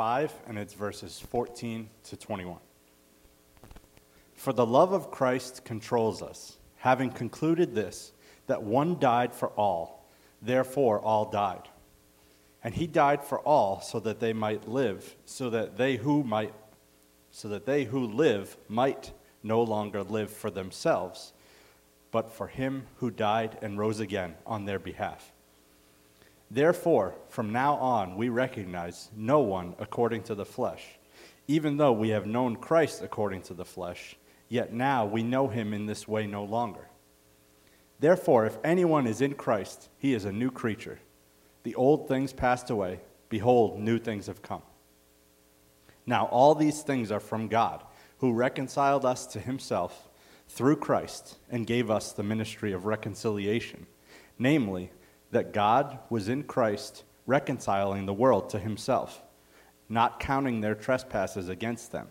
5, 0.00 0.32
and 0.46 0.58
it's 0.58 0.72
verses 0.72 1.20
14 1.20 1.90
to 2.04 2.16
21. 2.16 2.56
For 4.32 4.54
the 4.54 4.64
love 4.64 4.94
of 4.94 5.10
Christ 5.10 5.62
controls 5.62 6.22
us, 6.22 6.56
having 6.76 7.10
concluded 7.10 7.74
this, 7.74 8.12
that 8.46 8.62
one 8.62 8.98
died 8.98 9.34
for 9.34 9.48
all, 9.48 10.08
therefore 10.40 11.00
all 11.00 11.30
died. 11.30 11.68
And 12.64 12.72
he 12.72 12.86
died 12.86 13.22
for 13.22 13.40
all 13.40 13.82
so 13.82 14.00
that 14.00 14.20
they 14.20 14.32
might 14.32 14.66
live, 14.66 15.16
so 15.26 15.50
that 15.50 15.76
they 15.76 15.96
who 15.96 16.24
might 16.24 16.54
so 17.30 17.48
that 17.48 17.66
they 17.66 17.84
who 17.84 18.06
live 18.06 18.56
might 18.70 19.12
no 19.42 19.62
longer 19.62 20.02
live 20.02 20.30
for 20.30 20.50
themselves, 20.50 21.34
but 22.10 22.32
for 22.32 22.46
him 22.46 22.86
who 22.96 23.10
died 23.10 23.58
and 23.60 23.78
rose 23.78 24.00
again 24.00 24.34
on 24.46 24.64
their 24.64 24.78
behalf. 24.78 25.30
Therefore, 26.50 27.14
from 27.28 27.52
now 27.52 27.74
on, 27.76 28.16
we 28.16 28.28
recognize 28.28 29.10
no 29.14 29.40
one 29.40 29.74
according 29.78 30.24
to 30.24 30.34
the 30.34 30.44
flesh. 30.44 30.84
Even 31.46 31.76
though 31.76 31.92
we 31.92 32.08
have 32.08 32.26
known 32.26 32.56
Christ 32.56 33.02
according 33.02 33.42
to 33.42 33.54
the 33.54 33.64
flesh, 33.64 34.16
yet 34.48 34.72
now 34.72 35.06
we 35.06 35.22
know 35.22 35.48
him 35.48 35.72
in 35.72 35.86
this 35.86 36.08
way 36.08 36.26
no 36.26 36.44
longer. 36.44 36.88
Therefore, 38.00 38.46
if 38.46 38.58
anyone 38.64 39.06
is 39.06 39.20
in 39.20 39.34
Christ, 39.34 39.88
he 39.98 40.14
is 40.14 40.24
a 40.24 40.32
new 40.32 40.50
creature. 40.50 40.98
The 41.62 41.74
old 41.74 42.08
things 42.08 42.32
passed 42.32 42.70
away. 42.70 43.00
Behold, 43.28 43.78
new 43.78 43.98
things 43.98 44.26
have 44.26 44.42
come. 44.42 44.62
Now, 46.06 46.26
all 46.26 46.54
these 46.54 46.82
things 46.82 47.12
are 47.12 47.20
from 47.20 47.46
God, 47.46 47.84
who 48.18 48.32
reconciled 48.32 49.04
us 49.04 49.26
to 49.28 49.38
himself 49.38 50.08
through 50.48 50.76
Christ 50.76 51.38
and 51.50 51.66
gave 51.66 51.90
us 51.90 52.12
the 52.12 52.22
ministry 52.22 52.72
of 52.72 52.86
reconciliation, 52.86 53.86
namely, 54.38 54.90
that 55.30 55.52
God 55.52 55.98
was 56.08 56.28
in 56.28 56.42
Christ 56.44 57.04
reconciling 57.26 58.06
the 58.06 58.14
world 58.14 58.50
to 58.50 58.58
himself, 58.58 59.22
not 59.88 60.20
counting 60.20 60.60
their 60.60 60.74
trespasses 60.74 61.48
against 61.48 61.92
them. 61.92 62.08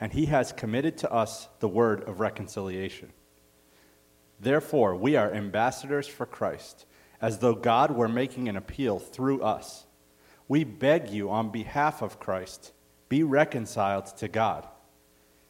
And 0.00 0.12
he 0.12 0.26
has 0.26 0.52
committed 0.52 0.98
to 0.98 1.12
us 1.12 1.48
the 1.58 1.68
word 1.68 2.08
of 2.08 2.20
reconciliation. 2.20 3.12
Therefore, 4.40 4.94
we 4.94 5.16
are 5.16 5.32
ambassadors 5.32 6.06
for 6.06 6.26
Christ, 6.26 6.86
as 7.20 7.38
though 7.38 7.54
God 7.54 7.90
were 7.90 8.08
making 8.08 8.48
an 8.48 8.56
appeal 8.56 9.00
through 9.00 9.42
us. 9.42 9.86
We 10.46 10.62
beg 10.62 11.10
you 11.10 11.30
on 11.30 11.50
behalf 11.50 12.00
of 12.00 12.20
Christ, 12.20 12.72
be 13.08 13.22
reconciled 13.22 14.06
to 14.18 14.28
God. 14.28 14.68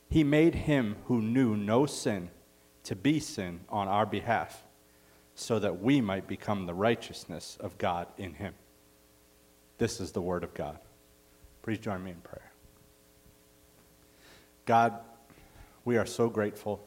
He 0.09 0.25
made 0.25 0.55
him 0.55 0.97
who 1.05 1.21
knew 1.21 1.57
no 1.57 1.85
sin 1.85 2.31
to 2.85 2.97
be 2.97 3.21
sin 3.21 3.61
on 3.69 3.87
our 3.89 4.07
behalf, 4.07 4.65
so 5.41 5.61
that 5.61 5.81
we 5.81 6.01
might 6.01 6.27
become 6.27 6.67
the 6.67 6.75
righteousness 6.75 7.57
of 7.61 7.79
God 7.79 8.09
in 8.19 8.35
him. 8.35 8.55
This 9.79 10.01
is 10.01 10.11
the 10.11 10.21
word 10.21 10.43
of 10.43 10.53
God. 10.53 10.79
Please 11.63 11.79
join 11.79 12.03
me 12.03 12.11
in 12.11 12.21
prayer. 12.21 12.51
God, 14.67 14.95
we 15.85 15.97
are 15.97 16.07
so 16.07 16.29
grateful 16.29 16.81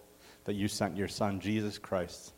that 0.43 0.55
you 0.55 0.67
sent 0.67 0.97
your 0.97 1.07
son, 1.07 1.39
Jesus 1.39 1.77
Christ, 1.77 2.33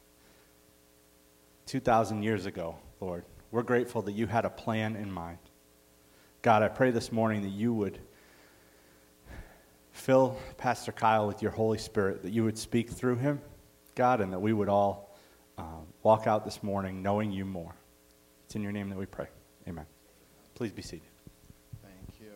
2,000 1.66 2.22
years 2.22 2.46
ago, 2.46 2.76
Lord. 3.02 3.26
We're 3.50 3.64
grateful 3.64 4.04
that 4.04 4.12
you 4.12 4.28
had 4.28 4.46
a 4.46 4.52
plan 4.52 4.96
in 4.96 5.12
mind. 5.12 5.40
God, 6.44 6.62
I 6.62 6.68
pray 6.68 6.92
this 6.92 7.12
morning 7.12 7.42
that 7.42 7.50
you 7.50 7.74
would 7.74 7.98
fill 9.92 10.38
Pastor 10.58 10.92
Kyle 10.92 11.26
with 11.26 11.42
your 11.42 11.52
Holy 11.52 11.80
Spirit, 11.80 12.22
that 12.22 12.32
you 12.32 12.44
would 12.44 12.60
speak 12.60 12.92
through 12.92 13.16
him, 13.16 13.42
God, 13.96 14.22
and 14.22 14.32
that 14.32 14.40
we 14.40 14.54
would 14.54 14.70
all 14.70 15.10
walk 16.04 16.28
out 16.28 16.44
this 16.44 16.62
morning 16.62 17.02
knowing 17.02 17.32
you 17.32 17.46
more. 17.46 17.74
It's 18.46 18.56
in 18.56 18.62
your 18.62 18.74
name 18.74 18.90
that 18.90 18.98
we 18.98 19.06
pray. 19.06 19.28
Amen. 19.70 19.86
Please 20.54 20.74
be 20.74 20.82
seated. 20.82 21.08
Thank 21.82 22.20
you. 22.20 22.34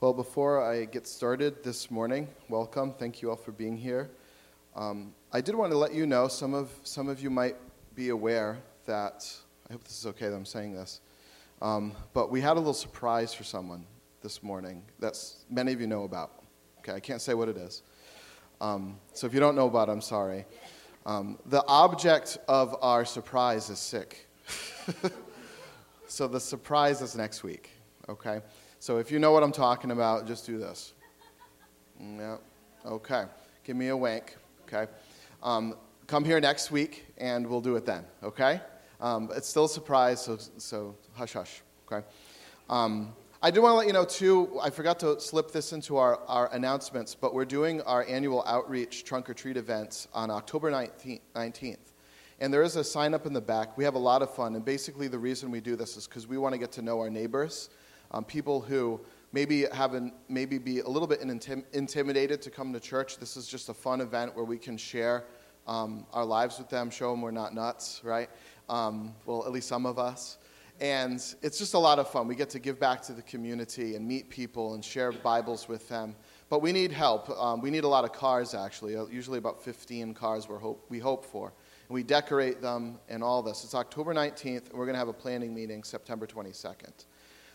Well, 0.00 0.12
before 0.12 0.62
I 0.62 0.84
get 0.84 1.06
started 1.06 1.64
this 1.64 1.90
morning, 1.90 2.28
welcome. 2.50 2.92
Thank 2.92 3.22
you 3.22 3.30
all 3.30 3.36
for 3.36 3.52
being 3.52 3.78
here. 3.78 4.10
Um, 4.76 5.14
I 5.32 5.40
did 5.40 5.54
want 5.54 5.72
to 5.72 5.78
let 5.78 5.94
you 5.94 6.06
know 6.06 6.28
some 6.28 6.52
of 6.52 6.70
some 6.84 7.08
of 7.08 7.22
you 7.22 7.30
might 7.30 7.56
be 7.94 8.10
aware 8.10 8.58
that 8.84 9.34
I 9.68 9.72
hope 9.72 9.84
this 9.84 9.98
is 9.98 10.06
okay 10.06 10.28
that 10.28 10.36
I'm 10.36 10.44
saying 10.44 10.74
this, 10.74 11.00
um, 11.62 11.94
but 12.12 12.30
we 12.30 12.42
had 12.42 12.52
a 12.52 12.60
little 12.60 12.74
surprise 12.74 13.32
for 13.32 13.44
someone 13.44 13.86
this 14.20 14.42
morning 14.42 14.82
that 14.98 15.18
many 15.50 15.72
of 15.72 15.80
you 15.80 15.86
know 15.86 16.04
about. 16.04 16.44
Okay, 16.80 16.92
I 16.92 17.00
can't 17.00 17.20
say 17.20 17.32
what 17.32 17.48
it 17.48 17.56
is. 17.56 17.82
Um, 18.60 18.98
so 19.14 19.26
if 19.26 19.32
you 19.32 19.40
don't 19.40 19.56
know 19.56 19.66
about 19.66 19.88
it, 19.88 19.92
I'm 19.92 20.00
sorry. 20.00 20.44
Um, 21.06 21.38
the 21.46 21.64
object 21.66 22.38
of 22.48 22.76
our 22.82 23.04
surprise 23.04 23.70
is 23.70 23.78
sick. 23.78 24.28
so 26.06 26.28
the 26.28 26.40
surprise 26.40 27.00
is 27.02 27.16
next 27.16 27.42
week. 27.42 27.70
Okay. 28.08 28.40
So 28.78 28.98
if 28.98 29.10
you 29.10 29.18
know 29.18 29.32
what 29.32 29.42
I'm 29.42 29.52
talking 29.52 29.90
about, 29.90 30.26
just 30.26 30.46
do 30.46 30.58
this. 30.58 30.94
Yeah. 32.00 32.36
Okay. 32.86 33.24
Give 33.64 33.76
me 33.76 33.88
a 33.88 33.96
wink 33.96 34.36
okay? 34.68 34.90
Um, 35.42 35.74
come 36.06 36.24
here 36.24 36.40
next 36.40 36.70
week 36.70 37.06
and 37.16 37.46
we'll 37.46 37.60
do 37.60 37.76
it 37.76 37.86
then, 37.86 38.04
okay? 38.22 38.60
Um, 39.00 39.30
it's 39.34 39.48
still 39.48 39.64
a 39.64 39.68
surprise, 39.68 40.24
so, 40.24 40.38
so 40.58 40.94
hush 41.14 41.32
hush, 41.32 41.62
okay? 41.90 42.06
Um, 42.68 43.14
I 43.40 43.52
do 43.52 43.62
want 43.62 43.74
to 43.74 43.76
let 43.76 43.86
you 43.86 43.92
know, 43.92 44.04
too, 44.04 44.58
I 44.60 44.70
forgot 44.70 44.98
to 44.98 45.20
slip 45.20 45.52
this 45.52 45.72
into 45.72 45.96
our, 45.96 46.18
our 46.26 46.52
announcements, 46.52 47.14
but 47.14 47.32
we're 47.32 47.44
doing 47.44 47.80
our 47.82 48.04
annual 48.08 48.42
outreach 48.44 49.04
trunk 49.04 49.30
or 49.30 49.34
treat 49.34 49.56
events 49.56 50.08
on 50.12 50.28
October 50.28 50.72
19th. 50.72 51.78
And 52.40 52.52
there 52.52 52.64
is 52.64 52.74
a 52.74 52.82
sign 52.82 53.14
up 53.14 53.26
in 53.26 53.32
the 53.32 53.40
back. 53.40 53.78
We 53.78 53.84
have 53.84 53.94
a 53.94 54.00
lot 54.00 54.22
of 54.22 54.34
fun, 54.34 54.56
and 54.56 54.64
basically 54.64 55.06
the 55.06 55.20
reason 55.20 55.52
we 55.52 55.60
do 55.60 55.76
this 55.76 55.96
is 55.96 56.08
because 56.08 56.26
we 56.26 56.36
want 56.36 56.54
to 56.54 56.58
get 56.58 56.72
to 56.72 56.82
know 56.82 56.98
our 56.98 57.10
neighbors, 57.10 57.70
um, 58.10 58.24
people 58.24 58.60
who 58.60 59.00
maybe 59.30 59.66
having 59.72 60.12
maybe 60.28 60.58
be 60.58 60.80
a 60.80 60.88
little 60.88 61.06
bit 61.06 61.20
intim- 61.20 61.64
intimidated 61.72 62.42
to 62.42 62.50
come 62.50 62.72
to 62.72 62.80
church. 62.80 63.18
This 63.18 63.36
is 63.36 63.46
just 63.46 63.68
a 63.68 63.74
fun 63.74 64.00
event 64.00 64.34
where 64.34 64.44
we 64.44 64.58
can 64.58 64.76
share 64.76 65.22
um, 65.68 66.06
our 66.12 66.24
lives 66.24 66.58
with 66.58 66.70
them, 66.70 66.90
show 66.90 67.12
them 67.12 67.22
we're 67.22 67.30
not 67.30 67.54
nuts, 67.54 68.00
right? 68.02 68.30
Um, 68.68 69.14
well, 69.26 69.44
at 69.46 69.52
least 69.52 69.68
some 69.68 69.86
of 69.86 69.96
us. 69.96 70.38
And 70.80 71.20
it's 71.42 71.58
just 71.58 71.74
a 71.74 71.78
lot 71.78 71.98
of 71.98 72.08
fun. 72.08 72.28
We 72.28 72.36
get 72.36 72.50
to 72.50 72.60
give 72.60 72.78
back 72.78 73.02
to 73.02 73.12
the 73.12 73.22
community 73.22 73.96
and 73.96 74.06
meet 74.06 74.30
people 74.30 74.74
and 74.74 74.84
share 74.84 75.10
Bibles 75.10 75.68
with 75.68 75.88
them. 75.88 76.14
But 76.48 76.62
we 76.62 76.70
need 76.70 76.92
help. 76.92 77.28
Um, 77.30 77.60
we 77.60 77.70
need 77.70 77.82
a 77.82 77.88
lot 77.88 78.04
of 78.04 78.12
cars, 78.12 78.54
actually, 78.54 78.96
uh, 78.96 79.06
usually 79.06 79.38
about 79.38 79.62
15 79.62 80.14
cars 80.14 80.48
we're 80.48 80.58
hope, 80.58 80.86
we 80.88 81.00
hope 81.00 81.24
for. 81.24 81.52
And 81.88 81.94
we 81.94 82.04
decorate 82.04 82.62
them 82.62 82.98
and 83.08 83.24
all 83.24 83.42
this. 83.42 83.64
It's 83.64 83.74
October 83.74 84.14
19th, 84.14 84.70
and 84.70 84.78
we're 84.78 84.86
going 84.86 84.94
to 84.94 85.00
have 85.00 85.08
a 85.08 85.12
planning 85.12 85.52
meeting 85.52 85.82
September 85.82 86.26
22nd. 86.26 87.06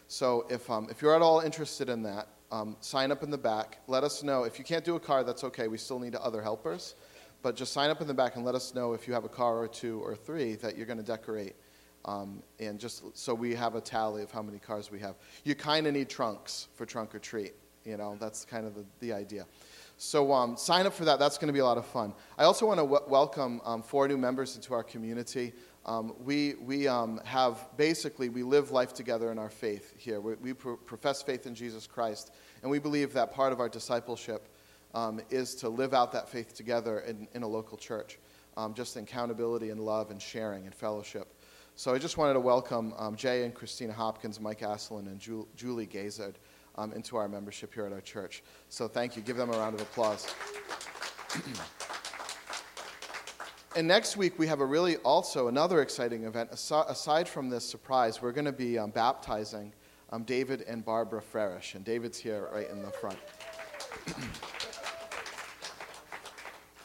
So 0.07 0.45
if, 0.49 0.69
um, 0.69 0.87
if 0.91 1.01
you're 1.01 1.15
at 1.15 1.21
all 1.21 1.39
interested 1.39 1.87
in 1.87 2.03
that, 2.03 2.27
um, 2.51 2.75
sign 2.81 3.11
up 3.11 3.23
in 3.23 3.31
the 3.31 3.37
back. 3.37 3.79
Let 3.87 4.03
us 4.03 4.21
know. 4.21 4.43
If 4.43 4.59
you 4.59 4.65
can't 4.65 4.83
do 4.83 4.95
a 4.95 4.99
car, 4.99 5.23
that's 5.23 5.43
okay. 5.45 5.67
We 5.67 5.77
still 5.77 5.97
need 5.97 6.13
other 6.13 6.41
helpers. 6.41 6.95
But 7.41 7.55
just 7.55 7.73
sign 7.73 7.89
up 7.89 7.99
in 7.99 8.07
the 8.07 8.13
back 8.13 8.35
and 8.35 8.45
let 8.45 8.53
us 8.53 8.75
know 8.75 8.93
if 8.93 9.07
you 9.07 9.13
have 9.13 9.25
a 9.25 9.29
car 9.29 9.57
or 9.57 9.67
two 9.67 9.99
or 10.01 10.15
three 10.15 10.55
that 10.55 10.77
you're 10.77 10.85
going 10.85 10.99
to 10.99 11.03
decorate. 11.03 11.55
Um, 12.05 12.43
and 12.59 12.79
just 12.79 13.17
so 13.17 13.33
we 13.33 13.55
have 13.55 13.75
a 13.75 13.81
tally 13.81 14.23
of 14.23 14.31
how 14.31 14.41
many 14.41 14.59
cars 14.59 14.91
we 14.91 14.99
have. 14.99 15.15
You 15.43 15.55
kind 15.55 15.87
of 15.87 15.93
need 15.93 16.09
trunks 16.09 16.67
for 16.75 16.85
trunk 16.85 17.15
or 17.15 17.19
treat. 17.19 17.53
You 17.85 17.97
know, 17.97 18.17
that's 18.19 18.45
kind 18.45 18.65
of 18.65 18.75
the, 18.75 18.85
the 18.99 19.13
idea. 19.13 19.45
So 19.97 20.33
um, 20.33 20.57
sign 20.57 20.85
up 20.85 20.93
for 20.93 21.05
that. 21.05 21.19
That's 21.19 21.37
going 21.37 21.47
to 21.47 21.53
be 21.53 21.59
a 21.59 21.65
lot 21.65 21.77
of 21.77 21.85
fun. 21.85 22.13
I 22.37 22.43
also 22.43 22.65
want 22.65 22.79
to 22.79 22.83
w- 22.83 23.03
welcome 23.07 23.61
um, 23.63 23.81
four 23.81 24.07
new 24.07 24.17
members 24.17 24.55
into 24.55 24.73
our 24.73 24.83
community. 24.83 25.53
Um, 25.85 26.13
we 26.23 26.55
we 26.55 26.87
um, 26.87 27.21
have 27.25 27.67
basically, 27.77 28.29
we 28.29 28.43
live 28.43 28.71
life 28.71 28.93
together 28.93 29.31
in 29.31 29.37
our 29.37 29.49
faith 29.49 29.93
here. 29.97 30.19
We, 30.19 30.35
we 30.35 30.53
profess 30.53 31.21
faith 31.21 31.45
in 31.45 31.55
Jesus 31.55 31.87
Christ, 31.87 32.33
and 32.61 32.71
we 32.71 32.79
believe 32.79 33.13
that 33.13 33.33
part 33.33 33.53
of 33.53 33.59
our 33.59 33.69
discipleship 33.69 34.47
um, 34.93 35.21
is 35.29 35.55
to 35.55 35.69
live 35.69 35.93
out 35.93 36.11
that 36.13 36.29
faith 36.29 36.53
together 36.53 36.99
in, 37.01 37.27
in 37.33 37.43
a 37.43 37.47
local 37.47 37.77
church, 37.77 38.17
just 38.73 38.95
in 38.95 39.03
accountability 39.03 39.71
and 39.71 39.81
love 39.81 40.09
and 40.09 40.21
sharing 40.21 40.65
and 40.65 40.73
fellowship. 40.73 41.32
So 41.75 41.93
I 41.93 41.97
just 41.97 42.17
wanted 42.17 42.33
to 42.33 42.39
welcome 42.39 42.93
um, 42.97 43.15
Jay 43.15 43.45
and 43.45 43.53
Christina 43.53 43.93
Hopkins, 43.93 44.39
Mike 44.39 44.59
Asselin, 44.59 45.07
and 45.07 45.19
Ju- 45.19 45.47
Julie 45.55 45.87
Gazard 45.87 46.35
um, 46.75 46.93
into 46.93 47.17
our 47.17 47.27
membership 47.27 47.73
here 47.73 47.85
at 47.85 47.91
our 47.91 48.01
church. 48.01 48.43
So 48.69 48.87
thank 48.87 49.15
you. 49.15 49.23
Give 49.23 49.37
them 49.37 49.49
a 49.49 49.57
round 49.57 49.75
of 49.75 49.81
applause. 49.81 50.33
And 53.75 53.87
next 53.87 54.17
week, 54.17 54.37
we 54.37 54.45
have 54.45 54.59
a 54.59 54.65
really 54.65 54.97
also 54.97 55.47
another 55.47 55.81
exciting 55.81 56.25
event. 56.25 56.51
Aside 56.51 57.27
from 57.27 57.49
this 57.49 57.67
surprise, 57.67 58.21
we're 58.21 58.31
going 58.31 58.45
to 58.45 58.51
be 58.51 58.77
um, 58.77 58.91
baptizing 58.91 59.73
um, 60.11 60.21
David 60.25 60.61
and 60.67 60.85
Barbara 60.85 61.23
Frerish. 61.23 61.73
And 61.73 61.83
David's 61.83 62.19
here 62.19 62.49
right 62.53 62.69
in 62.69 62.83
the 62.83 62.91
front. 62.91 63.17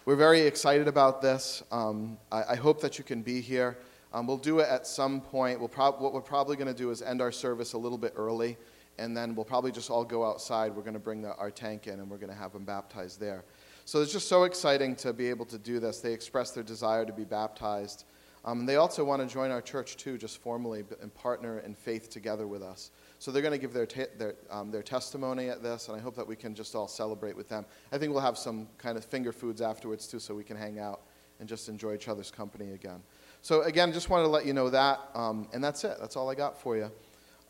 we're 0.07 0.17
very 0.17 0.41
excited 0.41 0.89
about 0.89 1.21
this. 1.21 1.63
Um, 1.71 2.17
I, 2.33 2.45
I, 2.53 2.57
hope 2.57 2.81
that 2.81 2.97
you 2.97 3.05
can 3.05 3.21
be 3.21 3.43
here. 3.43 3.77
Um, 4.13 4.27
we'll 4.27 4.37
do 4.37 4.61
it 4.61 4.69
at 4.69 4.87
some 4.87 5.21
point. 5.21 5.59
We'll 5.59 5.69
prob- 5.69 6.01
what 6.01 6.13
we're 6.13 6.21
probably 6.21 6.57
going 6.57 6.69
to 6.69 6.79
do 6.79 6.91
is 6.91 7.03
end 7.03 7.21
our 7.21 7.33
service 7.33 7.75
a 7.75 7.79
little 7.79 7.99
bit 7.99 8.15
early, 8.17 8.57
and 8.99 9.17
then 9.17 9.35
we'll 9.35 9.45
probably 9.45 9.71
just 9.73 9.91
all 9.91 10.05
go 10.05 10.25
outside. 10.25 10.75
We're 10.75 10.83
going 10.83 10.95
to 10.95 10.99
bring 11.01 11.23
the, 11.23 11.35
our 11.37 11.51
tank 11.51 11.87
in, 11.87 12.01
and 12.01 12.11
we're 12.11 12.17
going 12.17 12.33
to 12.33 12.39
have 12.39 12.53
them 12.53 12.65
baptized 12.65 13.21
there. 13.21 13.45
So 13.85 14.01
it's 14.03 14.13
just 14.13 14.29
so 14.29 14.45
exciting 14.45 14.97
to 14.97 15.13
be 15.13 15.29
able 15.29 15.47
to 15.47 15.59
do 15.59 15.79
this. 15.81 16.01
They 16.01 16.13
express 16.13 16.51
their 16.53 16.65
desire 16.65 17.05
to 17.07 17.13
be 17.13 17.25
baptized 17.25 18.05
Um, 18.45 18.67
they 18.67 18.77
also 18.77 19.05
want 19.05 19.21
to 19.21 19.29
join 19.29 19.51
our 19.51 19.61
church 19.61 19.97
too, 19.97 20.17
just 20.17 20.39
formally, 20.39 20.85
and 21.03 21.13
partner 21.15 21.59
in 21.61 21.75
faith 21.75 22.09
together 22.09 22.47
with 22.47 22.63
us. 22.63 22.91
So 23.19 23.31
they're 23.31 23.43
going 23.43 23.53
to 23.53 23.59
give 23.59 23.73
their, 23.73 23.87
ta- 23.87 24.13
their, 24.17 24.35
um, 24.51 24.71
their 24.71 24.83
testimony 24.83 25.49
at 25.49 25.63
this, 25.63 25.89
and 25.89 25.97
I 25.97 26.01
hope 26.01 26.15
that 26.17 26.27
we 26.27 26.37
can 26.37 26.55
just 26.55 26.75
all 26.75 26.89
celebrate 26.89 27.37
with 27.37 27.49
them. 27.49 27.67
I 27.93 27.99
think 27.99 28.13
we'll 28.13 28.23
have 28.23 28.39
some 28.39 28.69
kind 28.79 28.97
of 28.97 29.05
finger 29.05 29.33
foods 29.33 29.61
afterwards 29.61 30.07
too, 30.07 30.19
so 30.21 30.35
we 30.35 30.45
can 30.45 30.57
hang 30.57 30.79
out 30.79 31.03
and 31.41 31.49
just 31.49 31.69
enjoy 31.69 31.95
each 31.95 32.09
other's 32.09 32.31
company 32.31 32.73
again. 32.73 33.03
So 33.43 33.63
again, 33.63 33.93
just 33.93 34.11
wanted 34.11 34.25
to 34.25 34.31
let 34.31 34.47
you 34.47 34.53
know 34.53 34.69
that, 34.71 35.01
um, 35.15 35.49
and 35.53 35.63
that's 35.63 35.85
it. 35.85 35.97
That's 36.01 36.17
all 36.17 36.29
I 36.29 36.35
got 36.35 36.61
for 36.61 36.77
you. 36.77 36.91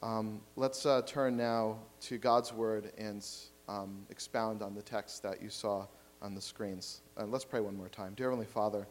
Um, 0.03 0.41
let's 0.55 0.87
uh, 0.87 1.03
turn 1.07 1.37
now 1.37 1.79
to 2.03 2.19
God's 2.19 2.53
Word 2.53 2.93
and 2.99 3.27
um, 3.69 4.07
expound 4.11 4.63
on 4.63 4.75
the 4.75 4.83
text 4.83 5.23
that 5.23 5.43
you 5.43 5.49
saw 5.49 5.87
on 6.23 6.35
the 6.35 6.41
screens. 6.41 7.01
Uh, 7.17 7.25
let's 7.27 7.45
pray 7.45 7.61
one 7.61 7.77
more 7.77 7.89
time. 7.89 8.15
Dear 8.15 8.27
Heavenly 8.27 8.47
Father, 8.47 8.87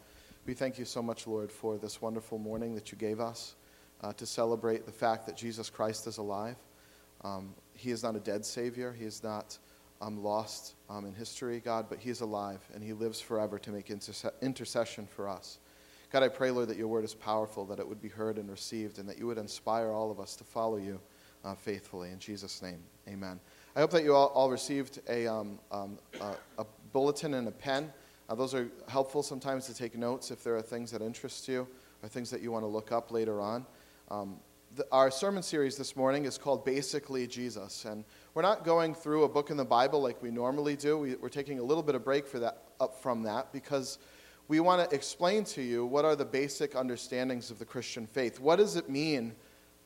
we 0.45 0.53
thank 0.53 0.77
you 0.77 0.85
so 0.85 1.01
much, 1.01 1.27
Lord, 1.27 1.51
for 1.51 1.77
this 1.77 2.01
wonderful 2.01 2.39
morning 2.39 2.73
that 2.75 2.91
you 2.91 2.97
gave 2.97 3.19
us 3.19 3.55
uh, 4.01 4.13
to 4.13 4.25
celebrate 4.25 4.85
the 4.85 4.91
fact 4.91 5.25
that 5.27 5.37
Jesus 5.37 5.69
Christ 5.69 6.07
is 6.07 6.17
alive. 6.17 6.57
Um, 7.23 7.53
he 7.73 7.91
is 7.91 8.03
not 8.03 8.15
a 8.15 8.19
dead 8.19 8.45
Savior. 8.45 8.91
He 8.91 9.05
is 9.05 9.23
not 9.23 9.57
um, 10.01 10.23
lost 10.23 10.75
um, 10.89 11.05
in 11.05 11.13
history, 11.13 11.59
God, 11.59 11.87
but 11.89 11.99
He 11.99 12.09
is 12.09 12.21
alive 12.21 12.59
and 12.73 12.83
He 12.83 12.93
lives 12.93 13.19
forever 13.19 13.57
to 13.59 13.71
make 13.71 13.87
interse- 13.87 14.31
intercession 14.41 15.07
for 15.07 15.29
us. 15.29 15.59
God, 16.09 16.23
I 16.23 16.29
pray, 16.29 16.51
Lord, 16.51 16.69
that 16.69 16.77
your 16.77 16.87
word 16.87 17.03
is 17.03 17.13
powerful, 17.13 17.65
that 17.65 17.79
it 17.79 17.87
would 17.87 18.01
be 18.01 18.07
heard 18.07 18.37
and 18.37 18.49
received, 18.49 18.97
and 18.97 19.09
that 19.09 19.17
you 19.17 19.27
would 19.27 19.37
inspire 19.37 19.91
all 19.91 20.09
of 20.09 20.21
us 20.21 20.37
to 20.37 20.45
follow 20.45 20.77
you 20.77 20.99
uh, 21.43 21.53
faithfully. 21.53 22.11
In 22.11 22.19
Jesus' 22.19 22.61
name, 22.61 22.79
amen. 23.09 23.39
I 23.75 23.81
hope 23.81 23.91
that 23.91 24.03
you 24.03 24.15
all, 24.15 24.27
all 24.27 24.49
received 24.49 25.01
a, 25.09 25.27
um, 25.27 25.59
um, 25.71 25.99
a, 26.57 26.65
bulletin 26.93 27.33
and 27.33 27.47
a 27.47 27.51
pen. 27.51 27.91
Uh, 28.29 28.35
those 28.35 28.55
are 28.55 28.69
helpful 28.87 29.21
sometimes 29.21 29.65
to 29.67 29.73
take 29.73 29.97
notes 29.97 30.31
if 30.31 30.43
there 30.43 30.55
are 30.55 30.61
things 30.61 30.91
that 30.91 31.01
interest 31.01 31.47
you 31.47 31.67
or 32.01 32.09
things 32.09 32.29
that 32.31 32.41
you 32.41 32.51
want 32.51 32.63
to 32.63 32.67
look 32.67 32.91
up 32.91 33.11
later 33.11 33.41
on. 33.41 33.65
Um, 34.09 34.39
the, 34.75 34.87
our 34.91 35.11
sermon 35.11 35.43
series 35.43 35.75
this 35.75 35.95
morning 35.95 36.25
is 36.25 36.37
called 36.37 36.63
Basically 36.63 37.27
Jesus. 37.27 37.85
And 37.85 38.05
we're 38.33 38.41
not 38.41 38.63
going 38.63 38.95
through 38.95 39.25
a 39.25 39.29
book 39.29 39.49
in 39.49 39.57
the 39.57 39.65
Bible 39.65 40.01
like 40.01 40.21
we 40.23 40.31
normally 40.31 40.75
do. 40.75 40.97
We, 40.97 41.15
are 41.21 41.29
taking 41.29 41.59
a 41.59 41.63
little 41.63 41.83
bit 41.83 41.95
of 41.95 42.03
break 42.03 42.25
for 42.25 42.39
that, 42.39 42.63
up 42.79 43.01
from 43.01 43.23
that 43.23 43.51
because 43.51 43.99
we 44.47 44.59
want 44.59 44.89
to 44.89 44.95
explain 44.95 45.43
to 45.45 45.61
you 45.61 45.85
what 45.85 46.05
are 46.05 46.15
the 46.15 46.25
basic 46.25 46.75
understandings 46.75 47.51
of 47.51 47.59
the 47.59 47.65
Christian 47.65 48.07
faith. 48.07 48.39
What 48.39 48.57
does 48.57 48.75
it 48.75 48.89
mean 48.89 49.35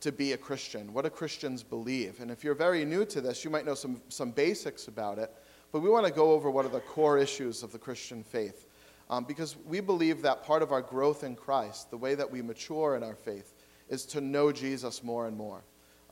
to 0.01 0.11
be 0.11 0.33
a 0.33 0.37
Christian? 0.37 0.93
What 0.93 1.03
do 1.03 1.09
Christians 1.09 1.63
believe? 1.63 2.19
And 2.19 2.29
if 2.29 2.43
you're 2.43 2.55
very 2.55 2.85
new 2.85 3.05
to 3.05 3.21
this, 3.21 3.43
you 3.43 3.49
might 3.49 3.65
know 3.65 3.73
some, 3.73 4.01
some 4.09 4.31
basics 4.31 4.87
about 4.87 5.17
it. 5.17 5.31
But 5.71 5.79
we 5.79 5.89
want 5.89 6.05
to 6.05 6.11
go 6.11 6.31
over 6.31 6.51
what 6.51 6.65
are 6.65 6.69
the 6.69 6.81
core 6.81 7.17
issues 7.17 7.63
of 7.63 7.71
the 7.71 7.79
Christian 7.79 8.23
faith. 8.23 8.67
Um, 9.09 9.25
because 9.25 9.57
we 9.65 9.79
believe 9.79 10.21
that 10.21 10.43
part 10.43 10.61
of 10.61 10.71
our 10.71 10.81
growth 10.81 11.23
in 11.23 11.35
Christ, 11.35 11.89
the 11.89 11.97
way 11.97 12.15
that 12.15 12.29
we 12.29 12.41
mature 12.41 12.95
in 12.95 13.03
our 13.03 13.15
faith, 13.15 13.53
is 13.89 14.05
to 14.07 14.21
know 14.21 14.51
Jesus 14.51 15.03
more 15.03 15.27
and 15.27 15.35
more. 15.35 15.63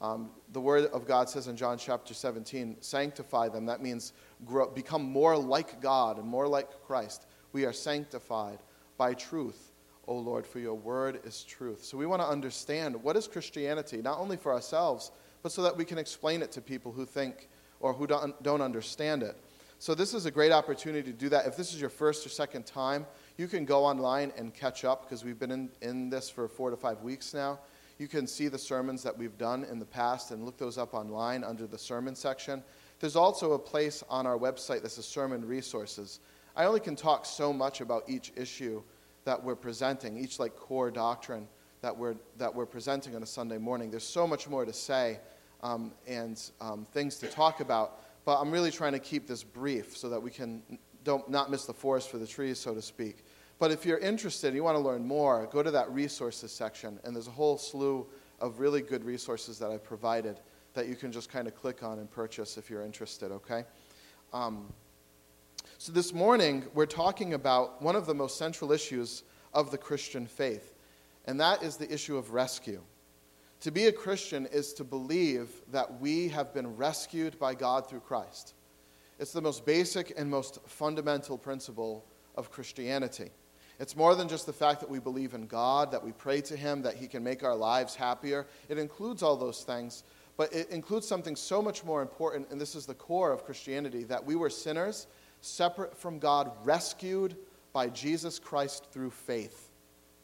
Um, 0.02 0.32
the 0.54 0.62
Word 0.62 0.86
of 0.92 1.06
God 1.06 1.30
says 1.30 1.48
in 1.48 1.58
John 1.58 1.78
chapter 1.78 2.14
17, 2.14 2.78
sanctify 2.80 3.50
them. 3.50 3.66
That 3.66 3.82
means 3.82 4.14
grow, 4.46 4.70
become 4.70 5.04
more 5.04 5.38
like 5.38 5.82
God 5.82 6.18
and 6.18 6.28
more 6.28 6.48
like 6.48 6.70
Christ. 6.86 7.26
We 7.52 7.66
are 7.66 7.74
sanctified 7.74 8.60
by 8.98 9.14
truth, 9.14 9.72
O 10.08 10.16
Lord, 10.16 10.46
for 10.46 10.60
your 10.60 10.76
word 10.76 11.22
is 11.24 11.44
truth. 11.44 11.84
So 11.84 11.98
we 11.98 12.06
want 12.06 12.22
to 12.22 12.28
understand 12.28 13.02
what 13.04 13.16
is 13.16 13.28
Christianity, 13.28 14.02
not 14.02 14.20
only 14.20 14.38
for 14.38 14.54
ourselves, 14.54 15.12
but 15.42 15.52
so 15.52 15.62
that 15.64 15.76
we 15.76 15.86
can 15.86 15.98
explain 15.98 16.42
it 16.42 16.52
to 16.54 16.62
people 16.62 16.92
who 16.92 17.06
think 17.06 17.50
or 17.80 17.94
who 17.94 18.06
don't, 18.08 18.42
don't 18.44 18.62
understand 18.62 19.24
it. 19.24 19.38
So 19.82 19.96
this 19.96 20.14
is 20.14 20.26
a 20.26 20.32
great 20.32 20.52
opportunity 20.52 21.10
to 21.10 21.18
do 21.18 21.30
that. 21.30 21.48
If 21.48 21.56
this 21.56 21.74
is 21.74 21.80
your 21.80 21.90
first 21.90 22.26
or 22.26 22.30
second 22.30 22.66
time, 22.66 23.06
you 23.38 23.48
can 23.48 23.64
go 23.64 23.86
online 23.86 24.34
and 24.38 24.54
catch 24.54 24.84
up 24.84 25.04
because 25.04 25.24
we've 25.24 25.40
been 25.40 25.52
in, 25.52 25.70
in 25.82 26.10
this 26.10 26.30
for 26.30 26.50
four 26.50 26.70
to 26.70 26.76
five 26.76 27.02
weeks 27.02 27.34
now. 27.34 27.60
You 27.98 28.10
can 28.10 28.28
see 28.28 28.50
the 28.50 28.58
sermons 28.58 29.04
that 29.04 29.18
we've 29.18 29.38
done 29.38 29.64
in 29.64 29.80
the 29.80 29.86
past 29.86 30.32
and 30.32 30.44
look 30.44 30.58
those 30.58 30.78
up 30.78 30.94
online 30.94 31.46
under 31.46 31.66
the 31.66 31.78
sermon 31.78 32.16
section. 32.16 32.62
There's 33.00 33.16
also 33.16 33.54
a 33.54 33.60
place 33.60 34.04
on 34.10 34.28
our 34.28 34.38
website 34.38 34.82
that's 34.82 34.98
a 34.98 35.04
sermon 35.04 35.46
resources. 35.46 36.20
I 36.56 36.66
only 36.66 36.80
can 36.80 36.96
talk 36.96 37.26
so 37.26 37.54
much 37.54 37.82
about 37.82 38.04
each 38.08 38.32
issue 38.36 38.82
that 39.26 39.44
we're 39.44 39.56
presenting, 39.56 40.18
each 40.18 40.40
like 40.40 40.56
core 40.56 40.92
doctrine 40.92 41.48
that 41.82 41.96
we're, 41.96 42.16
that 42.38 42.54
we're 42.54 42.66
presenting 42.66 43.16
on 43.16 43.24
a 43.24 43.26
Sunday 43.26 43.58
morning. 43.58 43.90
There's 43.90 44.04
so 44.04 44.28
much 44.28 44.48
more 44.48 44.66
to 44.66 44.74
say 44.74 45.20
um, 45.62 45.94
and 46.08 46.42
um, 46.62 46.86
things 46.92 47.18
to 47.18 47.28
talk 47.28 47.60
about, 47.60 48.02
but 48.26 48.40
I'm 48.40 48.52
really 48.52 48.72
trying 48.72 48.94
to 48.94 49.00
keep 49.00 49.28
this 49.28 49.44
brief 49.44 49.96
so 49.96 50.10
that 50.10 50.22
we 50.22 50.32
can 50.32 50.62
don't 51.04 51.30
not 51.30 51.50
miss 51.50 51.66
the 51.66 51.74
forest 51.74 52.10
for 52.10 52.18
the 52.18 52.28
trees, 52.28 52.60
so 52.60 52.74
to 52.74 52.82
speak. 52.82 53.24
But 53.58 53.72
if 53.72 53.86
you're 53.86 54.00
interested 54.00 54.54
you 54.54 54.64
want 54.64 54.76
to 54.76 54.84
learn 54.84 55.06
more, 55.06 55.48
go 55.52 55.64
to 55.64 55.72
that 55.72 55.90
resources 55.92 56.52
section, 56.52 57.00
and 57.04 57.16
there's 57.16 57.28
a 57.28 57.32
whole 57.32 57.58
slew 57.58 58.08
of 58.40 58.60
really 58.60 58.82
good 58.82 59.04
resources 59.04 59.60
that 59.60 59.70
I've 59.70 59.84
provided 59.84 60.40
that 60.74 60.88
you 60.88 60.96
can 60.96 61.12
just 61.12 61.30
kind 61.30 61.48
of 61.48 61.56
click 61.56 61.84
on 61.84 62.00
and 62.00 62.10
purchase 62.10 62.58
if 62.58 62.70
you're 62.70 62.86
interested, 62.86 63.32
okay? 63.32 63.66
Um, 64.32 64.72
so 65.78 65.92
this 65.92 66.14
morning, 66.14 66.66
we're 66.74 66.86
talking 66.86 67.34
about 67.34 67.82
one 67.82 67.96
of 67.96 68.06
the 68.06 68.14
most 68.14 68.38
central 68.38 68.72
issues 68.72 69.24
of 69.54 69.72
the 69.72 69.78
Christian 69.78 70.28
faith, 70.28 70.74
and 71.26 71.40
that 71.40 71.64
is 71.64 71.78
the 71.78 71.92
issue 71.92 72.18
of 72.18 72.34
rescue. 72.34 72.82
To 73.62 73.72
be 73.72 73.88
a 73.88 73.92
Christian 73.92 74.46
is 74.48 74.74
to 74.74 74.84
believe 74.84 75.50
that 75.72 76.00
we 76.00 76.30
have 76.30 76.54
been 76.54 76.76
rescued 76.78 77.38
by 77.40 77.56
God 77.56 77.90
through 77.90 78.02
Christ. 78.02 78.54
It's 79.20 79.34
the 79.34 79.42
most 79.42 79.66
basic 79.66 80.14
and 80.18 80.30
most 80.30 80.60
fundamental 80.66 81.38
principle 81.38 82.06
of 82.36 82.52
Christianity. 82.52 83.32
It's 83.80 83.96
more 83.96 84.16
than 84.16 84.28
just 84.28 84.46
the 84.46 84.54
fact 84.54 84.80
that 84.82 84.90
we 84.90 85.00
believe 85.00 85.34
in 85.34 85.46
God, 85.46 85.92
that 85.92 86.04
we 86.04 86.12
pray 86.12 86.42
to 86.42 86.56
Him, 86.56 86.82
that 86.84 86.96
He 86.96 87.08
can 87.08 87.24
make 87.24 87.44
our 87.44 87.56
lives 87.56 87.96
happier. 87.96 88.48
It 88.70 88.78
includes 88.78 89.24
all 89.24 89.36
those 89.36 89.64
things, 89.64 90.04
but 90.38 90.54
it 90.54 90.70
includes 90.70 91.08
something 91.08 91.36
so 91.36 91.62
much 91.62 91.84
more 91.84 92.02
important, 92.02 92.50
and 92.52 92.60
this 92.60 92.76
is 92.76 92.86
the 92.86 92.94
core 92.94 93.32
of 93.32 93.46
Christianity 93.46 94.04
that 94.06 94.24
we 94.24 94.36
were 94.36 94.50
sinners, 94.50 95.08
separate 95.42 95.98
from 95.98 96.20
God, 96.20 96.52
rescued 96.64 97.36
by 97.74 97.90
Jesus 97.90 98.40
Christ 98.40 98.88
through 98.92 99.12
faith. 99.12 99.70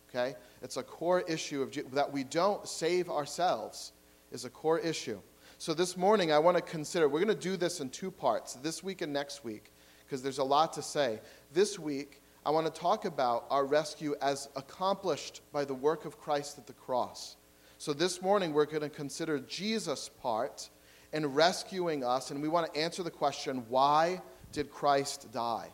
Okay? 0.09 0.35
It's 0.61 0.77
a 0.77 0.83
core 0.83 1.21
issue 1.21 1.61
of 1.61 1.93
that 1.93 2.11
we 2.11 2.23
don't 2.23 2.67
save 2.67 3.09
ourselves 3.09 3.91
is 4.31 4.45
a 4.45 4.49
core 4.49 4.79
issue. 4.79 5.19
So 5.57 5.73
this 5.73 5.95
morning 5.95 6.31
I 6.31 6.39
want 6.39 6.57
to 6.57 6.63
consider 6.63 7.07
we're 7.07 7.23
going 7.23 7.35
to 7.35 7.41
do 7.41 7.57
this 7.57 7.79
in 7.79 7.89
two 7.89 8.11
parts, 8.11 8.53
this 8.55 8.83
week 8.83 9.01
and 9.01 9.13
next 9.13 9.43
week, 9.43 9.71
because 10.05 10.21
there's 10.21 10.39
a 10.39 10.43
lot 10.43 10.73
to 10.73 10.81
say. 10.81 11.19
This 11.53 11.79
week 11.79 12.21
I 12.45 12.51
want 12.51 12.67
to 12.67 12.79
talk 12.79 13.05
about 13.05 13.45
our 13.49 13.65
rescue 13.65 14.15
as 14.21 14.49
accomplished 14.55 15.41
by 15.51 15.65
the 15.65 15.73
work 15.73 16.05
of 16.05 16.19
Christ 16.19 16.57
at 16.59 16.67
the 16.67 16.73
cross. 16.73 17.37
So 17.77 17.91
this 17.91 18.21
morning, 18.21 18.53
we're 18.53 18.65
going 18.65 18.81
to 18.81 18.89
consider 18.89 19.39
Jesus' 19.39 20.09
part 20.21 20.69
in 21.11 21.25
rescuing 21.25 22.03
us, 22.03 22.31
and 22.31 22.41
we 22.41 22.47
want 22.47 22.73
to 22.73 22.79
answer 22.79 23.03
the 23.03 23.11
question 23.11 23.65
why 23.67 24.21
did 24.55 24.71
Christ 24.71 25.31
die? 25.31 25.69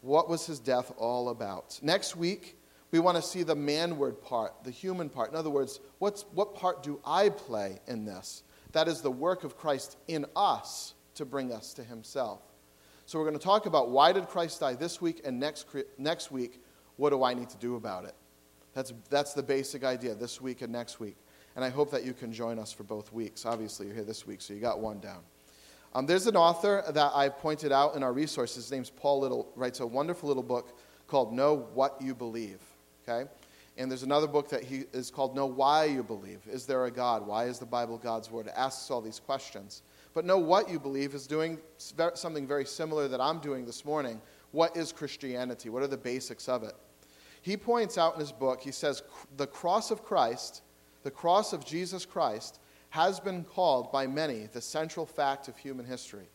What 0.00 0.28
was 0.28 0.46
his 0.46 0.60
death 0.60 0.92
all 0.96 1.28
about? 1.28 1.78
Next 1.82 2.16
week, 2.16 2.56
we 2.92 3.00
want 3.00 3.16
to 3.16 3.22
see 3.22 3.42
the 3.42 3.56
manward 3.56 4.22
part, 4.22 4.52
the 4.64 4.70
human 4.70 5.08
part. 5.10 5.30
In 5.30 5.36
other 5.36 5.50
words, 5.50 5.80
what's, 5.98 6.22
what 6.32 6.54
part 6.54 6.82
do 6.82 7.00
I 7.04 7.28
play 7.28 7.80
in 7.88 8.04
this? 8.04 8.44
That 8.72 8.88
is 8.88 9.02
the 9.02 9.10
work 9.10 9.42
of 9.42 9.58
Christ 9.58 9.96
in 10.06 10.26
us 10.36 10.94
to 11.16 11.24
bring 11.24 11.52
us 11.52 11.74
to 11.74 11.82
himself. 11.82 12.40
So 13.04 13.18
we're 13.18 13.24
going 13.24 13.38
to 13.38 13.44
talk 13.44 13.66
about 13.66 13.90
why 13.90 14.12
did 14.12 14.28
Christ 14.28 14.60
die 14.60 14.74
this 14.74 15.00
week 15.00 15.22
and 15.24 15.40
next, 15.40 15.66
next 15.98 16.30
week, 16.30 16.62
what 16.96 17.10
do 17.10 17.24
I 17.24 17.34
need 17.34 17.50
to 17.50 17.58
do 17.58 17.76
about 17.76 18.04
it? 18.04 18.14
That's, 18.74 18.92
that's 19.10 19.32
the 19.32 19.42
basic 19.42 19.82
idea 19.82 20.14
this 20.14 20.40
week 20.40 20.62
and 20.62 20.72
next 20.72 21.00
week. 21.00 21.16
And 21.56 21.64
I 21.64 21.70
hope 21.70 21.90
that 21.90 22.04
you 22.04 22.12
can 22.12 22.32
join 22.32 22.58
us 22.58 22.72
for 22.72 22.84
both 22.84 23.12
weeks. 23.12 23.44
Obviously, 23.44 23.86
you're 23.86 23.94
here 23.94 24.04
this 24.04 24.26
week, 24.26 24.40
so 24.40 24.54
you 24.54 24.60
got 24.60 24.78
one 24.78 25.00
down. 25.00 25.22
Um, 25.96 26.04
there's 26.04 26.26
an 26.26 26.36
author 26.36 26.84
that 26.90 27.12
I 27.14 27.30
pointed 27.30 27.72
out 27.72 27.94
in 27.94 28.02
our 28.02 28.12
resources. 28.12 28.64
His 28.64 28.70
name's 28.70 28.90
Paul 28.90 29.18
Little, 29.18 29.50
writes 29.56 29.80
a 29.80 29.86
wonderful 29.86 30.28
little 30.28 30.42
book 30.42 30.78
called 31.06 31.32
Know 31.32 31.68
What 31.72 31.96
You 32.02 32.14
Believe. 32.14 32.60
Okay? 33.08 33.26
And 33.78 33.90
there's 33.90 34.02
another 34.02 34.26
book 34.26 34.50
that 34.50 34.62
he 34.62 34.84
is 34.92 35.10
called 35.10 35.34
Know 35.34 35.46
Why 35.46 35.86
You 35.86 36.02
Believe. 36.02 36.40
Is 36.52 36.66
there 36.66 36.84
a 36.84 36.90
God? 36.90 37.26
Why 37.26 37.46
is 37.46 37.58
the 37.58 37.64
Bible 37.64 37.96
God's 37.96 38.30
Word? 38.30 38.46
It 38.46 38.52
asks 38.54 38.90
all 38.90 39.00
these 39.00 39.18
questions. 39.18 39.80
But 40.12 40.26
know 40.26 40.36
what 40.36 40.68
you 40.68 40.78
believe 40.78 41.14
is 41.14 41.26
doing 41.26 41.56
something 41.78 42.46
very 42.46 42.66
similar 42.66 43.08
that 43.08 43.20
I'm 43.22 43.38
doing 43.38 43.64
this 43.64 43.82
morning. 43.82 44.20
What 44.50 44.76
is 44.76 44.92
Christianity? 44.92 45.70
What 45.70 45.82
are 45.82 45.86
the 45.86 45.96
basics 45.96 46.46
of 46.46 46.62
it? 46.62 46.74
He 47.40 47.56
points 47.56 47.96
out 47.96 48.12
in 48.12 48.20
his 48.20 48.32
book, 48.32 48.60
he 48.60 48.70
says, 48.70 49.02
the 49.38 49.46
cross 49.46 49.90
of 49.90 50.04
Christ, 50.04 50.60
the 51.04 51.10
cross 51.10 51.54
of 51.54 51.64
Jesus 51.64 52.04
Christ, 52.04 52.58
has 52.96 53.20
been 53.20 53.44
called 53.44 53.92
by 53.92 54.06
many 54.06 54.48
the 54.52 54.60
central 54.60 55.04
fact 55.04 55.48
of 55.48 55.56
human 55.56 55.84
history. 55.84 56.28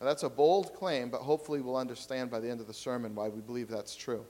Now, 0.00 0.06
that's 0.06 0.22
a 0.22 0.28
bold 0.28 0.74
claim, 0.74 1.08
but 1.08 1.22
hopefully 1.22 1.62
we'll 1.62 1.76
understand 1.76 2.30
by 2.30 2.40
the 2.40 2.50
end 2.50 2.60
of 2.60 2.66
the 2.66 2.74
sermon 2.74 3.14
why 3.14 3.28
we 3.28 3.40
believe 3.40 3.68
that's 3.68 3.96
true. 3.96 4.26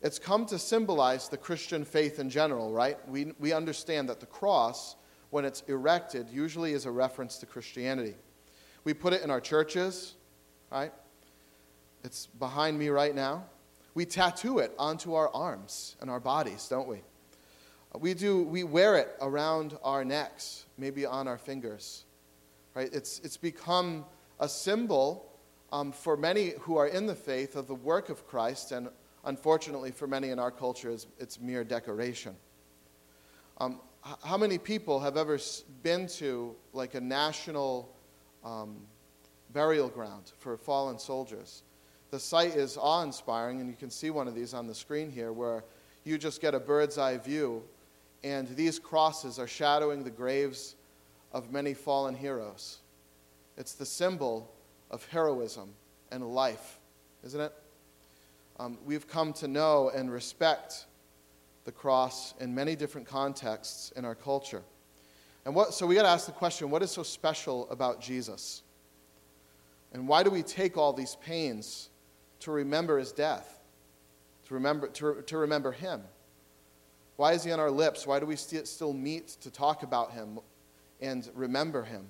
It's 0.00 0.18
come 0.18 0.46
to 0.46 0.58
symbolize 0.58 1.28
the 1.28 1.36
Christian 1.36 1.84
faith 1.84 2.20
in 2.20 2.30
general, 2.30 2.70
right? 2.70 2.96
We, 3.08 3.32
we 3.40 3.52
understand 3.52 4.08
that 4.10 4.20
the 4.20 4.26
cross 4.26 4.94
when 5.30 5.44
it's 5.44 5.62
erected, 5.68 6.28
usually 6.30 6.72
is 6.72 6.86
a 6.86 6.90
reference 6.90 7.38
to 7.38 7.46
Christianity. 7.46 8.14
We 8.84 8.94
put 8.94 9.12
it 9.12 9.22
in 9.22 9.30
our 9.30 9.40
churches, 9.40 10.14
right? 10.70 10.92
It's 12.04 12.26
behind 12.26 12.78
me 12.78 12.88
right 12.88 13.14
now. 13.14 13.44
we 13.94 14.04
tattoo 14.04 14.58
it 14.60 14.72
onto 14.78 15.14
our 15.14 15.30
arms 15.34 15.96
and 16.00 16.10
our 16.10 16.20
bodies, 16.20 16.68
don't 16.68 16.86
we? 16.86 17.02
We 17.98 18.14
do, 18.14 18.42
we 18.42 18.64
wear 18.64 18.96
it 18.96 19.08
around 19.20 19.78
our 19.82 20.04
necks, 20.04 20.66
maybe 20.76 21.06
on 21.06 21.26
our 21.28 21.38
fingers. 21.38 22.04
Right? 22.74 22.90
It's, 22.92 23.20
it's 23.20 23.36
become 23.36 24.04
a 24.38 24.48
symbol 24.48 25.32
um, 25.72 25.92
for 25.92 26.16
many 26.16 26.52
who 26.60 26.76
are 26.76 26.86
in 26.86 27.06
the 27.06 27.14
faith 27.14 27.56
of 27.56 27.66
the 27.66 27.74
work 27.74 28.08
of 28.08 28.26
Christ, 28.26 28.72
and 28.72 28.88
unfortunately 29.24 29.90
for 29.90 30.06
many 30.06 30.30
in 30.30 30.38
our 30.38 30.50
culture, 30.50 30.90
it's, 30.90 31.06
it's 31.18 31.40
mere 31.40 31.64
decoration. 31.64 32.36
Um, 33.58 33.80
how 34.22 34.36
many 34.36 34.58
people 34.58 35.00
have 35.00 35.16
ever 35.16 35.38
been 35.82 36.06
to 36.06 36.54
like 36.72 36.94
a 36.94 37.00
national 37.00 37.92
um, 38.44 38.76
burial 39.52 39.88
ground 39.88 40.32
for 40.38 40.56
fallen 40.56 40.98
soldiers? 40.98 41.62
The 42.10 42.20
site 42.20 42.54
is 42.54 42.76
awe 42.76 43.02
inspiring, 43.02 43.60
and 43.60 43.68
you 43.68 43.74
can 43.74 43.90
see 43.90 44.10
one 44.10 44.28
of 44.28 44.34
these 44.34 44.54
on 44.54 44.66
the 44.66 44.74
screen 44.74 45.10
here 45.10 45.32
where 45.32 45.64
you 46.04 46.18
just 46.18 46.40
get 46.40 46.54
a 46.54 46.60
bird's 46.60 46.98
eye 46.98 47.18
view, 47.18 47.64
and 48.24 48.48
these 48.56 48.78
crosses 48.78 49.38
are 49.38 49.46
shadowing 49.46 50.04
the 50.04 50.10
graves 50.10 50.76
of 51.32 51.52
many 51.52 51.74
fallen 51.74 52.14
heroes. 52.14 52.78
It's 53.56 53.74
the 53.74 53.86
symbol 53.86 54.52
of 54.90 55.06
heroism 55.06 55.70
and 56.10 56.34
life, 56.34 56.78
isn't 57.24 57.40
it? 57.40 57.52
Um, 58.58 58.78
we've 58.84 59.06
come 59.06 59.32
to 59.34 59.48
know 59.48 59.90
and 59.94 60.10
respect 60.10 60.86
the 61.64 61.72
cross 61.72 62.34
in 62.40 62.54
many 62.54 62.76
different 62.76 63.06
contexts 63.06 63.92
in 63.96 64.04
our 64.04 64.14
culture. 64.14 64.62
And 65.44 65.54
what, 65.54 65.74
so 65.74 65.86
we 65.86 65.94
got 65.94 66.02
to 66.02 66.08
ask 66.08 66.26
the 66.26 66.32
question 66.32 66.70
what 66.70 66.82
is 66.82 66.90
so 66.90 67.02
special 67.02 67.68
about 67.70 68.00
Jesus? 68.00 68.62
And 69.92 70.08
why 70.08 70.22
do 70.22 70.30
we 70.30 70.42
take 70.42 70.76
all 70.76 70.92
these 70.92 71.16
pains 71.16 71.90
to 72.40 72.50
remember 72.50 72.98
his 72.98 73.12
death, 73.12 73.62
to 74.46 74.54
remember, 74.54 74.88
to, 74.88 75.22
to 75.22 75.38
remember 75.38 75.72
him? 75.72 76.02
Why 77.16 77.32
is 77.32 77.44
he 77.44 77.52
on 77.52 77.60
our 77.60 77.70
lips? 77.70 78.06
Why 78.06 78.20
do 78.20 78.26
we 78.26 78.36
st- 78.36 78.68
still 78.68 78.92
meet 78.92 79.28
to 79.40 79.50
talk 79.50 79.82
about 79.82 80.12
him 80.12 80.38
and 81.00 81.28
remember 81.34 81.82
him? 81.82 82.06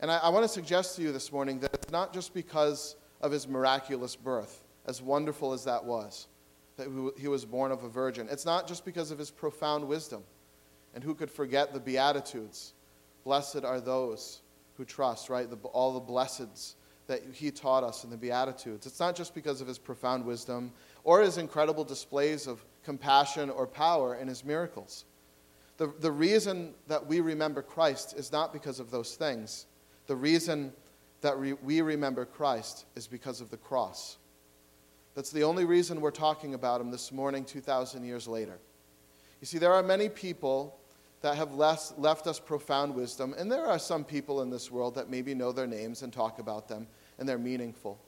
And 0.00 0.10
I, 0.10 0.18
I 0.18 0.28
want 0.28 0.44
to 0.44 0.48
suggest 0.48 0.96
to 0.96 1.02
you 1.02 1.12
this 1.12 1.32
morning 1.32 1.60
that 1.60 1.72
it's 1.74 1.90
not 1.90 2.12
just 2.12 2.34
because 2.34 2.96
of 3.20 3.32
his 3.32 3.48
miraculous 3.48 4.16
birth, 4.16 4.62
as 4.86 5.00
wonderful 5.00 5.52
as 5.52 5.64
that 5.64 5.84
was, 5.84 6.28
that 6.76 6.88
he 7.16 7.28
was 7.28 7.44
born 7.44 7.72
of 7.72 7.84
a 7.84 7.88
virgin. 7.88 8.28
It's 8.30 8.44
not 8.44 8.68
just 8.68 8.84
because 8.84 9.10
of 9.10 9.18
his 9.18 9.30
profound 9.30 9.86
wisdom. 9.86 10.22
And 10.94 11.02
who 11.04 11.14
could 11.14 11.30
forget 11.30 11.72
the 11.72 11.80
Beatitudes? 11.80 12.72
Blessed 13.24 13.64
are 13.64 13.80
those 13.80 14.42
who 14.76 14.84
trust, 14.84 15.28
right? 15.28 15.48
The, 15.48 15.56
all 15.68 15.92
the 15.92 16.00
blesseds 16.00 16.74
that 17.06 17.22
he 17.32 17.50
taught 17.50 17.84
us 17.84 18.04
in 18.04 18.10
the 18.10 18.16
Beatitudes. 18.16 18.86
It's 18.86 19.00
not 19.00 19.14
just 19.14 19.34
because 19.34 19.60
of 19.60 19.68
his 19.68 19.78
profound 19.78 20.24
wisdom 20.24 20.72
or 21.04 21.20
his 21.20 21.38
incredible 21.38 21.84
displays 21.84 22.46
of 22.46 22.64
compassion 22.86 23.50
or 23.50 23.66
power 23.66 24.14
in 24.14 24.28
his 24.28 24.44
miracles. 24.44 25.04
The, 25.76 25.92
the 26.00 26.12
reason 26.12 26.72
that 26.86 27.04
we 27.04 27.20
remember 27.20 27.60
Christ 27.60 28.14
is 28.16 28.30
not 28.30 28.52
because 28.52 28.78
of 28.78 28.92
those 28.92 29.16
things. 29.16 29.66
The 30.06 30.14
reason 30.14 30.72
that 31.20 31.36
re- 31.36 31.54
we 31.54 31.80
remember 31.80 32.24
Christ 32.24 32.86
is 32.94 33.08
because 33.08 33.40
of 33.40 33.50
the 33.50 33.56
cross. 33.56 34.18
That's 35.16 35.32
the 35.32 35.42
only 35.42 35.64
reason 35.64 36.00
we're 36.00 36.12
talking 36.12 36.54
about 36.54 36.80
him 36.80 36.92
this 36.92 37.10
morning, 37.10 37.44
2,000 37.44 38.04
years 38.04 38.28
later. 38.28 38.58
You 39.40 39.46
see, 39.46 39.58
there 39.58 39.74
are 39.74 39.82
many 39.82 40.08
people 40.08 40.78
that 41.22 41.36
have 41.36 41.54
less, 41.54 41.92
left 41.98 42.28
us 42.28 42.38
profound 42.38 42.94
wisdom, 42.94 43.34
and 43.36 43.50
there 43.50 43.66
are 43.66 43.80
some 43.80 44.04
people 44.04 44.42
in 44.42 44.50
this 44.50 44.70
world 44.70 44.94
that 44.94 45.10
maybe 45.10 45.34
know 45.34 45.50
their 45.50 45.66
names 45.66 46.02
and 46.02 46.12
talk 46.12 46.38
about 46.38 46.68
them, 46.68 46.86
and 47.18 47.28
they're 47.28 47.36
meaningful. 47.36 47.98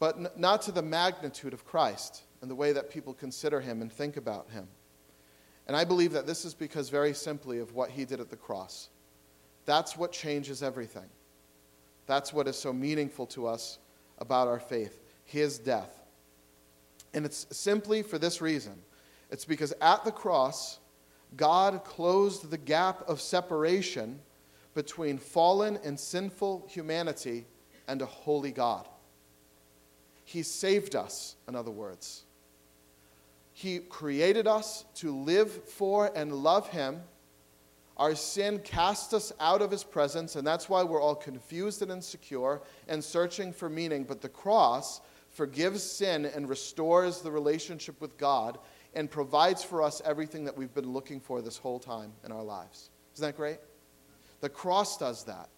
But 0.00 0.16
n- 0.16 0.28
not 0.36 0.62
to 0.62 0.72
the 0.72 0.82
magnitude 0.82 1.52
of 1.52 1.64
Christ 1.64 2.22
and 2.42 2.50
the 2.50 2.56
way 2.56 2.72
that 2.72 2.90
people 2.90 3.14
consider 3.14 3.60
him 3.60 3.80
and 3.82 3.92
think 3.92 4.16
about 4.16 4.50
him. 4.50 4.66
And 5.68 5.76
I 5.76 5.84
believe 5.84 6.10
that 6.12 6.26
this 6.26 6.44
is 6.44 6.54
because, 6.54 6.88
very 6.88 7.14
simply, 7.14 7.60
of 7.60 7.74
what 7.74 7.90
he 7.90 8.04
did 8.04 8.18
at 8.18 8.30
the 8.30 8.36
cross. 8.36 8.88
That's 9.66 9.96
what 9.96 10.10
changes 10.10 10.64
everything. 10.64 11.08
That's 12.06 12.32
what 12.32 12.48
is 12.48 12.56
so 12.56 12.72
meaningful 12.72 13.26
to 13.26 13.46
us 13.46 13.78
about 14.18 14.48
our 14.48 14.58
faith 14.58 14.98
his 15.30 15.60
death. 15.60 16.00
And 17.14 17.24
it's 17.24 17.46
simply 17.56 18.02
for 18.02 18.18
this 18.18 18.40
reason 18.40 18.82
it's 19.30 19.44
because 19.44 19.72
at 19.80 20.04
the 20.04 20.10
cross, 20.10 20.80
God 21.36 21.84
closed 21.84 22.50
the 22.50 22.58
gap 22.58 23.08
of 23.08 23.20
separation 23.20 24.18
between 24.74 25.18
fallen 25.18 25.78
and 25.84 25.98
sinful 25.98 26.66
humanity 26.68 27.46
and 27.86 28.02
a 28.02 28.06
holy 28.06 28.50
God. 28.50 28.88
He 30.30 30.42
saved 30.42 30.94
us, 30.94 31.36
in 31.48 31.56
other 31.56 31.70
words. 31.70 32.24
He 33.52 33.78
created 33.78 34.46
us 34.46 34.84
to 34.96 35.14
live 35.14 35.50
for 35.50 36.10
and 36.14 36.32
love 36.32 36.68
Him 36.68 37.02
our 38.00 38.14
sin 38.14 38.60
cast 38.60 39.12
us 39.12 39.30
out 39.40 39.60
of 39.60 39.70
his 39.70 39.84
presence, 39.84 40.34
and 40.34 40.46
that's 40.46 40.70
why 40.70 40.82
we're 40.82 41.02
all 41.02 41.14
confused 41.14 41.82
and 41.82 41.92
insecure 41.92 42.62
and 42.88 43.04
searching 43.04 43.52
for 43.52 43.68
meaning. 43.68 44.04
But 44.04 44.22
the 44.22 44.28
cross 44.30 45.02
forgives 45.28 45.82
sin 45.82 46.24
and 46.24 46.48
restores 46.48 47.20
the 47.20 47.30
relationship 47.30 48.00
with 48.00 48.16
God 48.16 48.58
and 48.94 49.10
provides 49.10 49.62
for 49.62 49.82
us 49.82 50.00
everything 50.02 50.46
that 50.46 50.56
we've 50.56 50.72
been 50.72 50.90
looking 50.90 51.20
for 51.20 51.42
this 51.42 51.58
whole 51.58 51.78
time 51.78 52.10
in 52.24 52.32
our 52.32 52.42
lives. 52.42 52.88
Isn't 53.16 53.26
that 53.26 53.36
great? 53.36 53.58
The 54.40 54.48
cross 54.48 54.96
does 54.96 55.24
that. 55.24 55.50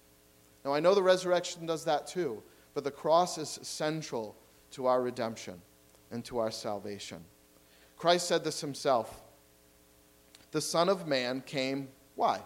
Now, 0.64 0.74
I 0.74 0.80
know 0.80 0.96
the 0.96 1.02
resurrection 1.02 1.64
does 1.64 1.84
that 1.84 2.08
too, 2.08 2.42
but 2.74 2.82
the 2.82 2.90
cross 2.90 3.38
is 3.38 3.60
central 3.62 4.34
to 4.72 4.86
our 4.86 5.00
redemption 5.00 5.60
and 6.10 6.24
to 6.24 6.38
our 6.38 6.50
salvation. 6.50 7.24
Christ 7.96 8.26
said 8.26 8.44
this 8.44 8.60
himself 8.60 9.22
The 10.50 10.60
Son 10.60 10.88
of 10.88 11.06
Man 11.06 11.42
came 11.44 11.88
why? 12.14 12.40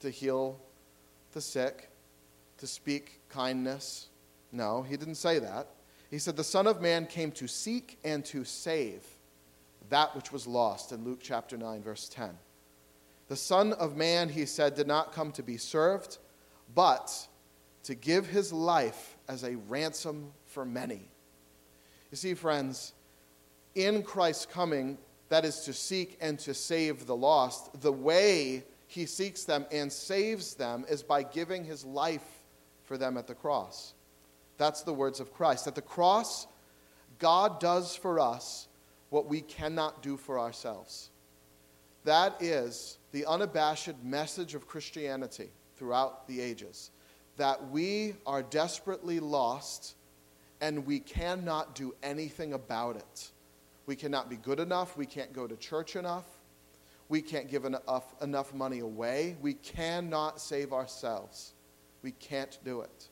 To 0.00 0.10
heal 0.10 0.58
the 1.32 1.40
sick, 1.40 1.90
to 2.58 2.66
speak 2.66 3.20
kindness. 3.28 4.08
No, 4.52 4.82
he 4.82 4.96
didn't 4.96 5.16
say 5.16 5.38
that. 5.38 5.68
He 6.10 6.18
said, 6.18 6.36
The 6.36 6.44
Son 6.44 6.66
of 6.66 6.80
Man 6.80 7.06
came 7.06 7.32
to 7.32 7.46
seek 7.46 7.98
and 8.04 8.24
to 8.26 8.44
save 8.44 9.02
that 9.90 10.14
which 10.16 10.32
was 10.32 10.46
lost 10.46 10.92
in 10.92 11.04
Luke 11.04 11.20
chapter 11.22 11.56
9, 11.56 11.82
verse 11.82 12.08
10. 12.08 12.30
The 13.28 13.36
Son 13.36 13.72
of 13.74 13.96
Man, 13.96 14.28
he 14.28 14.46
said, 14.46 14.74
did 14.74 14.86
not 14.86 15.12
come 15.12 15.32
to 15.32 15.42
be 15.42 15.56
served, 15.56 16.18
but 16.74 17.26
to 17.84 17.94
give 17.94 18.26
his 18.26 18.52
life 18.52 19.16
as 19.28 19.44
a 19.44 19.56
ransom 19.56 20.32
for 20.46 20.64
many. 20.64 21.08
You 22.14 22.16
see, 22.16 22.34
friends, 22.34 22.92
in 23.74 24.04
Christ's 24.04 24.46
coming, 24.46 24.98
that 25.30 25.44
is 25.44 25.62
to 25.62 25.72
seek 25.72 26.16
and 26.20 26.38
to 26.38 26.54
save 26.54 27.06
the 27.06 27.16
lost, 27.16 27.80
the 27.80 27.90
way 27.90 28.62
he 28.86 29.04
seeks 29.04 29.42
them 29.42 29.66
and 29.72 29.92
saves 29.92 30.54
them 30.54 30.84
is 30.88 31.02
by 31.02 31.24
giving 31.24 31.64
his 31.64 31.84
life 31.84 32.44
for 32.84 32.96
them 32.96 33.16
at 33.16 33.26
the 33.26 33.34
cross. 33.34 33.94
That's 34.58 34.82
the 34.82 34.92
words 34.92 35.18
of 35.18 35.34
Christ. 35.34 35.66
At 35.66 35.74
the 35.74 35.82
cross, 35.82 36.46
God 37.18 37.58
does 37.58 37.96
for 37.96 38.20
us 38.20 38.68
what 39.10 39.26
we 39.26 39.40
cannot 39.40 40.00
do 40.00 40.16
for 40.16 40.38
ourselves. 40.38 41.10
That 42.04 42.40
is 42.40 42.98
the 43.10 43.26
unabashed 43.26 44.04
message 44.04 44.54
of 44.54 44.68
Christianity 44.68 45.50
throughout 45.74 46.28
the 46.28 46.40
ages 46.40 46.92
that 47.38 47.70
we 47.70 48.14
are 48.24 48.44
desperately 48.44 49.18
lost 49.18 49.96
and 50.64 50.86
we 50.86 50.98
cannot 50.98 51.74
do 51.74 51.94
anything 52.02 52.54
about 52.54 52.96
it. 52.96 53.30
We 53.84 53.96
cannot 53.96 54.30
be 54.30 54.36
good 54.36 54.58
enough. 54.58 54.96
We 54.96 55.04
can't 55.04 55.30
go 55.34 55.46
to 55.46 55.56
church 55.56 55.94
enough. 55.94 56.24
We 57.10 57.20
can't 57.20 57.50
give 57.50 57.66
enough, 57.66 58.14
enough 58.22 58.54
money 58.54 58.78
away. 58.78 59.36
We 59.42 59.52
cannot 59.52 60.40
save 60.40 60.72
ourselves. 60.72 61.52
We 62.02 62.12
can't 62.12 62.58
do 62.64 62.80
it. 62.80 63.08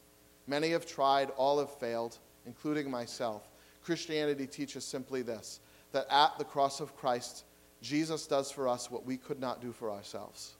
Many 0.47 0.71
have 0.71 0.87
tried, 0.87 1.29
all 1.37 1.59
have 1.59 1.71
failed, 1.79 2.17
including 2.47 2.91
myself. 2.91 3.51
Christianity 3.83 4.47
teaches 4.47 4.83
simply 4.83 5.21
this 5.21 5.61
that 5.93 6.07
at 6.09 6.39
the 6.39 6.45
cross 6.45 6.81
of 6.81 6.97
Christ, 6.97 7.45
Jesus 7.83 8.27
does 8.27 8.51
for 8.51 8.67
us 8.67 8.91
what 8.91 9.05
we 9.05 9.19
could 9.19 9.41
not 9.41 9.61
do 9.61 9.73
for 9.73 9.91
ourselves. 9.91 10.55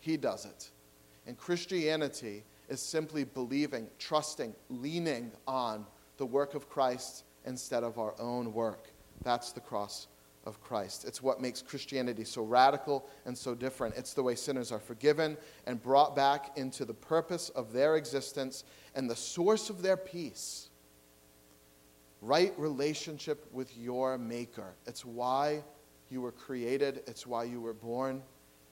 He 0.00 0.16
does 0.16 0.46
it. 0.46 0.70
And 1.26 1.36
Christianity 1.36 2.42
is 2.70 2.80
simply 2.80 3.24
believing, 3.24 3.88
trusting, 3.98 4.54
leaning 4.70 5.30
on 5.46 5.84
the 6.18 6.26
work 6.26 6.54
of 6.54 6.68
Christ 6.68 7.24
instead 7.46 7.82
of 7.82 7.98
our 7.98 8.14
own 8.20 8.52
work. 8.52 8.88
That's 9.22 9.52
the 9.52 9.60
cross 9.60 10.08
of 10.44 10.60
Christ. 10.60 11.04
It's 11.04 11.22
what 11.22 11.40
makes 11.40 11.62
Christianity 11.62 12.24
so 12.24 12.42
radical 12.42 13.08
and 13.24 13.36
so 13.36 13.54
different. 13.54 13.96
It's 13.96 14.14
the 14.14 14.22
way 14.22 14.34
sinners 14.34 14.72
are 14.72 14.78
forgiven 14.78 15.36
and 15.66 15.82
brought 15.82 16.14
back 16.14 16.56
into 16.56 16.84
the 16.84 16.94
purpose 16.94 17.48
of 17.50 17.72
their 17.72 17.96
existence 17.96 18.64
and 18.94 19.08
the 19.08 19.16
source 19.16 19.70
of 19.70 19.82
their 19.82 19.96
peace. 19.96 20.68
Right 22.20 22.52
relationship 22.58 23.46
with 23.52 23.76
your 23.76 24.18
Maker. 24.18 24.74
It's 24.86 25.04
why 25.04 25.62
you 26.10 26.20
were 26.20 26.32
created, 26.32 27.02
it's 27.06 27.26
why 27.26 27.44
you 27.44 27.60
were 27.60 27.74
born. 27.74 28.22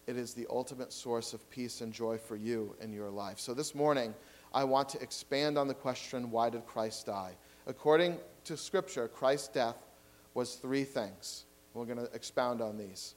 It 0.07 0.17
is 0.17 0.35
the 0.35 0.47
ultimate 0.49 0.93
source 0.93 1.35
of 1.35 1.49
peace 1.51 1.81
and 1.81 1.93
joy 1.93 2.17
for 2.17 2.37
you 2.37 2.75
in 2.81 2.93
your 2.93 3.11
life. 3.11 3.41
So 3.41 3.55
this 3.55 3.75
morning, 3.75 4.15
I 4.53 4.65
want 4.65 4.89
to 4.91 5.01
expand 5.01 5.59
on 5.59 5.69
the 5.69 5.75
question 5.75 6.31
why 6.31 6.51
did 6.51 6.67
Christ 6.67 7.07
die? 7.07 7.37
According 7.67 8.19
to 8.45 8.57
Scripture, 8.57 9.09
Christ's 9.09 9.49
death 9.49 9.77
was 10.35 10.55
three 10.55 10.85
things. 10.85 11.45
We're 11.75 11.85
going 11.85 11.99
to 11.99 12.11
expound 12.15 12.61
on 12.61 12.79
these. 12.79 13.15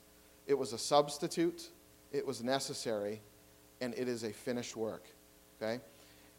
It 0.47 0.57
was 0.57 0.73
a 0.73 0.77
substitute, 0.77 1.69
it 2.11 2.25
was 2.25 2.43
necessary, 2.43 3.21
and 3.81 3.93
it 3.93 4.07
is 4.07 4.23
a 4.23 4.33
finished 4.33 4.75
work. 4.75 5.03
Okay? 5.61 5.79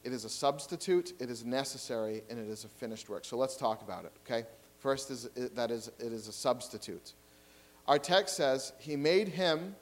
It 0.02 0.12
is 0.12 0.25
a 0.25 0.30
substitute, 0.30 1.12
it 1.20 1.30
is 1.30 1.44
necessary, 1.44 2.23
and 2.28 2.38
it 2.38 2.49
is 2.49 2.64
a 2.64 2.68
finished 2.68 3.09
work. 3.09 3.25
So 3.25 3.37
let's 3.37 3.56
talk 3.56 3.82
about 3.82 4.04
it. 4.04 4.12
Okay? 4.26 4.47
First 4.78 5.11
is 5.11 5.28
that 5.54 5.70
is 5.70 5.90
it 5.99 6.12
is 6.12 6.26
a 6.26 6.32
substitute. 6.32 7.12
Our 7.87 7.99
text 7.99 8.37
says, 8.37 8.73
He 8.78 8.97
made 8.97 9.28
him 9.28 9.76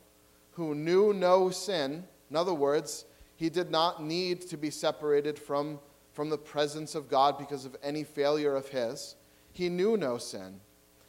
who 0.53 0.75
knew 0.75 1.13
no 1.13 1.51
sin. 1.51 2.05
In 2.31 2.37
other 2.37 2.55
words, 2.55 3.05
he 3.39 3.49
did 3.49 3.71
not 3.71 4.03
need 4.03 4.41
to 4.49 4.57
be 4.57 4.69
separated 4.69 5.39
from, 5.39 5.79
from 6.13 6.29
the 6.29 6.37
presence 6.37 6.97
of 6.97 7.09
God 7.09 7.39
because 7.39 7.65
of 7.65 7.77
any 7.85 8.03
failure 8.03 8.57
of 8.57 8.67
his. 8.67 9.15
He 9.53 9.69
knew 9.69 9.97
no 9.97 10.19
sin. 10.19 10.59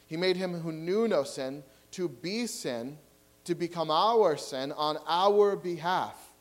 He 0.06 0.16
made 0.16 0.38
him 0.38 0.54
who 0.62 0.72
knew 0.72 1.08
no 1.08 1.24
sin 1.24 1.64
to 1.94 2.08
be 2.08 2.46
sin, 2.46 3.00
to 3.46 3.56
become 3.56 3.90
our 3.90 4.38
sin 4.38 4.72
on 4.74 5.00
our 5.08 5.56
behalf. 5.56 6.32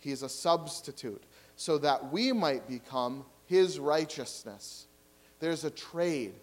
He 0.00 0.12
is 0.12 0.22
a 0.22 0.28
substitute 0.28 1.22
so 1.56 1.78
that 1.78 2.12
we 2.12 2.30
might 2.32 2.68
become 2.68 3.24
his 3.46 3.78
righteousness. 3.78 4.86
There's 5.40 5.64
a 5.64 5.70
trade. 5.70 6.34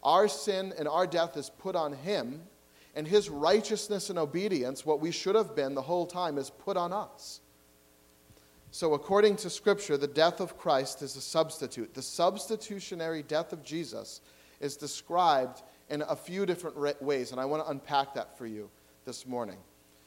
Our 0.00 0.28
sin 0.28 0.72
and 0.78 0.86
our 0.86 1.08
death 1.08 1.36
is 1.36 1.50
put 1.50 1.74
on 1.74 1.92
him, 1.92 2.42
and 2.94 3.08
his 3.08 3.28
righteousness 3.28 4.10
and 4.10 4.18
obedience, 4.18 4.86
what 4.86 5.00
we 5.00 5.10
should 5.10 5.34
have 5.34 5.56
been 5.56 5.74
the 5.74 5.82
whole 5.82 6.06
time, 6.06 6.38
is 6.38 6.50
put 6.50 6.76
on 6.76 6.92
us. 6.92 7.40
So, 8.74 8.94
according 8.94 9.36
to 9.36 9.50
Scripture, 9.50 9.98
the 9.98 10.06
death 10.06 10.40
of 10.40 10.56
Christ 10.56 11.02
is 11.02 11.14
a 11.14 11.20
substitute. 11.20 11.92
The 11.92 12.00
substitutionary 12.00 13.22
death 13.22 13.52
of 13.52 13.62
Jesus 13.62 14.22
is 14.60 14.78
described 14.78 15.62
in 15.90 16.00
a 16.00 16.16
few 16.16 16.46
different 16.46 17.02
ways, 17.02 17.32
and 17.32 17.40
I 17.40 17.44
want 17.44 17.62
to 17.62 17.70
unpack 17.70 18.14
that 18.14 18.38
for 18.38 18.46
you 18.46 18.70
this 19.04 19.26
morning. 19.26 19.58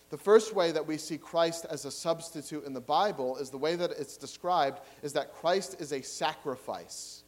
The 0.09 0.17
first 0.17 0.55
way 0.55 0.71
that 0.71 0.87
we 0.87 0.97
see 0.97 1.19
Christ 1.19 1.67
as 1.69 1.85
a 1.85 1.91
substitute 1.91 2.65
in 2.65 2.73
the 2.73 2.81
Bible 2.81 3.37
is 3.37 3.51
the 3.51 3.57
way 3.59 3.75
that 3.75 3.91
it's 3.91 4.17
described 4.17 4.79
is 5.03 5.13
that 5.13 5.35
Christ 5.35 5.79
is 5.79 5.93
a 5.93 6.01
sacrifice. 6.01 7.23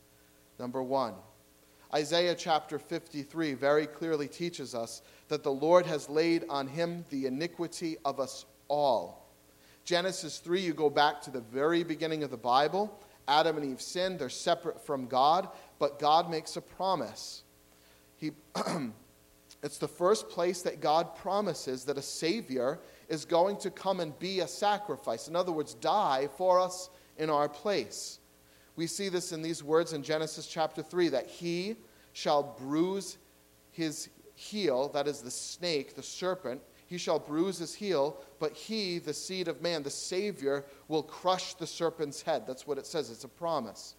Number 0.57 0.81
one. 0.81 1.13
Isaiah 1.93 2.35
chapter 2.35 2.79
53 2.79 3.53
very 3.53 3.85
clearly 3.85 4.27
teaches 4.27 4.73
us 4.73 5.03
that 5.27 5.43
the 5.43 5.51
Lord 5.51 5.85
has 5.85 6.09
laid 6.09 6.45
on 6.49 6.67
him 6.67 7.05
the 7.11 7.27
iniquity 7.27 7.95
of 8.03 8.19
us 8.19 8.47
all. 8.67 9.26
Genesis 9.87 10.39
3, 10.39 10.59
you 10.59 10.73
go 10.73 10.89
back 10.89 11.21
to 11.21 11.31
the 11.31 11.39
very 11.39 11.81
beginning 11.81 12.21
of 12.21 12.29
the 12.29 12.35
Bible. 12.35 12.93
Adam 13.25 13.55
and 13.55 13.65
Eve 13.65 13.81
sinned, 13.81 14.19
they're 14.19 14.27
separate 14.27 14.85
from 14.85 15.07
God, 15.07 15.47
but 15.79 15.97
God 15.97 16.29
makes 16.29 16.57
a 16.57 16.61
promise. 16.61 17.43
He, 18.17 18.31
it's 19.63 19.77
the 19.77 19.87
first 19.87 20.27
place 20.27 20.61
that 20.63 20.81
God 20.81 21.15
promises 21.15 21.85
that 21.85 21.97
a 21.97 22.01
Savior 22.01 22.79
is 23.07 23.23
going 23.23 23.55
to 23.59 23.71
come 23.71 24.01
and 24.01 24.19
be 24.19 24.41
a 24.41 24.47
sacrifice. 24.47 25.29
In 25.29 25.37
other 25.37 25.53
words, 25.53 25.73
die 25.75 26.27
for 26.35 26.59
us 26.59 26.89
in 27.15 27.29
our 27.29 27.47
place. 27.47 28.19
We 28.75 28.87
see 28.87 29.07
this 29.07 29.31
in 29.31 29.41
these 29.41 29.63
words 29.63 29.93
in 29.93 30.03
Genesis 30.03 30.47
chapter 30.47 30.83
3 30.83 31.07
that 31.09 31.27
he 31.27 31.77
shall 32.11 32.43
bruise 32.59 33.17
his 33.71 34.09
heel, 34.35 34.89
that 34.89 35.07
is 35.07 35.21
the 35.21 35.31
snake, 35.31 35.95
the 35.95 36.03
serpent, 36.03 36.61
he 36.87 36.97
shall 36.97 37.19
bruise 37.19 37.57
his 37.57 37.75
heel, 37.75 38.17
but 38.39 38.53
he, 38.53 38.97
the 38.97 39.13
seed 39.13 39.49
of 39.49 39.61
man, 39.61 39.83
the 39.83 39.89
Savior, 39.89 40.63
will 40.87 41.03
crush 41.03 41.53
the 41.53 41.67
serpent's 41.67 42.21
head. 42.21 42.47
That's 42.47 42.65
what 42.65 42.77
it 42.77 42.87
says. 42.87 43.09
It's 43.09 43.25
a 43.25 43.29
promise. 43.29 43.95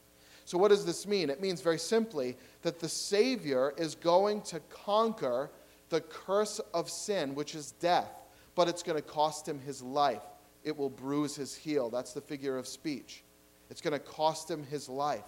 So, 0.46 0.56
what 0.56 0.68
does 0.68 0.86
this 0.86 1.06
mean? 1.06 1.28
It 1.28 1.42
means 1.42 1.60
very 1.60 1.78
simply 1.78 2.34
that 2.62 2.80
the 2.80 2.88
Savior 2.88 3.74
is 3.76 3.94
going 3.94 4.40
to 4.42 4.60
conquer 4.70 5.50
the 5.90 6.00
curse 6.00 6.60
of 6.72 6.88
sin, 6.88 7.34
which 7.34 7.54
is 7.54 7.72
death, 7.72 8.10
but 8.54 8.68
it's 8.68 8.82
going 8.82 8.96
to 8.96 9.06
cost 9.06 9.46
him 9.46 9.60
his 9.60 9.82
life. 9.82 10.22
It 10.64 10.76
will 10.76 10.90
bruise 10.90 11.36
his 11.36 11.54
heel. 11.54 11.90
That's 11.90 12.14
the 12.14 12.22
figure 12.22 12.56
of 12.56 12.66
speech. 12.66 13.22
It's 13.68 13.82
going 13.82 13.92
to 13.92 13.98
cost 13.98 14.50
him 14.50 14.64
his 14.64 14.88
life. 14.88 15.24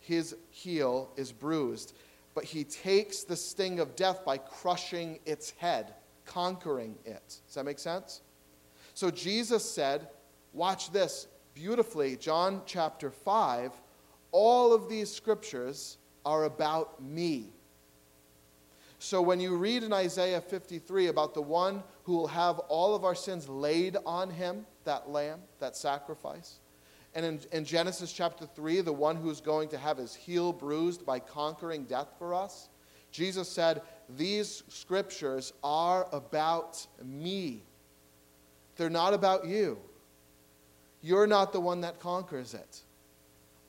His 0.00 0.34
heel 0.50 1.10
is 1.16 1.30
bruised 1.30 1.92
but 2.38 2.44
he 2.44 2.62
takes 2.62 3.24
the 3.24 3.34
sting 3.34 3.80
of 3.80 3.96
death 3.96 4.24
by 4.24 4.38
crushing 4.38 5.18
its 5.26 5.50
head, 5.58 5.94
conquering 6.24 6.96
it. 7.04 7.20
Does 7.26 7.54
that 7.56 7.64
make 7.64 7.80
sense? 7.80 8.20
So 8.94 9.10
Jesus 9.10 9.68
said, 9.68 10.06
watch 10.52 10.92
this 10.92 11.26
beautifully, 11.52 12.16
John 12.16 12.62
chapter 12.64 13.10
5, 13.10 13.72
all 14.30 14.72
of 14.72 14.88
these 14.88 15.12
scriptures 15.12 15.98
are 16.24 16.44
about 16.44 17.02
me. 17.02 17.48
So 19.00 19.20
when 19.20 19.40
you 19.40 19.56
read 19.56 19.82
in 19.82 19.92
Isaiah 19.92 20.40
53 20.40 21.08
about 21.08 21.34
the 21.34 21.42
one 21.42 21.82
who 22.04 22.12
will 22.12 22.28
have 22.28 22.60
all 22.68 22.94
of 22.94 23.04
our 23.04 23.16
sins 23.16 23.48
laid 23.48 23.96
on 24.06 24.30
him, 24.30 24.64
that 24.84 25.10
lamb, 25.10 25.40
that 25.58 25.74
sacrifice, 25.76 26.60
and 27.18 27.26
in, 27.26 27.40
in, 27.50 27.64
Genesis 27.64 28.12
chapter 28.12 28.46
3, 28.46 28.80
the 28.82 28.92
one 28.92 29.16
who's 29.16 29.40
going 29.40 29.68
to 29.70 29.76
have 29.76 29.98
his 29.98 30.14
heel 30.14 30.52
bruised 30.52 31.04
by 31.04 31.18
conquering 31.18 31.82
death 31.82 32.06
for 32.16 32.32
us, 32.32 32.68
Jesus 33.10 33.48
said, 33.48 33.82
These 34.16 34.62
scriptures 34.68 35.52
are 35.64 36.06
about 36.12 36.86
me. 37.04 37.64
They're 38.76 38.88
not 38.88 39.14
about 39.14 39.46
you. 39.46 39.78
You're 41.02 41.26
not 41.26 41.52
the 41.52 41.58
one 41.58 41.80
that 41.80 41.98
conquers 41.98 42.54
it. 42.54 42.82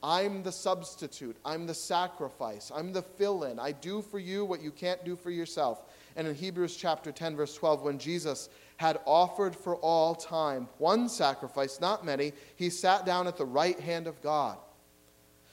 I'm 0.03 0.43
the 0.43 0.51
substitute. 0.51 1.35
I'm 1.43 1.65
the 1.65 1.73
sacrifice. 1.73 2.71
I'm 2.73 2.93
the 2.93 3.01
fill 3.01 3.45
in. 3.45 3.57
I 3.57 3.71
do 3.71 4.03
for 4.03 4.19
you 4.19 4.45
what 4.45 4.61
you 4.61 4.69
can't 4.69 5.03
do 5.03 5.15
for 5.15 5.31
yourself. 5.31 5.81
And 6.15 6.27
in 6.27 6.35
Hebrews 6.35 6.75
chapter 6.75 7.11
10, 7.11 7.35
verse 7.35 7.55
12, 7.55 7.81
when 7.81 7.97
Jesus 7.97 8.49
had 8.79 8.97
offered 9.05 9.53
for 9.53 9.75
all 9.75 10.15
time 10.15 10.65
one 10.77 11.09
sacrifice, 11.09 11.81
not 11.81 12.05
many, 12.05 12.31
he 12.55 12.69
sat 12.69 13.05
down 13.05 13.27
at 13.27 13.35
the 13.35 13.43
right 13.43 13.77
hand 13.77 14.07
of 14.07 14.21
God. 14.21 14.57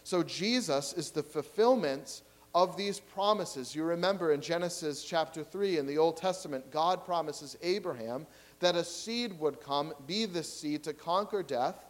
So 0.05 0.23
Jesus 0.23 0.93
is 0.93 1.11
the 1.11 1.25
fulfillment 1.25 2.23
of 2.55 2.77
these 2.77 3.01
promises. 3.01 3.75
You 3.75 3.83
remember 3.83 4.31
in 4.31 4.41
Genesis 4.41 5.03
chapter 5.03 5.43
3 5.43 5.79
in 5.79 5.87
the 5.89 5.99
Old 5.99 6.17
Testament, 6.17 6.71
God 6.71 7.05
promises 7.05 7.59
Abraham 7.63 8.29
that 8.61 8.77
a 8.77 8.85
seed 8.85 9.37
would 9.41 9.61
come, 9.61 9.93
be 10.07 10.27
the 10.27 10.45
seed 10.45 10.85
to 10.85 10.93
conquer 10.93 11.43
death, 11.43 11.85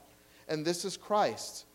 and 0.48 0.64
this 0.64 0.86
is 0.86 0.96
Christ. 0.96 1.66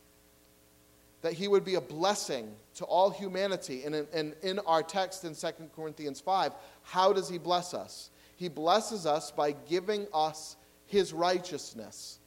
That 1.22 1.34
he 1.34 1.48
would 1.48 1.64
be 1.64 1.76
a 1.76 1.82
blessing 1.82 2.52
to 2.78 2.86
all 2.86 3.12
humanity. 3.12 3.84
And 3.84 3.94
in, 3.94 4.08
in, 4.12 4.34
in 4.42 4.60
our 4.66 4.82
text 4.82 5.24
in 5.24 5.36
2 5.36 5.48
Corinthians 5.76 6.20
5, 6.20 6.52
how 6.82 7.14
does 7.14 7.30
he 7.30 7.38
bless 7.38 7.76
us? 7.76 8.10
He 8.42 8.50
blesses 8.50 9.06
us 9.06 9.30
by 9.30 9.52
giving 9.52 10.08
us 10.12 10.56
his 10.88 11.14
righteousness 11.14 12.18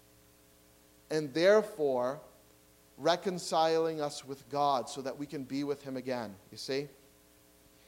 and 1.10 1.34
therefore 1.34 2.20
reconciling 2.96 4.00
us 4.00 4.24
with 4.24 4.48
God 4.48 4.88
so 4.88 5.02
that 5.02 5.18
we 5.18 5.26
can 5.26 5.42
be 5.42 5.64
with 5.64 5.82
him 5.82 5.96
again. 5.96 6.36
You 6.52 6.56
see? 6.56 6.86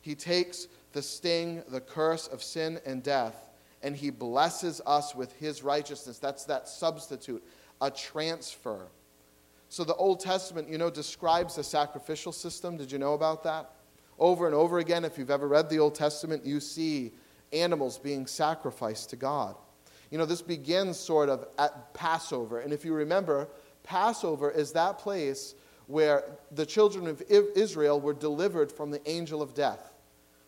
He 0.01 0.17
takes 0.17 0.67
the 0.91 1.03
sting, 1.03 1.62
the 1.69 1.81
curse 1.81 2.27
of 2.27 2.43
sin 2.43 2.81
and 2.85 3.01
death, 3.01 3.49
and 3.85 3.95
he 3.95 4.11
blesses 4.11 4.81
us 4.85 5.15
with 5.15 5.33
his 5.35 5.62
righteousness. 5.62 6.19
That's 6.19 6.47
that 6.47 6.67
substitute, 6.67 7.45
a 7.81 7.93
transfer. 7.93 8.89
So 9.69 9.85
the 9.85 9.95
Old 9.95 10.19
Testament, 10.19 10.69
you 10.69 10.79
know, 10.79 10.91
describes 10.91 11.55
the 11.55 11.62
sacrificial 11.62 12.33
system. 12.33 12.77
Did 12.77 12.91
you 12.91 12.99
know 12.99 13.15
about 13.15 13.45
that? 13.45 13.71
Over 14.19 14.47
and 14.47 14.55
over 14.57 14.81
again, 14.81 15.05
if 15.05 15.17
you've 15.17 15.31
ever 15.31 15.47
read 15.47 15.71
the 15.71 15.79
Old 15.79 15.95
Testament, 15.95 16.45
you 16.45 16.59
see 16.59 17.12
animals 17.52 17.98
being 17.98 18.26
sacrificed 18.26 19.11
to 19.11 19.16
God. 19.16 19.56
You 20.11 20.18
know, 20.18 20.26
this 20.26 20.42
begins 20.42 20.98
sort 20.98 21.28
of 21.28 21.46
at 21.59 21.94
Passover. 21.94 22.61
And 22.61 22.72
if 22.72 22.85
you 22.85 22.94
remember, 22.94 23.48
Passover 23.82 24.50
is 24.50 24.72
that 24.72 24.98
place 24.98 25.54
where 25.87 26.24
the 26.52 26.66
children 26.66 27.06
of 27.06 27.22
Israel 27.28 28.00
were 28.00 28.14
delivered 28.14 28.70
from 28.72 28.90
the 28.90 29.09
angel 29.09 29.42
of 29.42 29.54
death. 29.54 29.92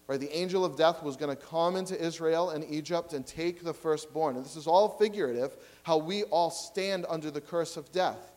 Right? 0.06 0.18
The 0.18 0.34
angel 0.34 0.64
of 0.64 0.76
death 0.76 1.02
was 1.02 1.16
going 1.16 1.36
to 1.36 1.42
come 1.42 1.76
into 1.76 2.00
Israel 2.00 2.50
and 2.50 2.64
Egypt 2.70 3.12
and 3.12 3.26
take 3.26 3.62
the 3.62 3.74
firstborn. 3.74 4.36
And 4.36 4.44
this 4.44 4.56
is 4.56 4.66
all 4.66 4.88
figurative, 4.88 5.56
how 5.82 5.98
we 5.98 6.22
all 6.24 6.50
stand 6.50 7.04
under 7.08 7.30
the 7.30 7.42
curse 7.42 7.76
of 7.76 7.92
death. 7.92 8.32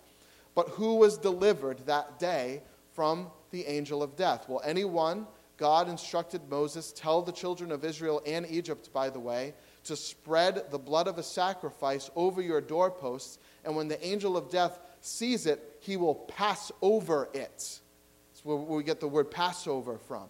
But 0.53 0.67
who 0.69 0.95
was 0.95 1.17
delivered 1.17 1.79
that 1.85 2.19
day 2.19 2.61
from 2.93 3.31
the 3.51 3.65
angel 3.67 4.03
of 4.03 4.17
death? 4.17 4.49
Well, 4.49 4.61
anyone 4.65 5.25
God 5.61 5.89
instructed 5.89 6.41
Moses, 6.49 6.91
Tell 6.91 7.21
the 7.21 7.31
children 7.31 7.71
of 7.71 7.85
Israel 7.85 8.23
and 8.25 8.47
Egypt, 8.49 8.89
by 8.91 9.11
the 9.11 9.19
way, 9.19 9.53
to 9.83 9.95
spread 9.95 10.71
the 10.71 10.79
blood 10.79 11.07
of 11.07 11.19
a 11.19 11.23
sacrifice 11.23 12.09
over 12.15 12.41
your 12.41 12.61
doorposts, 12.61 13.37
and 13.63 13.75
when 13.75 13.87
the 13.87 14.03
angel 14.03 14.35
of 14.35 14.49
death 14.49 14.79
sees 15.01 15.45
it, 15.45 15.77
he 15.79 15.97
will 15.97 16.15
pass 16.15 16.71
over 16.81 17.29
it. 17.35 17.39
That's 17.59 18.43
where 18.43 18.57
we 18.57 18.81
get 18.81 18.99
the 18.99 19.07
word 19.07 19.29
Passover 19.29 19.99
from. 19.99 20.23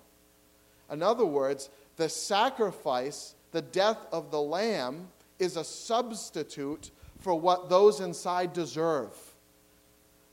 In 0.92 1.02
other 1.02 1.26
words, 1.26 1.70
the 1.96 2.10
sacrifice, 2.10 3.34
the 3.54 3.62
death 3.62 4.06
of 4.12 4.32
the 4.32 4.42
lamb, 4.42 5.08
is 5.40 5.56
a 5.56 5.64
substitute 5.64 6.92
for 7.20 7.40
what 7.40 7.70
those 7.70 8.02
inside 8.02 8.52
deserve. 8.52 9.16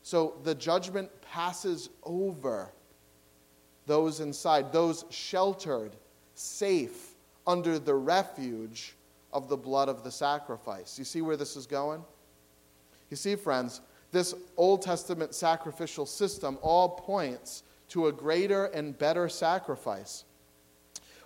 So 0.03 0.33
the 0.43 0.55
judgment 0.55 1.09
passes 1.21 1.89
over 2.03 2.73
those 3.89 4.19
inside, 4.19 4.71
those 4.71 5.03
sheltered, 5.09 5.91
safe 6.35 7.15
under 7.47 7.79
the 7.79 7.95
refuge 7.95 8.93
of 9.33 9.49
the 9.49 9.57
blood 9.57 9.89
of 9.89 10.03
the 10.03 10.11
sacrifice. 10.11 10.99
You 10.99 11.03
see 11.03 11.21
where 11.21 11.35
this 11.35 11.55
is 11.55 11.65
going? 11.65 12.03
You 13.09 13.17
see, 13.17 13.35
friends, 13.35 13.81
this 14.11 14.35
Old 14.57 14.83
Testament 14.83 15.33
sacrificial 15.33 16.05
system 16.05 16.59
all 16.61 16.89
points 16.89 17.63
to 17.89 18.07
a 18.07 18.11
greater 18.11 18.65
and 18.65 18.95
better 18.95 19.27
sacrifice. 19.27 20.23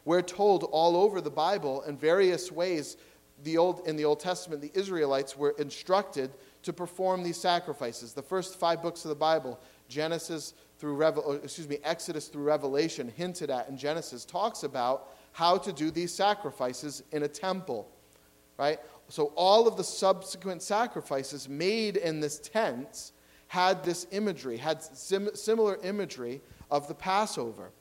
We're 0.05 0.21
told 0.21 0.63
all 0.71 0.95
over 0.95 1.19
the 1.19 1.29
Bible 1.29 1.81
in 1.83 1.97
various 1.97 2.49
ways 2.49 2.95
the 3.43 3.57
Old, 3.57 3.85
in 3.85 3.97
the 3.97 4.05
Old 4.05 4.21
Testament, 4.21 4.61
the 4.61 4.71
Israelites 4.73 5.35
were 5.35 5.53
instructed 5.57 6.31
to 6.61 6.71
perform 6.71 7.23
these 7.23 7.35
sacrifices. 7.35 8.13
The 8.13 8.21
first 8.21 8.57
five 8.57 8.81
books 8.81 9.03
of 9.03 9.09
the 9.09 9.15
Bible, 9.15 9.59
Genesis 9.89 10.53
through 10.83 10.95
Revel, 10.95 11.23
uh, 11.25 11.33
excuse 11.35 11.69
me, 11.69 11.77
Exodus 11.85 12.27
through 12.27 12.43
Revelation, 12.43 13.07
hinted 13.15 13.49
at 13.49 13.69
in 13.69 13.77
Genesis, 13.77 14.25
talks 14.25 14.63
about 14.63 15.13
how 15.31 15.57
to 15.57 15.71
do 15.71 15.89
these 15.89 16.13
sacrifices 16.13 17.03
in 17.13 17.23
a 17.23 17.27
temple, 17.29 17.89
right? 18.57 18.81
So 19.07 19.31
all 19.37 19.65
of 19.65 19.77
the 19.77 19.83
subsequent 19.85 20.61
sacrifices 20.61 21.47
made 21.47 21.95
in 21.95 22.19
this 22.19 22.37
tent 22.37 23.13
had 23.47 23.81
this 23.85 24.07
imagery, 24.11 24.57
had 24.57 24.83
sim- 24.83 25.33
similar 25.33 25.77
imagery 25.83 26.41
of 26.69 26.89
the 26.89 26.95
Passover. 26.95 27.71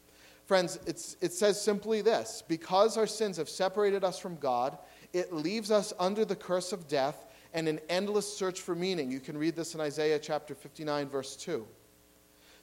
Friends, 0.46 0.78
it 0.86 1.32
says 1.32 1.60
simply 1.60 2.02
this 2.02 2.44
because 2.46 2.96
our 2.96 3.08
sins 3.08 3.36
have 3.36 3.48
separated 3.48 4.04
us 4.04 4.20
from 4.20 4.36
God, 4.36 4.78
it 5.12 5.32
leaves 5.32 5.72
us 5.72 5.92
under 5.98 6.24
the 6.24 6.36
curse 6.36 6.72
of 6.72 6.86
death 6.86 7.26
and 7.52 7.66
an 7.66 7.80
endless 7.88 8.32
search 8.32 8.60
for 8.60 8.76
meaning. 8.76 9.10
You 9.10 9.18
can 9.18 9.36
read 9.36 9.56
this 9.56 9.74
in 9.74 9.80
Isaiah 9.80 10.20
chapter 10.20 10.54
59, 10.54 11.08
verse 11.08 11.34
2. 11.34 11.66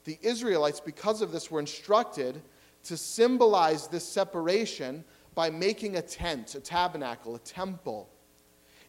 The 0.10 0.17
Israelites, 0.24 0.80
because 0.80 1.22
of 1.22 1.32
this, 1.32 1.52
were 1.52 1.60
instructed 1.60 2.41
to 2.86 2.98
symbolize 2.98 3.88
this 3.88 4.04
separation 4.04 5.04
by 5.36 5.52
making 5.52 5.98
a 5.98 6.02
tent, 6.02 6.56
a 6.56 6.60
tabernacle, 6.60 7.36
a 7.36 7.39
temple. 7.39 8.10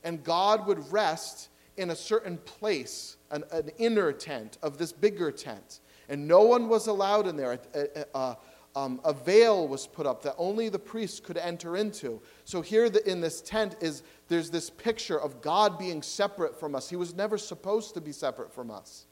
And 0.02 0.24
God 0.24 0.66
would 0.66 0.90
rest 0.90 1.50
in 1.76 1.90
a 1.90 1.94
certain 1.94 2.38
place, 2.38 3.18
an, 3.30 3.44
an 3.52 3.70
inner 3.76 4.12
tent 4.12 4.56
of 4.62 4.78
this 4.78 4.92
bigger 4.92 5.30
tent. 5.30 5.80
And 6.08 6.26
no 6.26 6.40
one 6.40 6.70
was 6.70 6.86
allowed 6.86 7.26
in 7.26 7.36
there. 7.36 7.58
A, 7.74 8.06
a, 8.14 8.38
um, 8.74 8.98
a 9.04 9.12
veil 9.12 9.68
was 9.68 9.86
put 9.86 10.06
up 10.06 10.22
that 10.22 10.36
only 10.38 10.70
the 10.70 10.78
priests 10.78 11.20
could 11.20 11.36
enter 11.36 11.76
into. 11.76 12.22
So 12.46 12.62
here 12.62 12.88
the, 12.88 13.06
in 13.06 13.20
this 13.20 13.42
tent 13.42 13.76
is 13.82 14.04
there's 14.28 14.48
this 14.48 14.70
picture 14.70 15.20
of 15.20 15.42
God 15.42 15.78
being 15.78 16.00
separate 16.00 16.58
from 16.58 16.74
us. 16.74 16.88
He 16.88 16.96
was 16.96 17.12
never 17.12 17.36
supposed 17.36 17.92
to 17.92 18.00
be 18.00 18.12
separate 18.12 18.54
from 18.54 18.70
us. 18.70 19.04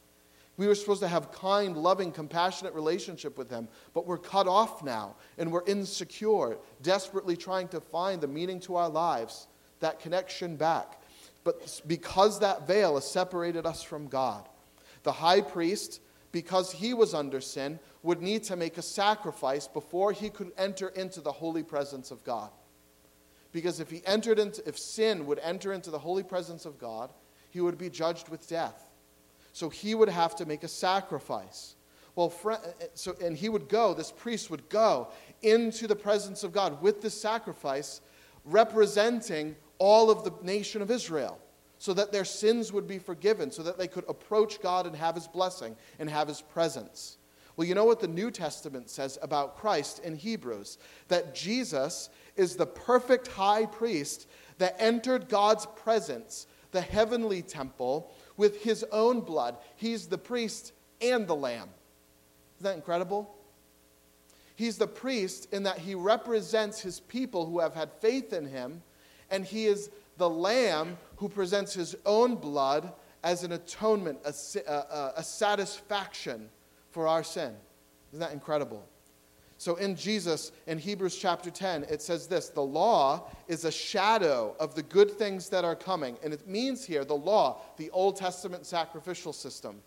We 0.59 0.67
were 0.67 0.75
supposed 0.75 1.01
to 1.01 1.09
have 1.09 1.31
kind, 1.31 1.77
loving, 1.77 2.11
compassionate 2.11 2.75
relationship 2.75 3.39
with 3.39 3.49
him, 3.49 3.69
but 3.95 4.07
we're 4.07 4.19
cut 4.19 4.49
off 4.49 4.83
now 4.83 5.15
and 5.39 5.53
we're 5.53 5.65
insecure, 5.67 6.59
desperately 6.83 7.37
trying 7.37 7.69
to 7.69 7.81
find 7.81 8.21
the 8.21 8.27
meaning 8.27 8.59
to 8.61 8.75
our 8.75 8.89
lives, 8.89 9.47
that 9.79 10.01
connection 10.01 10.57
back. 10.57 11.01
But 11.45 11.81
because 11.87 12.41
that 12.41 12.67
veil 12.67 12.97
has 12.97 13.09
separated 13.09 13.67
us 13.67 13.85
from 13.85 14.09
God, 14.09 14.49
the 15.05 15.13
high 15.13 15.43
priest, 15.43 16.01
because 16.33 16.73
he 16.73 16.93
was 16.93 17.15
under 17.15 17.41
sin, 17.41 17.79
would 18.03 18.21
need 18.21 18.43
to 18.45 18.57
make 18.57 18.79
a 18.79 18.83
sacrifice 18.83 19.69
before 19.69 20.11
he 20.11 20.29
could 20.29 20.51
enter 20.59 20.89
into 20.89 21.21
the 21.21 21.33
holy 21.33 21.63
presence 21.63 22.11
of 22.11 22.25
God. 22.25 22.51
Because 23.53 23.79
if 23.79 23.91
he 23.91 24.03
entered 24.05 24.41
into 24.41 24.67
if 24.69 24.77
sin 24.77 25.25
would 25.27 25.39
enter 25.39 25.73
into 25.73 25.91
the 25.91 26.01
holy 26.01 26.25
presence 26.25 26.67
of 26.67 26.79
God, 26.79 27.13
he 27.51 27.61
would 27.61 27.79
be 27.79 27.89
judged 27.89 28.29
with 28.29 28.49
death. 28.49 28.88
So 29.59 29.69
he 29.69 29.97
would 29.97 30.09
have 30.09 30.37
to 30.37 30.47
make 30.47 30.63
a 30.63 30.69
sacrifice. 30.69 31.75
Well, 32.15 32.33
uh, 32.45 32.51
uh, 32.51 32.59
so, 32.95 33.17
and 33.21 33.37
he 33.37 33.49
would 33.49 33.69
go, 33.69 33.93
this 33.93 34.13
priest 34.13 34.51
would 34.51 34.69
go 34.69 35.09
into 35.43 35.89
the 35.89 35.97
presence 35.97 36.45
of 36.45 36.53
God 36.53 36.81
with 36.81 37.03
this 37.03 37.21
sacrifice, 37.21 38.01
representing 38.45 39.57
all 39.79 40.13
of 40.13 40.23
the 40.23 40.33
nation 40.45 40.81
of 40.81 40.93
Israel, 40.93 41.41
so 41.79 41.93
that 41.95 42.13
their 42.13 42.25
sins 42.25 42.73
would 42.73 42.87
be 42.87 43.01
forgiven, 43.01 43.51
so 43.51 43.65
that 43.65 43.79
they 43.79 43.89
could 43.89 44.05
approach 44.09 44.63
God 44.63 44.87
and 44.87 44.95
have 44.95 45.17
his 45.17 45.27
blessing 45.27 45.75
and 45.99 46.09
have 46.09 46.29
his 46.29 46.41
presence. 46.41 47.19
Well, 47.57 47.67
you 47.67 47.75
know 47.75 47.85
what 47.85 47.99
the 47.99 48.07
New 48.07 48.31
Testament 48.31 48.89
says 48.89 49.19
about 49.23 49.57
Christ 49.57 49.99
in 50.05 50.15
Hebrews? 50.15 50.79
That 51.09 51.35
Jesus 51.35 52.11
is 52.37 52.55
the 52.55 52.67
perfect 52.67 53.27
high 53.27 53.67
priest 53.67 54.29
that 54.59 54.77
entered 54.79 55.29
God's 55.29 55.67
presence, 55.67 56.47
the 56.71 56.81
heavenly 56.81 57.43
temple, 57.43 58.15
with 58.39 58.63
his 58.63 58.83
own 58.91 59.21
blood. 59.21 59.59
He's 59.77 60.07
the 60.07 60.17
priest 60.17 60.73
and 61.03 61.27
the 61.27 61.37
lamb. 61.37 61.69
Isn't 62.57 62.65
that 62.65 62.77
incredible? 62.77 63.35
He's 64.57 64.79
the 64.79 64.87
priest 64.87 65.53
in 65.53 65.65
that 65.65 65.79
he 65.79 65.95
represents 65.95 66.81
his 66.81 67.01
people 67.01 67.45
who 67.45 67.61
have 67.61 67.75
had 67.75 67.93
faith 68.01 68.33
in 68.33 68.47
him, 68.47 68.83
and 69.31 69.45
he 69.45 69.67
is 69.67 69.91
the 70.17 70.31
lamb 70.31 70.97
who 71.17 71.29
presents 71.29 71.75
his 71.75 71.95
own 72.07 72.37
blood 72.37 72.93
as 73.23 73.45
an 73.45 73.53
atonement, 73.53 74.19
a, 74.25 74.33
a, 74.71 75.13
a 75.19 75.23
satisfaction 75.23 76.49
for 76.91 77.07
our 77.07 77.23
sin. 77.23 77.55
Isn't 78.11 78.21
that 78.21 78.33
incredible? 78.33 78.85
So 79.59 79.75
in 79.75 79.97
Jesus, 79.97 80.53
in 80.69 80.79
Hebrews 80.79 81.17
chapter 81.17 81.51
10, 81.51 81.85
it 81.91 82.01
says 82.01 82.29
this 82.29 82.49
the 82.49 82.61
law 82.61 83.29
is 83.49 83.65
a 83.65 83.73
shadow 83.73 84.55
of 84.61 84.77
the 84.77 84.85
good 84.85 85.11
things 85.11 85.49
that 85.49 85.65
are 85.65 85.75
coming. 85.75 86.17
And 86.23 86.33
it 86.33 86.47
means 86.47 86.85
here 86.85 87.05
the 87.05 87.15
law, 87.15 87.61
the 87.77 87.91
Old 87.91 88.17
Testament 88.17 88.67
sacrificial 88.67 89.33
system, 89.33 89.83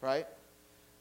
right? 0.00 0.26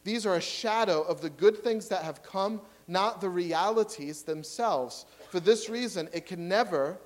These 0.03 0.25
are 0.25 0.35
a 0.35 0.41
shadow 0.41 1.03
of 1.03 1.21
the 1.21 1.29
good 1.29 1.63
things 1.63 1.87
that 1.89 2.03
have 2.03 2.23
come, 2.23 2.61
not 2.87 3.21
the 3.21 3.29
realities 3.29 4.23
themselves. 4.23 5.05
For 5.29 5.39
this 5.39 5.69
reason, 5.69 6.09
it 6.11 6.25
can 6.25 6.47
never, 6.47 6.97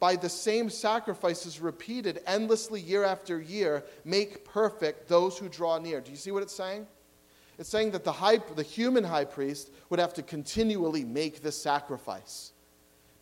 by 0.00 0.16
the 0.16 0.28
same 0.28 0.70
sacrifices 0.70 1.60
repeated 1.60 2.20
endlessly 2.26 2.80
year 2.80 3.04
after 3.04 3.40
year, 3.40 3.84
make 4.04 4.44
perfect 4.44 5.08
those 5.08 5.38
who 5.38 5.48
draw 5.48 5.78
near. 5.78 6.00
Do 6.00 6.10
you 6.10 6.16
see 6.16 6.32
what 6.32 6.42
it's 6.42 6.54
saying? 6.54 6.88
It's 7.58 7.68
saying 7.68 7.92
that 7.92 8.04
the, 8.04 8.12
high, 8.12 8.38
the 8.56 8.62
human 8.62 9.04
high 9.04 9.24
priest 9.24 9.70
would 9.90 10.00
have 10.00 10.14
to 10.14 10.22
continually 10.22 11.04
make 11.04 11.42
this 11.42 11.60
sacrifice 11.60 12.52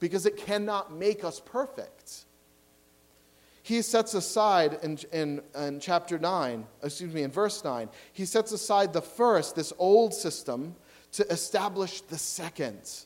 because 0.00 0.26
it 0.26 0.36
cannot 0.36 0.92
make 0.92 1.22
us 1.22 1.40
perfect. 1.40 2.24
He 3.62 3.82
sets 3.82 4.14
aside 4.14 4.78
in, 4.82 4.98
in, 5.12 5.42
in 5.56 5.78
chapter 5.78 6.18
9, 6.18 6.66
excuse 6.82 7.14
me, 7.14 7.22
in 7.22 7.30
verse 7.30 7.62
9, 7.62 7.88
he 8.12 8.24
sets 8.24 8.50
aside 8.50 8.92
the 8.92 9.02
first, 9.02 9.54
this 9.54 9.72
old 9.78 10.12
system, 10.12 10.74
to 11.12 11.26
establish 11.30 12.00
the 12.00 12.18
second. 12.18 13.04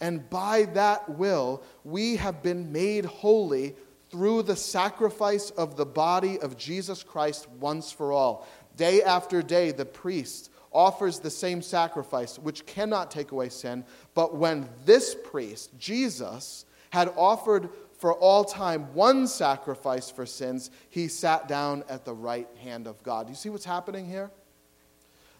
And 0.00 0.28
by 0.30 0.64
that 0.74 1.08
will, 1.18 1.62
we 1.84 2.16
have 2.16 2.42
been 2.42 2.72
made 2.72 3.04
holy 3.04 3.74
through 4.10 4.44
the 4.44 4.56
sacrifice 4.56 5.50
of 5.50 5.76
the 5.76 5.84
body 5.84 6.38
of 6.38 6.56
Jesus 6.56 7.02
Christ 7.02 7.46
once 7.60 7.92
for 7.92 8.12
all. 8.12 8.48
Day 8.76 9.02
after 9.02 9.42
day, 9.42 9.72
the 9.72 9.84
priest 9.84 10.50
offers 10.72 11.18
the 11.18 11.30
same 11.30 11.62
sacrifice, 11.62 12.38
which 12.38 12.66
cannot 12.66 13.10
take 13.10 13.32
away 13.32 13.48
sin. 13.48 13.84
But 14.14 14.36
when 14.36 14.68
this 14.84 15.14
priest, 15.14 15.70
Jesus, 15.78 16.64
had 16.90 17.12
offered 17.16 17.70
for 17.98 18.14
all 18.14 18.44
time 18.44 18.94
one 18.94 19.26
sacrifice 19.26 20.10
for 20.10 20.24
sins, 20.24 20.70
he 20.88 21.08
sat 21.08 21.48
down 21.48 21.84
at 21.88 22.04
the 22.04 22.14
right 22.14 22.48
hand 22.62 22.86
of 22.86 23.02
God. 23.02 23.26
Do 23.26 23.30
you 23.30 23.36
see 23.36 23.50
what's 23.50 23.64
happening 23.64 24.08
here? 24.08 24.30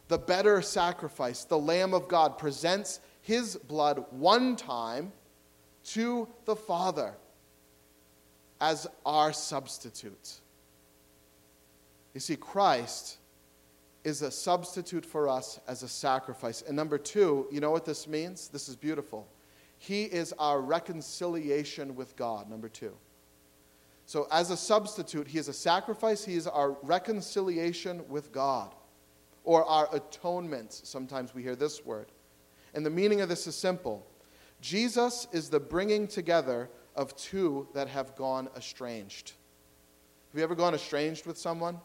The 0.09 0.19
better 0.19 0.63
sacrifice, 0.63 1.45
the 1.45 1.59
Lamb 1.59 1.95
of 1.95 2.09
God, 2.09 2.39
presents 2.39 3.01
his 3.21 3.57
blood 3.57 4.05
one 4.11 4.57
time 4.57 5.13
to 5.85 6.29
the 6.47 6.57
Father 6.57 7.15
as 8.61 8.87
our 9.07 9.33
substitute. 9.33 10.41
You 12.15 12.21
see, 12.21 12.37
Christ 12.37 13.18
is 14.05 14.23
a 14.23 14.31
substitute 14.31 15.05
for 15.05 15.29
us 15.29 15.61
as 15.67 15.83
a 15.83 15.89
sacrifice. 15.89 16.63
And 16.63 16.77
number 16.77 16.99
two, 16.99 17.47
you 17.51 17.61
know 17.61 17.71
what 17.71 17.85
this 17.85 18.07
means? 18.07 18.49
This 18.49 18.69
is 18.69 18.77
beautiful. 18.77 19.27
He 19.79 20.05
is 20.05 20.33
our 20.39 20.61
reconciliation 20.61 21.95
with 21.95 22.17
God, 22.17 22.49
number 22.49 22.69
two. 22.69 22.93
So, 24.07 24.27
as 24.33 24.51
a 24.51 24.57
substitute, 24.57 25.29
he 25.29 25.39
is 25.39 25.49
a 25.49 25.53
sacrifice, 25.53 26.25
he 26.25 26.35
is 26.35 26.47
our 26.47 26.73
reconciliation 26.83 28.09
with 28.09 28.33
God, 28.33 28.75
or 29.45 29.65
our 29.67 29.89
atonement. 29.95 30.73
Sometimes 30.73 31.35
we 31.35 31.43
hear 31.43 31.55
this 31.55 31.85
word. 31.85 32.11
And 32.75 32.87
the 32.87 32.91
meaning 32.91 33.21
of 33.21 33.29
this 33.29 33.47
is 33.47 33.55
simple 33.55 34.07
Jesus 34.61 35.29
is 35.33 35.51
the 35.51 35.61
bringing 35.61 36.09
together 36.09 36.71
of 36.97 37.15
two 37.17 37.69
that 37.75 37.89
have 37.89 38.17
gone 38.17 38.49
estranged. 38.57 39.33
Have 40.31 40.39
you 40.39 40.45
ever 40.45 40.55
gone 40.55 40.75
estranged 40.75 41.27
with 41.27 41.39
someone? 41.39 41.79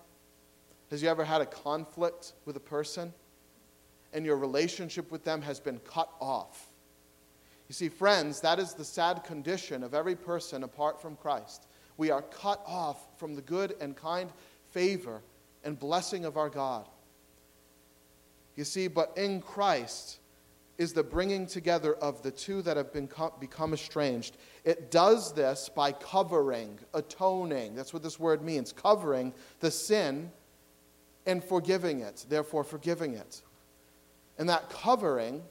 Has 0.89 1.01
you 1.01 1.09
ever 1.09 1.23
had 1.23 1.41
a 1.41 1.45
conflict 1.45 2.33
with 2.45 2.55
a 2.55 2.61
person 2.61 3.13
and 4.13 4.25
your 4.25 4.37
relationship 4.37 5.11
with 5.11 5.23
them 5.23 5.41
has 5.41 5.59
been 5.59 5.79
cut 5.79 6.09
off? 6.19 6.69
You 7.67 7.73
see, 7.73 7.89
friends, 7.89 8.41
that 8.41 8.59
is 8.59 8.73
the 8.73 8.83
sad 8.85 9.23
condition 9.23 9.83
of 9.83 9.93
every 9.93 10.15
person 10.15 10.63
apart 10.63 11.01
from 11.01 11.15
Christ. 11.15 11.67
We 11.97 12.11
are 12.11 12.21
cut 12.21 12.61
off 12.67 13.07
from 13.17 13.35
the 13.35 13.41
good 13.41 13.75
and 13.79 13.95
kind 13.95 14.29
favor 14.71 15.21
and 15.63 15.79
blessing 15.79 16.25
of 16.25 16.37
our 16.37 16.49
God. 16.49 16.87
You 18.55 18.63
see, 18.63 18.87
but 18.87 19.17
in 19.17 19.41
Christ, 19.41 20.19
is 20.77 20.93
the 20.93 21.03
bringing 21.03 21.45
together 21.45 21.93
of 21.95 22.21
the 22.23 22.31
two 22.31 22.61
that 22.63 22.77
have 22.77 22.91
been 22.91 23.07
co- 23.07 23.33
become 23.39 23.73
estranged. 23.73 24.37
It 24.63 24.89
does 24.89 25.33
this 25.33 25.69
by 25.69 25.91
covering, 25.91 26.79
atoning. 26.93 27.75
That's 27.75 27.93
what 27.93 28.03
this 28.03 28.19
word 28.19 28.41
means 28.41 28.71
covering 28.71 29.33
the 29.59 29.69
sin 29.71 30.31
and 31.25 31.43
forgiving 31.43 32.01
it, 32.01 32.25
therefore, 32.29 32.63
forgiving 32.63 33.13
it. 33.13 33.41
And 34.37 34.49
that 34.49 34.69
covering, 34.69 35.43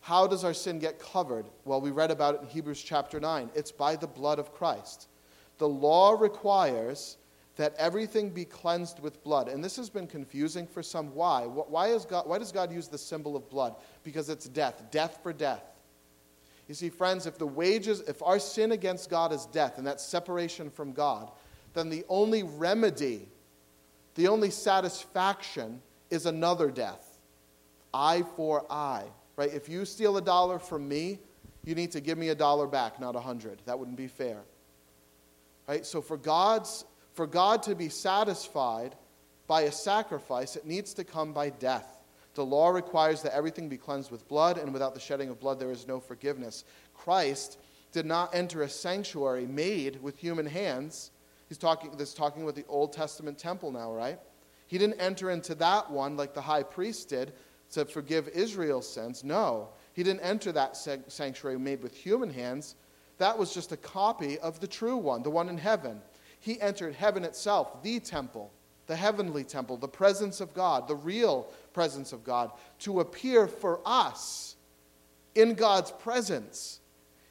how 0.00 0.26
does 0.26 0.44
our 0.44 0.54
sin 0.54 0.78
get 0.78 0.98
covered? 0.98 1.46
Well, 1.64 1.80
we 1.80 1.90
read 1.90 2.10
about 2.10 2.36
it 2.36 2.40
in 2.42 2.48
Hebrews 2.48 2.82
chapter 2.82 3.18
9. 3.20 3.50
It's 3.54 3.72
by 3.72 3.96
the 3.96 4.06
blood 4.06 4.38
of 4.38 4.52
Christ. 4.52 5.08
The 5.58 5.68
law 5.68 6.12
requires 6.12 7.16
that 7.56 7.74
everything 7.78 8.30
be 8.30 8.44
cleansed 8.44 9.00
with 9.00 9.22
blood. 9.24 9.48
And 9.48 9.64
this 9.64 9.76
has 9.76 9.88
been 9.88 10.06
confusing 10.06 10.66
for 10.66 10.82
some. 10.82 11.14
Why? 11.14 11.44
Why, 11.44 11.88
is 11.88 12.04
God, 12.04 12.26
why 12.26 12.38
does 12.38 12.52
God 12.52 12.70
use 12.70 12.88
the 12.88 12.98
symbol 12.98 13.34
of 13.34 13.48
blood? 13.48 13.76
Because 14.04 14.28
it's 14.28 14.46
death, 14.46 14.82
death 14.90 15.20
for 15.22 15.32
death. 15.32 15.64
You 16.68 16.74
see, 16.74 16.90
friends, 16.90 17.26
if 17.26 17.38
the 17.38 17.46
wages, 17.46 18.00
if 18.00 18.22
our 18.22 18.38
sin 18.38 18.72
against 18.72 19.08
God 19.08 19.32
is 19.32 19.46
death, 19.46 19.78
and 19.78 19.86
that 19.86 20.00
separation 20.00 20.68
from 20.68 20.92
God, 20.92 21.30
then 21.74 21.88
the 21.88 22.04
only 22.08 22.42
remedy, 22.42 23.28
the 24.16 24.28
only 24.28 24.50
satisfaction 24.50 25.80
is 26.10 26.26
another 26.26 26.70
death. 26.70 27.18
Eye 27.94 28.24
for 28.36 28.66
eye. 28.70 29.04
Right? 29.36 29.52
If 29.52 29.68
you 29.68 29.84
steal 29.84 30.16
a 30.16 30.22
dollar 30.22 30.58
from 30.58 30.88
me, 30.88 31.20
you 31.64 31.74
need 31.74 31.92
to 31.92 32.00
give 32.00 32.18
me 32.18 32.30
a 32.30 32.34
dollar 32.34 32.66
back, 32.66 33.00
not 33.00 33.16
a 33.16 33.20
hundred. 33.20 33.62
That 33.66 33.78
wouldn't 33.78 33.96
be 33.96 34.08
fair. 34.08 34.40
Right? 35.68 35.84
So 35.86 36.00
for 36.00 36.16
God's 36.16 36.84
for 37.14 37.26
God 37.26 37.62
to 37.62 37.74
be 37.74 37.88
satisfied 37.88 38.94
by 39.46 39.62
a 39.62 39.72
sacrifice, 39.72 40.54
it 40.56 40.66
needs 40.66 40.92
to 40.94 41.04
come 41.04 41.32
by 41.32 41.48
death. 41.48 41.96
The 42.34 42.44
law 42.44 42.68
requires 42.68 43.22
that 43.22 43.34
everything 43.34 43.70
be 43.70 43.78
cleansed 43.78 44.10
with 44.10 44.28
blood, 44.28 44.58
and 44.58 44.72
without 44.74 44.92
the 44.92 45.00
shedding 45.00 45.30
of 45.30 45.40
blood, 45.40 45.58
there 45.58 45.70
is 45.70 45.88
no 45.88 45.98
forgiveness. 45.98 46.64
Christ 46.94 47.58
did 47.92 48.04
not 48.04 48.34
enter 48.34 48.60
a 48.62 48.68
sanctuary 48.68 49.46
made 49.46 50.02
with 50.02 50.18
human 50.18 50.44
hands. 50.44 51.10
He's 51.48 51.58
talking, 51.58 51.90
this 51.96 52.14
talking 52.14 52.42
about 52.42 52.54
the 52.54 52.64
Old 52.68 52.92
Testament 52.92 53.38
temple 53.38 53.70
now, 53.70 53.92
right? 53.92 54.18
He 54.66 54.78
didn't 54.78 55.00
enter 55.00 55.30
into 55.30 55.54
that 55.56 55.90
one 55.90 56.16
like 56.16 56.34
the 56.34 56.40
high 56.40 56.64
priest 56.64 57.08
did 57.08 57.32
to 57.72 57.84
forgive 57.84 58.28
Israel's 58.28 58.88
sins. 58.88 59.22
No, 59.22 59.68
he 59.92 60.02
didn't 60.02 60.20
enter 60.20 60.52
that 60.52 60.76
sanctuary 60.76 61.58
made 61.58 61.82
with 61.82 61.94
human 61.94 62.30
hands. 62.30 62.74
That 63.18 63.38
was 63.38 63.54
just 63.54 63.72
a 63.72 63.76
copy 63.76 64.38
of 64.40 64.60
the 64.60 64.66
true 64.66 64.96
one, 64.96 65.22
the 65.22 65.30
one 65.30 65.48
in 65.48 65.58
heaven. 65.58 66.02
He 66.40 66.60
entered 66.60 66.94
heaven 66.94 67.24
itself, 67.24 67.82
the 67.82 67.98
temple, 67.98 68.52
the 68.86 68.96
heavenly 68.96 69.42
temple, 69.42 69.76
the 69.76 69.88
presence 69.88 70.40
of 70.40 70.52
God, 70.52 70.86
the 70.86 70.94
real 70.96 71.48
presence 71.72 72.12
of 72.12 72.24
God, 72.24 72.50
to 72.80 73.00
appear 73.00 73.46
for 73.46 73.80
us 73.84 74.56
in 75.34 75.54
God's 75.54 75.92
presence. 75.92 76.80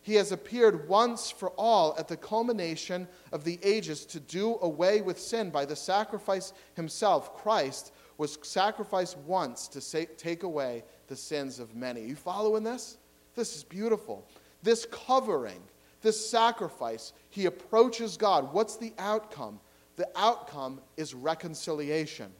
He 0.05 0.13
has 0.13 0.31
appeared 0.31 0.87
once 0.87 1.31
for 1.31 1.49
all 1.57 1.95
at 1.97 2.07
the 2.07 2.15
culmination 2.15 3.07
of 3.31 3.43
the 3.43 3.57
ages 3.63 4.05
to 4.05 4.19
do 4.19 4.59
away 4.61 5.01
with 5.01 5.19
sin 5.19 5.49
by 5.49 5.65
the 5.65 5.75
sacrifice 5.75 6.53
himself. 6.75 7.35
Christ 7.35 7.91
was 8.19 8.37
sacrificed 8.43 9.17
once 9.25 9.67
to 9.69 9.81
say, 9.81 10.05
take 10.05 10.43
away 10.43 10.83
the 11.07 11.15
sins 11.15 11.57
of 11.57 11.75
many. 11.75 12.03
You 12.05 12.15
following 12.15 12.63
this? 12.63 12.99
This 13.33 13.55
is 13.55 13.63
beautiful. 13.63 14.23
This 14.61 14.85
covering 14.91 15.59
this 16.03 16.29
sacrifice, 16.29 17.13
he 17.31 17.47
approaches 17.47 18.15
God. 18.15 18.53
What's 18.53 18.77
the 18.77 18.93
outcome? 18.99 19.59
The 19.95 20.07
outcome 20.15 20.81
is 20.97 21.15
reconciliation. 21.15 22.31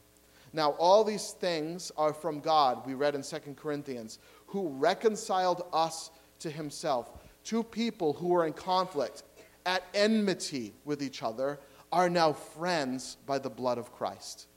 Now, 0.54 0.74
all 0.74 1.04
these 1.04 1.32
things 1.32 1.92
are 1.98 2.14
from 2.14 2.42
God, 2.42 2.86
we 2.86 2.94
read 2.94 3.16
in 3.16 3.24
2 3.24 3.38
Corinthians, 3.56 4.20
who 4.46 4.70
reconciled 4.70 5.66
us 5.74 6.12
to 6.42 6.52
himself. 6.52 7.10
Two 7.46 7.64
people 7.64 8.14
who 8.14 8.30
were 8.30 8.46
in 8.46 8.54
conflict, 8.54 9.24
at 9.66 9.84
enmity 9.94 10.74
with 10.84 11.02
each 11.02 11.24
other, 11.24 11.60
are 11.92 12.10
now 12.10 12.34
friends 12.34 13.18
by 13.26 13.40
the 13.40 13.50
blood 13.50 13.78
of 13.78 13.94
Christ. 13.94 14.48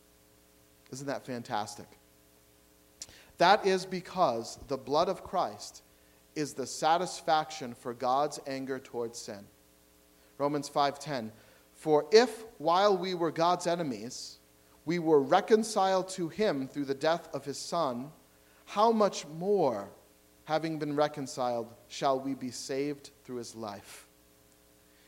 Isn't 0.91 1.07
that 1.07 1.25
fantastic? 1.25 1.87
That 3.37 3.65
is 3.67 3.87
because 3.87 4.59
the 4.69 4.79
blood 4.79 5.09
of 5.09 5.23
Christ 5.23 5.83
is 6.35 6.55
the 6.55 6.67
satisfaction 6.67 7.75
for 7.75 7.93
God's 7.93 8.41
anger 8.47 8.79
towards 8.79 9.19
sin. 9.19 9.47
Romans 10.39 10.69
5:10 10.69 11.31
For 11.75 12.07
if 12.11 12.45
while 12.57 12.97
we 12.97 13.15
were 13.15 13.31
God's 13.31 13.67
enemies 13.67 14.39
we 14.85 14.99
were 14.99 15.21
reconciled 15.21 16.09
to 16.09 16.29
him 16.29 16.67
through 16.67 16.87
the 16.87 16.95
death 16.95 17.29
of 17.35 17.45
his 17.45 17.59
son 17.59 18.11
how 18.65 18.91
much 18.91 19.27
more 19.27 19.91
having 20.49 20.79
been 20.79 20.97
reconciled 20.97 21.69
shall 21.89 22.19
we 22.19 22.33
be 22.33 22.51
saved 22.51 23.11
through 23.23 23.37
his 23.37 23.55
life. 23.55 24.07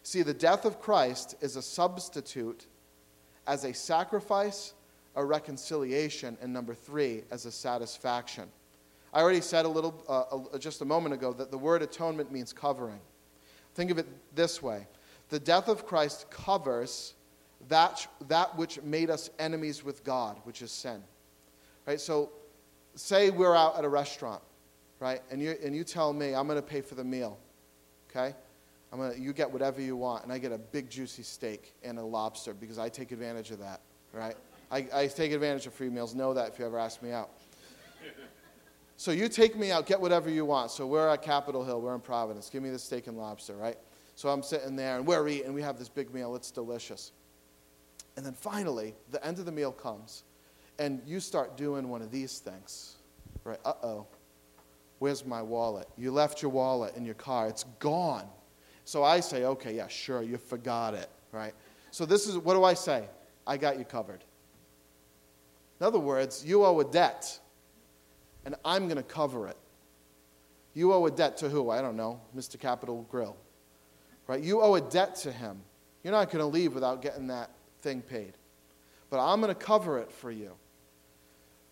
See 0.02 0.20
the 0.20 0.34
death 0.34 0.66
of 0.66 0.82
Christ 0.82 1.34
is 1.40 1.56
a 1.56 1.62
substitute 1.62 2.66
as 3.46 3.64
a 3.64 3.72
sacrifice, 3.72 4.74
a 5.16 5.24
reconciliation 5.24 6.36
and 6.42 6.52
number 6.52 6.74
3 6.74 7.22
as 7.30 7.46
a 7.46 7.50
satisfaction. 7.50 8.50
I 9.14 9.22
already 9.22 9.40
said 9.40 9.64
a 9.64 9.68
little, 9.68 10.04
uh, 10.54 10.58
just 10.58 10.82
a 10.82 10.84
moment 10.84 11.14
ago, 11.14 11.32
that 11.32 11.50
the 11.50 11.56
word 11.56 11.80
atonement 11.80 12.30
means 12.30 12.52
covering. 12.52 13.00
Think 13.74 13.90
of 13.90 13.96
it 13.96 14.06
this 14.34 14.62
way 14.62 14.86
the 15.30 15.40
death 15.40 15.68
of 15.68 15.86
Christ 15.86 16.30
covers 16.30 17.14
that, 17.68 18.06
that 18.28 18.58
which 18.58 18.82
made 18.82 19.08
us 19.08 19.30
enemies 19.38 19.82
with 19.82 20.04
God, 20.04 20.36
which 20.44 20.60
is 20.60 20.70
sin. 20.70 21.02
Right? 21.86 21.98
So, 21.98 22.28
say 22.94 23.30
we're 23.30 23.56
out 23.56 23.78
at 23.78 23.86
a 23.86 23.88
restaurant, 23.88 24.42
right? 25.00 25.22
And 25.30 25.42
you, 25.42 25.56
and 25.64 25.74
you 25.74 25.82
tell 25.82 26.12
me, 26.12 26.34
I'm 26.34 26.46
going 26.46 26.58
to 26.58 26.62
pay 26.62 26.82
for 26.82 26.94
the 26.94 27.04
meal, 27.04 27.38
okay? 28.10 28.34
I'm 28.92 28.98
gonna, 28.98 29.14
you 29.16 29.32
get 29.32 29.50
whatever 29.50 29.80
you 29.80 29.96
want, 29.96 30.24
and 30.24 30.32
I 30.32 30.38
get 30.38 30.52
a 30.52 30.58
big 30.58 30.90
juicy 30.90 31.22
steak 31.22 31.74
and 31.82 31.98
a 31.98 32.02
lobster 32.02 32.54
because 32.54 32.78
I 32.78 32.88
take 32.88 33.12
advantage 33.12 33.50
of 33.50 33.60
that, 33.60 33.80
right? 34.12 34.36
I, 34.70 34.86
I 34.92 35.06
take 35.06 35.32
advantage 35.32 35.66
of 35.66 35.74
free 35.74 35.88
meals. 35.88 36.14
Know 36.14 36.34
that 36.34 36.48
if 36.52 36.58
you 36.58 36.66
ever 36.66 36.78
ask 36.78 37.02
me 37.02 37.12
out. 37.12 37.30
So 38.96 39.12
you 39.12 39.30
take 39.30 39.56
me 39.56 39.70
out, 39.70 39.86
get 39.86 39.98
whatever 39.98 40.28
you 40.28 40.44
want. 40.44 40.70
So 40.70 40.86
we're 40.86 41.08
at 41.08 41.22
Capital 41.22 41.64
Grille, 41.64 41.80
we're 41.80 41.94
in 41.94 42.02
Providence. 42.02 42.50
Give 42.50 42.62
me 42.62 42.68
the 42.68 42.78
steak 42.78 43.06
and 43.06 43.16
lobster, 43.16 43.54
right? 43.54 43.78
So 44.14 44.28
I'm 44.28 44.42
sitting 44.42 44.76
there 44.76 44.98
and 44.98 45.06
we're 45.06 45.26
eating, 45.26 45.54
we 45.54 45.62
have 45.62 45.78
this 45.78 45.88
big 45.88 46.12
meal, 46.12 46.36
it's 46.36 46.50
delicious. 46.50 47.12
And 48.18 48.26
then 48.26 48.34
finally, 48.34 48.94
the 49.10 49.24
end 49.26 49.38
of 49.38 49.46
the 49.46 49.52
meal 49.52 49.72
comes, 49.72 50.24
and 50.78 51.00
you 51.06 51.18
start 51.18 51.56
doing 51.56 51.88
one 51.88 52.02
of 52.02 52.10
these 52.10 52.40
things, 52.40 52.96
right? 53.42 53.58
Uh 53.64 53.72
oh, 53.82 54.06
where's 55.00 55.26
my 55.26 55.42
wallet? 55.42 55.88
You 55.96 56.12
left 56.12 56.40
your 56.40 56.52
wallet 56.52 56.96
in 56.96 57.04
your 57.04 57.16
car, 57.16 57.48
it's 57.48 57.64
gone. 57.80 58.28
So 58.84 59.02
I 59.02 59.20
say, 59.20 59.44
okay, 59.44 59.74
yeah, 59.74 59.88
sure, 59.88 60.22
you 60.22 60.36
forgot 60.36 60.94
it, 60.94 61.10
right? 61.32 61.54
So 61.90 62.06
this 62.06 62.28
is, 62.28 62.38
what 62.38 62.54
do 62.54 62.62
I 62.62 62.74
say? 62.74 63.08
I 63.46 63.56
got 63.56 63.78
you 63.78 63.84
covered. 63.84 64.22
In 65.80 65.86
other 65.86 65.98
words, 65.98 66.44
you 66.44 66.64
owe 66.64 66.78
a 66.80 66.84
debt 66.84 67.38
and 68.44 68.54
I'm 68.64 68.84
going 68.84 68.96
to 68.96 69.02
cover 69.02 69.48
it. 69.48 69.56
You 70.74 70.92
owe 70.92 71.06
a 71.06 71.10
debt 71.10 71.36
to 71.38 71.48
who? 71.48 71.70
I 71.70 71.80
don't 71.80 71.96
know, 71.96 72.20
Mr. 72.36 72.58
Capital 72.58 73.06
Grille, 73.10 73.36
Right? 74.26 74.42
You 74.42 74.60
owe 74.60 74.74
a 74.74 74.80
debt 74.80 75.16
to 75.16 75.32
him. 75.32 75.60
You're 76.04 76.12
not 76.12 76.30
going 76.30 76.42
to 76.42 76.46
leave 76.46 76.74
without 76.74 77.02
getting 77.02 77.26
that 77.28 77.50
thing 77.80 78.02
paid. 78.02 78.34
But 79.08 79.18
I'm 79.20 79.40
going 79.40 79.52
to 79.52 79.60
cover 79.60 79.98
it 79.98 80.12
for 80.12 80.30
you. 80.30 80.52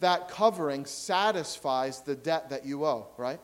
That 0.01 0.29
covering 0.29 0.85
satisfies 0.85 2.03
the 2.03 2.15
debt 2.15 2.51
that 2.51 2.65
you 2.65 2.85
owe, 2.85 3.09
right? 3.17 3.41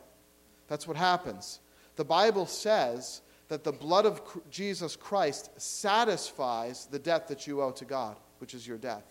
That's 0.67 0.87
what 0.87 0.97
happens. 0.97 1.59
The 1.95 2.05
Bible 2.05 2.45
says 2.45 3.21
that 3.47 3.63
the 3.63 3.71
blood 3.71 4.05
of 4.05 4.21
Jesus 4.49 4.95
Christ 4.95 5.49
satisfies 5.57 6.87
the 6.87 6.99
debt 6.99 7.27
that 7.27 7.45
you 7.45 7.61
owe 7.61 7.71
to 7.71 7.85
God, 7.85 8.17
which 8.39 8.53
is 8.53 8.67
your 8.67 8.77
death. 8.77 9.05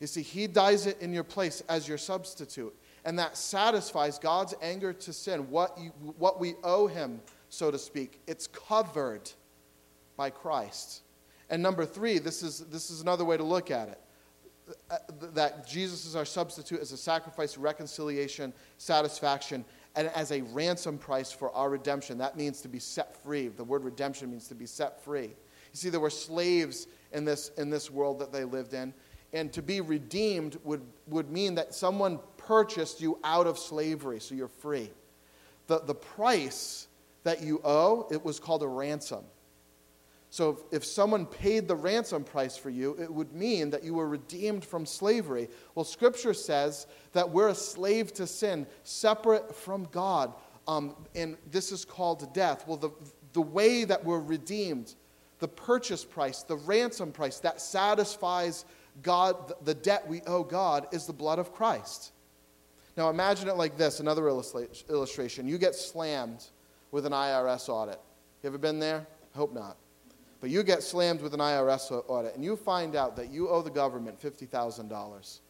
You 0.00 0.06
see, 0.06 0.22
He 0.22 0.46
dies 0.46 0.86
it 0.86 1.00
in 1.00 1.12
your 1.12 1.24
place 1.24 1.62
as 1.68 1.88
your 1.88 1.98
substitute. 1.98 2.74
And 3.04 3.18
that 3.18 3.36
satisfies 3.36 4.18
God's 4.18 4.54
anger 4.62 4.92
to 4.92 5.12
sin, 5.12 5.50
what, 5.50 5.76
you, 5.78 5.90
what 6.18 6.38
we 6.38 6.54
owe 6.62 6.86
Him, 6.86 7.20
so 7.48 7.70
to 7.70 7.78
speak. 7.78 8.20
It's 8.26 8.46
covered 8.46 9.30
by 10.16 10.30
Christ. 10.30 11.02
And 11.50 11.62
number 11.62 11.84
three, 11.84 12.18
this 12.18 12.42
is, 12.42 12.60
this 12.60 12.90
is 12.90 13.00
another 13.00 13.24
way 13.24 13.36
to 13.36 13.42
look 13.42 13.70
at 13.70 13.88
it 13.88 14.00
Uh, 14.90 14.96
that 15.32 15.66
Jesus 15.66 16.06
is 16.06 16.14
our 16.14 16.24
substitute 16.24 16.80
as 16.80 16.92
a 16.92 16.96
sacrifice, 16.96 17.58
reconciliation, 17.58 18.52
satisfaction, 18.78 19.64
and 19.96 20.06
as 20.08 20.30
a 20.30 20.42
ransom 20.42 20.98
price 20.98 21.32
for 21.32 21.52
our 21.52 21.68
redemption. 21.68 22.16
That 22.18 22.36
means 22.36 22.60
to 22.60 22.68
be 22.68 22.78
set 22.78 23.20
free. 23.22 23.48
The 23.48 23.64
word 23.64 23.82
redemption 23.82 24.30
means 24.30 24.46
to 24.48 24.54
be 24.54 24.66
set 24.66 25.02
free. 25.02 25.24
You 25.24 25.34
see, 25.74 25.88
there 25.88 26.00
were 26.00 26.10
slaves 26.10 26.86
in 27.12 27.24
this, 27.24 27.50
in 27.58 27.70
this 27.70 27.90
world 27.90 28.20
that 28.20 28.32
they 28.32 28.44
lived 28.44 28.72
in, 28.72 28.94
and 29.32 29.52
to 29.52 29.62
be 29.62 29.80
redeemed 29.80 30.58
would, 30.62 30.82
would 31.08 31.30
mean 31.30 31.56
that 31.56 31.74
someone 31.74 32.20
purchased 32.36 33.00
you 33.00 33.18
out 33.24 33.48
of 33.48 33.58
slavery, 33.58 34.20
so 34.20 34.34
you're 34.34 34.46
free. 34.46 34.90
The, 35.66 35.80
the 35.80 35.94
price 35.94 36.86
that 37.24 37.42
you 37.42 37.60
owe, 37.64 38.06
it 38.12 38.24
was 38.24 38.38
called 38.38 38.62
a 38.62 38.68
ransom. 38.68 39.24
So 40.32 40.64
if, 40.70 40.82
someone 40.82 41.26
paid 41.26 41.68
the 41.68 41.76
ransom 41.76 42.24
price 42.24 42.56
for 42.56 42.70
you, 42.70 42.96
it 42.98 43.12
would 43.12 43.34
mean 43.34 43.68
that 43.68 43.84
you 43.84 43.92
were 43.92 44.08
redeemed 44.08 44.64
from 44.64 44.86
slavery. 44.86 45.50
Well, 45.74 45.84
Scripture 45.84 46.32
says 46.32 46.86
that 47.12 47.28
we're 47.28 47.48
a 47.48 47.54
slave 47.54 48.14
to 48.14 48.26
sin, 48.26 48.66
separate 48.82 49.54
from 49.54 49.86
God. 49.92 50.32
Um, 50.66 50.96
and 51.14 51.36
this 51.50 51.70
is 51.70 51.84
called 51.84 52.32
death. 52.32 52.66
Well, 52.66 52.78
the, 52.78 52.88
the 53.34 53.42
way 53.42 53.84
that 53.84 54.02
we're 54.02 54.20
redeemed, 54.20 54.94
the 55.38 55.48
purchase 55.48 56.02
price, 56.02 56.42
the 56.44 56.56
ransom 56.56 57.12
price 57.12 57.38
that 57.40 57.60
satisfies 57.60 58.64
God, 59.02 59.52
the 59.66 59.74
debt 59.74 60.08
we 60.08 60.22
owe 60.22 60.44
God, 60.44 60.86
is 60.92 61.04
the 61.04 61.12
blood 61.12 61.40
of 61.40 61.52
Christ. 61.52 62.12
Now 62.96 63.10
imagine 63.10 63.50
it 63.50 63.56
like 63.56 63.76
this 63.76 64.00
another 64.00 64.28
illustration. 64.28 65.46
You 65.46 65.58
get 65.58 65.74
slammed 65.74 66.42
with 66.90 67.04
an 67.04 67.12
IRS 67.12 67.68
audit. 67.68 68.00
You 68.42 68.46
ever 68.46 68.56
been 68.56 68.78
there? 68.78 69.06
Hope 69.34 69.52
not. 69.52 69.76
But 70.42 70.50
you 70.50 70.64
get 70.64 70.82
slammed 70.82 71.22
with 71.22 71.34
an 71.34 71.40
IRS 71.40 71.92
audit 72.08 72.34
and 72.34 72.44
you 72.44 72.56
find 72.56 72.96
out 72.96 73.14
that 73.14 73.30
you 73.30 73.48
owe 73.48 73.62
the 73.62 73.70
government 73.70 74.20
$50,000. 74.20 75.40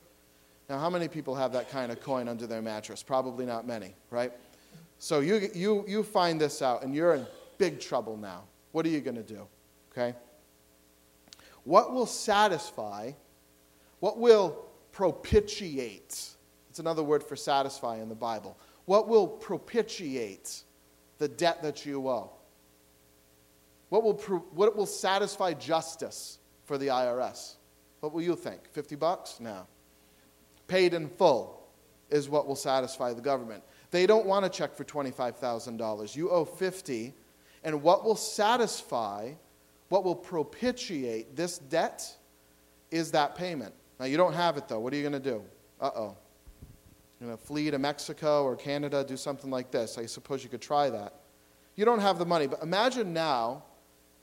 Now, 0.68 0.78
how 0.78 0.90
many 0.90 1.09
people 1.09 1.35
have 1.35 1.50
that 1.55 1.70
kind 1.70 1.90
of 1.90 2.02
coin 2.02 2.28
under 2.28 2.46
their 2.46 2.61
mattress? 2.61 3.02
Probably 3.02 3.46
not 3.46 3.66
many, 3.66 3.94
right? 4.11 4.35
So 4.98 5.20
you, 5.20 5.48
you, 5.55 5.87
you 5.88 6.02
find 6.02 6.38
this 6.38 6.61
out 6.61 6.83
and 6.85 6.94
you're 6.94 7.14
in 7.14 7.26
big 7.57 7.81
trouble 7.81 8.18
now. 8.18 8.42
What 8.72 8.85
are 8.85 8.90
you 8.90 9.00
going 9.00 9.16
to 9.16 9.22
do? 9.22 9.46
Okay? 9.92 10.14
What 11.64 11.94
will 11.94 12.07
satisfy, 12.07 13.12
what 14.00 14.18
will 14.18 14.62
propitiate? 14.92 16.35
It's 16.68 16.81
another 16.81 17.02
word 17.02 17.24
for 17.24 17.35
satisfy 17.35 17.96
in 17.96 18.11
the 18.11 18.14
Bible. 18.14 18.59
What 18.85 19.09
will 19.09 19.26
propitiate 19.26 20.64
the 21.16 21.28
debt 21.28 21.62
that 21.62 21.87
you 21.87 22.07
owe? 22.11 22.33
What 23.92 24.05
will, 24.05 24.14
what 24.55 24.74
will 24.74 24.87
satisfy 24.87 25.52
justice 25.52 26.38
for 26.64 26.78
the 26.78 26.87
IRS? 26.87 27.57
What 28.00 28.14
will 28.14 28.22
you 28.22 28.35
think? 28.35 28.66
50 28.72 28.96
bucks? 28.96 29.38
No. 29.38 29.66
Paid 30.66 30.94
in 30.94 31.11
full 31.11 31.62
is 32.09 32.26
what 32.26 32.46
will 32.46 32.57
satisfy 32.57 33.12
the 33.12 33.20
government. 33.20 33.62
They 33.90 34.07
don't 34.07 34.24
want 34.24 34.46
a 34.46 34.48
check 34.48 34.74
for 34.74 34.85
$25,000. 34.85 36.16
You 36.16 36.31
owe 36.31 36.46
50, 36.46 37.12
and 37.64 37.83
what 37.83 38.02
will 38.02 38.16
satisfy, 38.16 39.33
what 39.90 40.05
will 40.05 40.16
propitiate 40.16 41.37
this 41.37 41.59
debt 41.59 42.16
is 42.90 43.11
that 43.11 43.35
payment. 43.35 43.74
Now 44.00 44.07
you 44.07 44.16
don't 44.16 44.33
have 44.33 44.57
it 44.57 44.68
though. 44.68 44.81
What 44.81 44.94
are 44.94 44.96
you 44.96 45.02
going 45.02 45.22
to 45.22 45.31
do? 45.31 45.44
Uh-oh. 45.83 46.16
You're 47.20 47.26
going 47.26 47.38
to 47.38 47.44
flee 47.44 47.70
to 47.70 47.78
Mexico 47.78 48.42
or 48.42 48.57
Canada, 48.57 49.05
do 49.07 49.18
something 49.18 49.50
like 49.50 49.70
this. 49.70 49.98
I 49.98 50.07
suppose 50.07 50.42
you 50.42 50.48
could 50.48 50.62
try 50.62 50.88
that. 50.88 51.16
You 51.76 51.85
don't 51.85 52.00
have 52.00 52.18
the 52.18 52.24
money, 52.24 52.46
but 52.46 52.62
imagine 52.62 53.12
now 53.12 53.64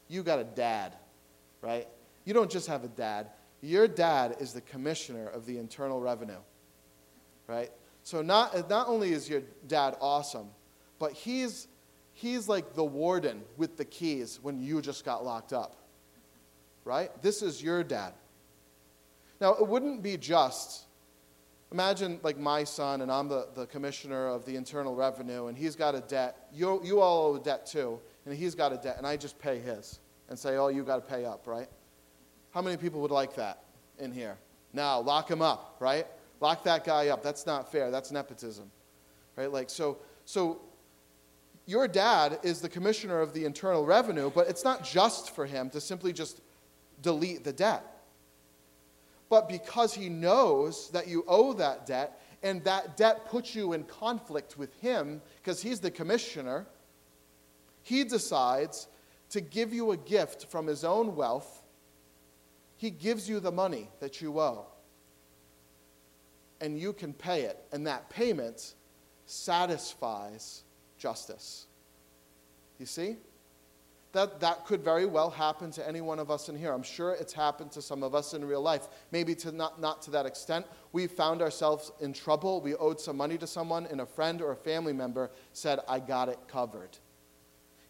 you 0.10 0.24
got 0.24 0.40
a 0.40 0.44
dad, 0.44 0.96
right? 1.62 1.88
You 2.26 2.34
don't 2.34 2.52
just 2.52 2.68
have 2.68 2.84
a 2.84 2.90
dad. 2.90 3.28
Your 3.62 3.88
dad 3.88 4.38
is 4.40 4.54
the 4.54 4.62
commissioner 4.62 5.28
of 5.28 5.46
the 5.46 5.58
Internal 5.58 6.02
Revenue, 6.02 6.40
right? 7.48 7.72
So 8.04 8.22
not, 8.22 8.70
not 8.70 8.88
only 8.88 9.14
is 9.14 9.30
your 9.30 9.44
dad 9.68 9.96
awesome, 10.02 10.50
but 10.98 11.14
he's, 11.14 11.68
he's 12.14 12.50
like 12.50 12.74
the 12.74 12.84
warden 12.84 13.44
with 13.56 13.78
the 13.78 13.86
keys 13.86 14.40
when 14.42 14.60
you 14.60 14.82
just 14.82 15.06
got 15.06 15.24
locked 15.24 15.54
up, 15.54 15.76
right? 16.84 17.10
This 17.22 17.42
is 17.42 17.62
your 17.62 17.84
dad. 17.84 18.14
Now, 19.40 19.54
it 19.54 19.68
wouldn't 19.68 20.02
be 20.02 20.18
just, 20.18 20.86
imagine 21.72 22.20
like 22.24 22.38
my 22.38 22.64
son 22.64 23.02
and 23.02 23.12
I'm 23.12 23.28
the, 23.28 23.48
the 23.54 23.68
commissioner 23.68 24.28
of 24.28 24.46
the 24.46 24.56
Internal 24.56 24.96
Revenue 24.96 25.48
and 25.48 25.58
he's 25.58 25.76
got 25.76 25.94
a 25.94 26.02
debt. 26.02 26.48
You, 26.52 26.82
you 26.84 27.00
all 27.00 27.32
owe 27.32 27.36
a 27.36 27.40
debt 27.40 27.66
too 27.66 28.00
and 28.26 28.36
he's 28.36 28.56
got 28.56 28.74
a 28.74 28.78
debt, 28.78 28.96
and 28.98 29.08
I 29.08 29.18
just 29.18 29.40
pay 29.40 29.60
his 29.60 30.00
and 30.30 30.38
say, 30.38 30.58
oh, 30.58 30.68
you 30.68 30.84
got 30.84 30.96
to 31.08 31.14
pay 31.14 31.26
up, 31.26 31.48
right? 31.48 31.68
How 32.52 32.62
many 32.62 32.78
people 32.78 33.02
would 33.02 33.12
like 33.12 33.36
that 33.36 33.64
in 33.98 34.12
here? 34.12 34.38
Now, 34.74 35.00
lock 35.00 35.30
him 35.30 35.42
up, 35.42 35.78
right? 35.80 36.06
Lock 36.40 36.64
that 36.64 36.86
guy 36.86 37.08
up. 37.08 37.24
That's 37.24 37.46
not 37.46 37.72
fair. 37.72 37.92
That's 37.92 38.12
nepotism, 38.12 38.72
right? 39.36 39.52
Like, 39.52 39.70
so, 39.70 39.98
so 40.26 40.62
your 41.66 41.88
dad 41.88 42.40
is 42.44 42.62
the 42.62 42.70
commissioner 42.70 43.20
of 43.22 43.34
the 43.34 43.46
Internal 43.46 43.86
Revenue, 43.86 44.32
but 44.34 44.48
it's 44.48 44.64
not 44.64 44.84
just 44.84 45.36
for 45.36 45.46
him 45.46 45.70
to 45.72 45.82
simply 45.82 46.14
just 46.14 46.42
delete 47.02 47.44
the 47.44 47.54
debt. 47.54 47.84
But 49.30 49.48
because 49.48 49.94
he 49.94 50.10
knows 50.10 50.90
that 50.90 51.08
you 51.08 51.24
owe 51.28 51.54
that 51.54 51.86
debt, 51.86 52.22
and 52.42 52.64
that 52.64 52.98
debt 52.98 53.30
puts 53.30 53.54
you 53.54 53.74
in 53.74 53.84
conflict 53.84 54.58
with 54.58 54.74
him 54.82 55.22
because 55.42 55.62
he's 55.62 55.80
the 55.80 55.92
commissioner, 55.92 56.66
he 57.84 58.04
decides 58.04 58.88
to 59.30 59.42
give 59.42 59.74
you 59.74 59.92
a 59.92 59.98
gift 59.98 60.46
from 60.48 60.68
his 60.68 60.84
own 60.84 61.16
wealth. 61.16 61.64
He 62.78 62.90
gives 62.90 63.30
you 63.30 63.40
the 63.40 63.52
money 63.52 63.90
that 64.00 64.22
you 64.22 64.40
owe. 64.40 64.66
And 66.62 66.78
you 66.80 66.94
can 66.94 67.14
pay 67.14 67.42
it. 67.44 67.58
And 67.72 67.88
that 67.88 68.10
payment 68.10 68.74
satisfies 69.26 70.64
justice. 70.98 71.68
You 72.80 72.86
see? 72.86 73.18
That, 74.12 74.40
that 74.40 74.66
could 74.66 74.84
very 74.84 75.06
well 75.06 75.30
happen 75.30 75.70
to 75.72 75.88
any 75.88 76.02
one 76.02 76.18
of 76.18 76.32
us 76.32 76.50
in 76.50 76.58
here. 76.58 76.74
I'm 76.74 76.82
sure 76.82 77.12
it's 77.12 77.34
happened 77.34 77.72
to 77.74 77.82
some 77.82 78.02
of 78.02 78.16
us 78.16 78.34
in 78.34 78.44
real 78.44 78.62
life. 78.62 78.88
Maybe 79.12 79.36
to 79.36 79.52
not, 79.52 79.80
not 79.80 80.02
to 80.04 80.12
that 80.12 80.26
extent. 80.26 80.66
We 80.94 81.06
found 81.06 81.44
ourselves 81.44 81.92
in 82.00 82.14
trouble. 82.14 82.60
We 82.60 82.74
owed 82.76 83.00
some 83.00 83.18
money 83.18 83.38
to 83.38 83.46
someone, 83.46 83.86
and 83.86 84.02
a 84.02 84.08
friend 84.08 84.42
or 84.42 84.52
a 84.52 84.56
family 84.56 84.94
member 84.94 85.30
said, 85.54 85.80
I 85.88 86.00
got 86.00 86.28
it 86.28 86.40
covered. 86.48 86.98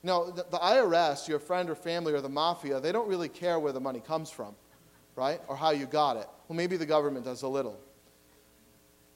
Know, 0.01 0.31
the, 0.31 0.45
the 0.49 0.57
IRS, 0.57 1.27
your 1.27 1.39
friend 1.39 1.69
or 1.69 1.75
family 1.75 2.13
or 2.13 2.21
the 2.21 2.29
mafia, 2.29 2.79
they 2.79 2.91
don't 2.91 3.07
really 3.07 3.27
care 3.27 3.59
where 3.59 3.73
the 3.73 3.81
money 3.81 3.99
comes 3.99 4.29
from, 4.29 4.55
right? 5.15 5.41
Or 5.47 5.57
how 5.57 5.71
you 5.71 5.85
got 5.85 6.15
it. 6.15 6.27
Well, 6.47 6.55
maybe 6.55 6.77
the 6.77 6.85
government 6.85 7.25
does 7.25 7.41
a 7.41 7.47
little. 7.47 7.77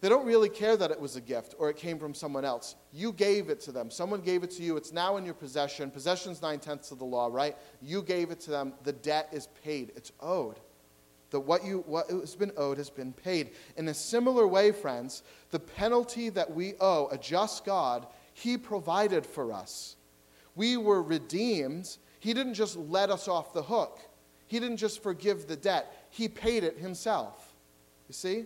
They 0.01 0.09
don't 0.09 0.25
really 0.25 0.49
care 0.49 0.75
that 0.75 0.91
it 0.91 0.99
was 0.99 1.15
a 1.15 1.21
gift 1.21 1.55
or 1.57 1.69
it 1.69 1.77
came 1.77 1.97
from 1.97 2.13
someone 2.13 2.43
else. 2.43 2.75
You 2.91 3.13
gave 3.13 3.49
it 3.49 3.61
to 3.61 3.71
them. 3.71 3.89
Someone 3.89 4.19
gave 4.19 4.43
it 4.43 4.51
to 4.51 4.61
you. 4.61 4.75
It's 4.75 4.91
now 4.91 5.15
in 5.15 5.23
your 5.23 5.33
possession. 5.33 5.89
Possession's 5.89 6.41
nine 6.41 6.59
tenths 6.59 6.91
of 6.91 6.99
the 6.99 7.05
law, 7.05 7.29
right? 7.31 7.55
You 7.81 8.01
gave 8.01 8.29
it 8.29 8.41
to 8.41 8.51
them. 8.51 8.73
The 8.83 8.91
debt 8.91 9.29
is 9.31 9.47
paid. 9.63 9.93
It's 9.95 10.11
owed. 10.19 10.59
That 11.29 11.39
what 11.39 11.63
you 11.63 11.85
what 11.87 12.09
has 12.09 12.35
been 12.35 12.51
owed 12.57 12.77
has 12.79 12.89
been 12.89 13.13
paid. 13.13 13.51
In 13.77 13.87
a 13.87 13.93
similar 13.93 14.45
way, 14.45 14.73
friends, 14.73 15.23
the 15.51 15.59
penalty 15.59 16.27
that 16.31 16.53
we 16.53 16.73
owe 16.81 17.07
a 17.07 17.17
just 17.17 17.63
God, 17.63 18.05
He 18.33 18.57
provided 18.57 19.25
for 19.25 19.53
us 19.53 19.95
we 20.55 20.77
were 20.77 21.01
redeemed, 21.01 21.97
he 22.19 22.33
didn't 22.33 22.53
just 22.53 22.77
let 22.77 23.09
us 23.09 23.27
off 23.27 23.53
the 23.53 23.63
hook. 23.63 23.99
He 24.47 24.59
didn't 24.59 24.77
just 24.77 25.01
forgive 25.01 25.47
the 25.47 25.55
debt, 25.55 26.07
he 26.09 26.27
paid 26.27 26.63
it 26.63 26.77
himself. 26.77 27.53
You 28.07 28.13
see? 28.13 28.45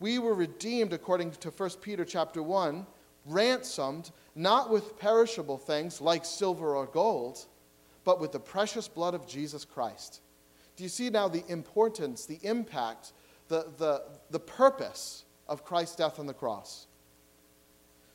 We 0.00 0.18
were 0.18 0.34
redeemed 0.34 0.92
according 0.92 1.32
to 1.32 1.50
1 1.50 1.70
Peter 1.80 2.04
chapter 2.04 2.42
1, 2.42 2.86
ransomed 3.26 4.10
not 4.34 4.70
with 4.70 4.98
perishable 4.98 5.58
things 5.58 6.00
like 6.00 6.24
silver 6.24 6.74
or 6.74 6.86
gold, 6.86 7.44
but 8.04 8.20
with 8.20 8.32
the 8.32 8.40
precious 8.40 8.88
blood 8.88 9.14
of 9.14 9.26
Jesus 9.26 9.64
Christ. 9.64 10.20
Do 10.76 10.82
you 10.82 10.88
see 10.88 11.08
now 11.10 11.28
the 11.28 11.44
importance, 11.48 12.26
the 12.26 12.40
impact, 12.42 13.12
the, 13.48 13.68
the, 13.78 14.02
the 14.30 14.40
purpose 14.40 15.24
of 15.48 15.64
Christ's 15.64 15.96
death 15.96 16.18
on 16.18 16.26
the 16.26 16.34
cross? 16.34 16.86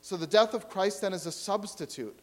So 0.01 0.17
the 0.17 0.27
death 0.27 0.53
of 0.53 0.69
Christ 0.69 1.01
then 1.01 1.13
is 1.13 1.25
a 1.25 1.31
substitute 1.31 2.19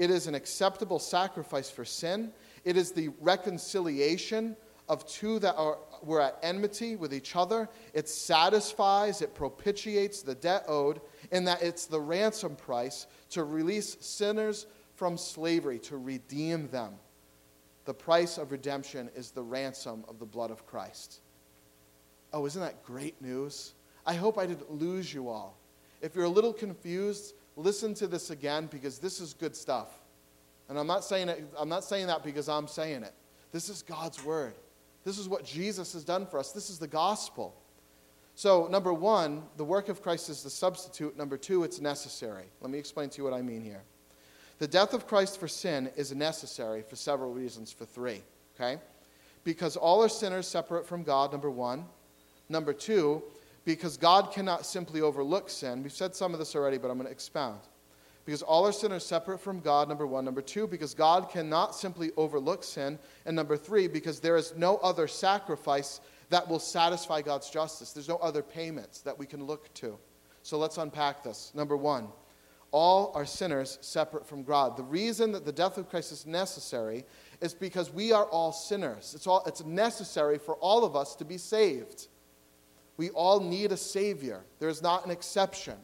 it 0.00 0.10
is 0.10 0.26
an 0.26 0.34
acceptable 0.34 0.98
sacrifice 0.98 1.70
for 1.70 1.84
sin. 1.84 2.32
It 2.64 2.78
is 2.78 2.90
the 2.90 3.10
reconciliation 3.20 4.56
of 4.88 5.06
two 5.06 5.38
that 5.40 5.54
are, 5.56 5.76
were 6.02 6.22
at 6.22 6.38
enmity 6.42 6.96
with 6.96 7.12
each 7.12 7.36
other. 7.36 7.68
It 7.92 8.08
satisfies, 8.08 9.20
it 9.20 9.34
propitiates 9.34 10.22
the 10.22 10.34
debt 10.34 10.64
owed, 10.66 11.02
in 11.32 11.44
that 11.44 11.62
it's 11.62 11.84
the 11.84 12.00
ransom 12.00 12.56
price 12.56 13.08
to 13.28 13.44
release 13.44 13.98
sinners 14.00 14.64
from 14.94 15.18
slavery, 15.18 15.78
to 15.80 15.98
redeem 15.98 16.68
them. 16.68 16.94
The 17.84 17.92
price 17.92 18.38
of 18.38 18.52
redemption 18.52 19.10
is 19.14 19.32
the 19.32 19.42
ransom 19.42 20.06
of 20.08 20.18
the 20.18 20.24
blood 20.24 20.50
of 20.50 20.66
Christ. 20.66 21.20
Oh, 22.32 22.46
isn't 22.46 22.62
that 22.62 22.82
great 22.84 23.20
news? 23.20 23.74
I 24.06 24.14
hope 24.14 24.38
I 24.38 24.46
didn't 24.46 24.72
lose 24.72 25.12
you 25.12 25.28
all. 25.28 25.58
If 26.00 26.14
you're 26.14 26.24
a 26.24 26.30
little 26.30 26.54
confused, 26.54 27.34
listen 27.62 27.94
to 27.94 28.06
this 28.06 28.30
again 28.30 28.68
because 28.70 28.98
this 28.98 29.20
is 29.20 29.34
good 29.34 29.54
stuff. 29.54 29.88
And 30.68 30.78
I'm 30.78 30.86
not 30.86 31.04
saying 31.04 31.28
it, 31.28 31.44
I'm 31.58 31.68
not 31.68 31.84
saying 31.84 32.06
that 32.06 32.22
because 32.22 32.48
I'm 32.48 32.68
saying 32.68 33.02
it. 33.02 33.12
This 33.52 33.68
is 33.68 33.82
God's 33.82 34.24
word. 34.24 34.54
This 35.04 35.18
is 35.18 35.28
what 35.28 35.44
Jesus 35.44 35.92
has 35.94 36.04
done 36.04 36.26
for 36.26 36.38
us. 36.38 36.52
This 36.52 36.70
is 36.70 36.78
the 36.78 36.86
gospel. 36.86 37.54
So, 38.34 38.68
number 38.68 38.92
one, 38.92 39.42
the 39.56 39.64
work 39.64 39.88
of 39.88 40.02
Christ 40.02 40.28
is 40.30 40.42
the 40.42 40.50
substitute. 40.50 41.16
Number 41.16 41.36
two, 41.36 41.64
it's 41.64 41.80
necessary. 41.80 42.44
Let 42.60 42.70
me 42.70 42.78
explain 42.78 43.10
to 43.10 43.18
you 43.18 43.24
what 43.24 43.34
I 43.34 43.42
mean 43.42 43.62
here. 43.62 43.82
The 44.58 44.68
death 44.68 44.94
of 44.94 45.06
Christ 45.06 45.40
for 45.40 45.48
sin 45.48 45.90
is 45.96 46.14
necessary 46.14 46.82
for 46.82 46.96
several 46.96 47.32
reasons, 47.32 47.72
for 47.72 47.84
three, 47.84 48.22
okay? 48.54 48.80
Because 49.42 49.76
all 49.76 50.02
are 50.02 50.08
sinners 50.08 50.46
separate 50.46 50.86
from 50.86 51.02
God, 51.02 51.32
number 51.32 51.50
one. 51.50 51.86
Number 52.48 52.72
two, 52.72 53.22
because 53.64 53.96
God 53.96 54.32
cannot 54.32 54.66
simply 54.66 55.00
overlook 55.00 55.50
sin. 55.50 55.82
We've 55.82 55.92
said 55.92 56.14
some 56.14 56.32
of 56.32 56.38
this 56.38 56.54
already, 56.54 56.78
but 56.78 56.90
I'm 56.90 56.96
going 56.96 57.06
to 57.06 57.12
expound. 57.12 57.60
Because 58.24 58.42
all 58.42 58.64
our 58.64 58.72
sin 58.72 58.92
are 58.92 59.00
separate 59.00 59.40
from 59.40 59.60
God, 59.60 59.88
number 59.88 60.06
one. 60.06 60.24
Number 60.24 60.42
two, 60.42 60.66
because 60.66 60.94
God 60.94 61.30
cannot 61.30 61.74
simply 61.74 62.10
overlook 62.16 62.62
sin. 62.62 62.98
And 63.26 63.34
number 63.34 63.56
three, 63.56 63.88
because 63.88 64.20
there 64.20 64.36
is 64.36 64.54
no 64.56 64.76
other 64.78 65.08
sacrifice 65.08 66.00
that 66.28 66.46
will 66.46 66.58
satisfy 66.58 67.22
God's 67.22 67.50
justice. 67.50 67.92
There's 67.92 68.08
no 68.08 68.18
other 68.18 68.42
payments 68.42 69.00
that 69.00 69.18
we 69.18 69.26
can 69.26 69.44
look 69.44 69.72
to. 69.74 69.98
So 70.42 70.58
let's 70.58 70.78
unpack 70.78 71.24
this. 71.24 71.52
Number 71.54 71.76
one, 71.76 72.08
all 72.72 73.10
are 73.14 73.26
sinners 73.26 73.78
separate 73.80 74.26
from 74.26 74.44
God. 74.44 74.76
The 74.76 74.84
reason 74.84 75.32
that 75.32 75.44
the 75.44 75.52
death 75.52 75.76
of 75.76 75.88
Christ 75.90 76.12
is 76.12 76.26
necessary 76.26 77.04
is 77.40 77.52
because 77.52 77.92
we 77.92 78.12
are 78.12 78.26
all 78.26 78.52
sinners. 78.52 79.12
It's, 79.14 79.26
all, 79.26 79.42
it's 79.46 79.64
necessary 79.64 80.38
for 80.38 80.54
all 80.56 80.84
of 80.84 80.94
us 80.94 81.16
to 81.16 81.24
be 81.24 81.36
saved. 81.36 82.06
We 83.00 83.08
all 83.08 83.40
need 83.40 83.72
a 83.72 83.78
Savior. 83.78 84.44
There 84.58 84.68
is 84.68 84.82
not 84.82 85.06
an 85.06 85.10
exception 85.10 85.78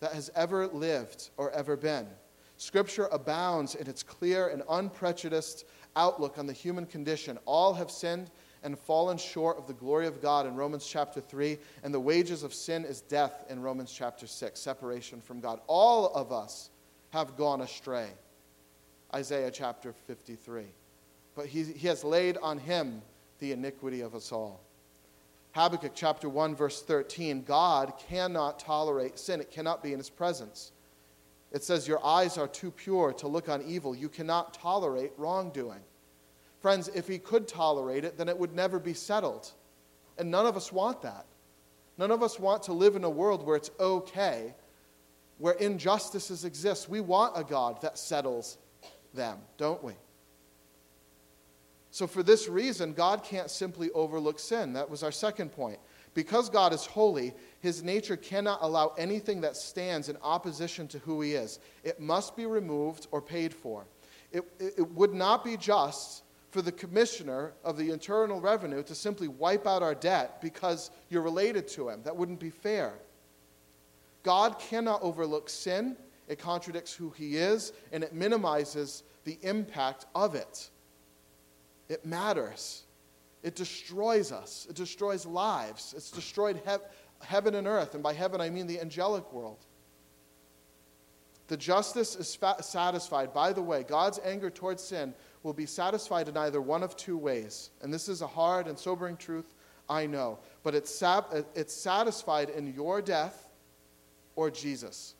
that 0.00 0.12
has 0.12 0.28
ever 0.34 0.66
lived 0.66 1.30
or 1.36 1.52
ever 1.52 1.76
been. 1.76 2.08
Scripture 2.56 3.08
abounds 3.12 3.76
in 3.76 3.86
its 3.86 4.02
clear 4.02 4.48
and 4.48 4.64
unprejudiced 4.68 5.64
outlook 5.94 6.38
on 6.38 6.48
the 6.48 6.52
human 6.52 6.84
condition. 6.84 7.38
All 7.44 7.72
have 7.74 7.92
sinned 7.92 8.32
and 8.64 8.76
fallen 8.76 9.18
short 9.18 9.56
of 9.56 9.68
the 9.68 9.72
glory 9.72 10.08
of 10.08 10.20
God 10.20 10.44
in 10.48 10.56
Romans 10.56 10.84
chapter 10.84 11.20
3, 11.20 11.58
and 11.84 11.94
the 11.94 12.00
wages 12.00 12.42
of 12.42 12.52
sin 12.52 12.84
is 12.84 13.02
death 13.02 13.44
in 13.48 13.62
Romans 13.62 13.92
chapter 13.92 14.26
6, 14.26 14.58
separation 14.58 15.20
from 15.20 15.38
God. 15.38 15.60
All 15.68 16.12
of 16.12 16.32
us 16.32 16.70
have 17.10 17.36
gone 17.36 17.60
astray. 17.60 18.08
Isaiah 19.14 19.52
chapter 19.52 19.92
53. 19.92 20.64
But 21.36 21.46
he, 21.46 21.62
he 21.62 21.86
has 21.86 22.02
laid 22.02 22.36
on 22.38 22.58
him 22.58 23.00
the 23.38 23.52
iniquity 23.52 24.00
of 24.00 24.16
us 24.16 24.32
all. 24.32 24.60
Habakkuk 25.52 25.92
chapter 25.94 26.28
1, 26.28 26.54
verse 26.54 26.82
13 26.82 27.42
God 27.42 27.92
cannot 28.08 28.58
tolerate 28.58 29.18
sin, 29.18 29.40
it 29.40 29.50
cannot 29.50 29.82
be 29.82 29.92
in 29.92 29.98
his 29.98 30.10
presence. 30.10 30.72
It 31.52 31.62
says, 31.62 31.86
Your 31.86 32.04
eyes 32.04 32.38
are 32.38 32.48
too 32.48 32.70
pure 32.70 33.12
to 33.14 33.28
look 33.28 33.48
on 33.48 33.62
evil. 33.62 33.94
You 33.94 34.08
cannot 34.08 34.54
tolerate 34.54 35.12
wrongdoing. 35.18 35.80
Friends, 36.60 36.88
if 36.94 37.06
he 37.06 37.18
could 37.18 37.46
tolerate 37.46 38.04
it, 38.04 38.16
then 38.16 38.28
it 38.28 38.38
would 38.38 38.54
never 38.54 38.78
be 38.78 38.94
settled. 38.94 39.50
And 40.16 40.30
none 40.30 40.46
of 40.46 40.56
us 40.56 40.72
want 40.72 41.02
that. 41.02 41.26
None 41.98 42.10
of 42.10 42.22
us 42.22 42.38
want 42.38 42.62
to 42.64 42.72
live 42.72 42.96
in 42.96 43.04
a 43.04 43.10
world 43.10 43.44
where 43.44 43.56
it's 43.56 43.70
okay, 43.78 44.54
where 45.38 45.54
injustices 45.54 46.44
exist. 46.44 46.88
We 46.88 47.00
want 47.00 47.36
a 47.36 47.44
God 47.44 47.82
that 47.82 47.98
settles 47.98 48.56
them, 49.12 49.38
don't 49.58 49.82
we? 49.84 49.92
So, 51.92 52.06
for 52.06 52.22
this 52.22 52.48
reason, 52.48 52.94
God 52.94 53.22
can't 53.22 53.50
simply 53.50 53.90
overlook 53.90 54.38
sin. 54.38 54.72
That 54.72 54.88
was 54.88 55.02
our 55.02 55.12
second 55.12 55.52
point. 55.52 55.78
Because 56.14 56.48
God 56.48 56.72
is 56.72 56.86
holy, 56.86 57.34
his 57.60 57.82
nature 57.82 58.16
cannot 58.16 58.60
allow 58.62 58.94
anything 58.96 59.42
that 59.42 59.56
stands 59.56 60.08
in 60.08 60.16
opposition 60.22 60.88
to 60.88 60.98
who 61.00 61.20
he 61.20 61.34
is. 61.34 61.58
It 61.84 62.00
must 62.00 62.34
be 62.34 62.46
removed 62.46 63.08
or 63.10 63.20
paid 63.20 63.52
for. 63.52 63.84
It, 64.32 64.42
it, 64.58 64.90
would 64.92 65.12
not 65.12 65.44
be 65.44 65.58
just 65.58 66.24
for 66.50 66.62
the 66.62 66.72
commissioner 66.72 67.52
of 67.62 67.76
the 67.76 67.90
Internal 67.90 68.40
Revenue 68.40 68.82
to 68.84 68.94
simply 68.94 69.28
wipe 69.28 69.66
out 69.66 69.82
our 69.82 69.94
debt 69.94 70.40
because 70.40 70.90
you're 71.10 71.20
related 71.20 71.68
to 71.68 71.90
him. 71.90 72.02
That 72.04 72.16
wouldn't 72.16 72.40
be 72.40 72.48
fair. 72.48 72.94
God 74.22 74.58
cannot 74.58 75.02
overlook 75.02 75.50
sin, 75.50 75.98
it 76.26 76.38
contradicts 76.38 76.94
who 76.94 77.10
he 77.10 77.36
is, 77.36 77.74
and 77.92 78.02
it 78.02 78.14
minimizes 78.14 79.02
the 79.24 79.38
impact 79.42 80.06
of 80.14 80.34
it. 80.34 80.70
It 81.92 82.06
matters. 82.06 82.84
It 83.42 83.54
destroys 83.54 84.32
us, 84.32 84.66
it 84.70 84.76
destroys 84.76 85.26
lives. 85.26 85.94
It's 85.96 86.10
destroyed 86.10 86.62
he- 86.64 87.26
heaven 87.26 87.54
and 87.54 87.66
earth, 87.66 87.94
and 87.94 88.02
by 88.02 88.14
heaven 88.14 88.40
I 88.40 88.48
mean 88.50 88.66
the 88.66 88.80
angelic 88.80 89.30
world. 89.32 89.58
The 91.48 91.56
justice 91.56 92.16
is 92.16 92.34
fa- 92.34 92.62
satisfied. 92.62 93.34
By 93.34 93.52
the 93.52 93.60
way, 93.60 93.82
God's 93.82 94.18
anger 94.24 94.48
towards 94.48 94.82
sin 94.82 95.12
will 95.42 95.52
be 95.52 95.66
satisfied 95.66 96.28
in 96.28 96.36
either 96.36 96.62
one 96.62 96.82
of 96.82 96.96
two 96.96 97.18
ways. 97.18 97.70
And 97.82 97.92
this 97.92 98.08
is 98.08 98.22
a 98.22 98.26
hard 98.26 98.68
and 98.68 98.78
sobering 98.78 99.16
truth, 99.18 99.52
I 99.88 100.06
know. 100.06 100.38
But 100.62 100.74
it's, 100.74 100.94
sab- 100.94 101.44
it's 101.54 101.74
satisfied 101.74 102.48
in 102.48 102.72
your 102.72 103.02
death 103.02 103.50
or 104.34 104.50
Jesus. 104.50 105.14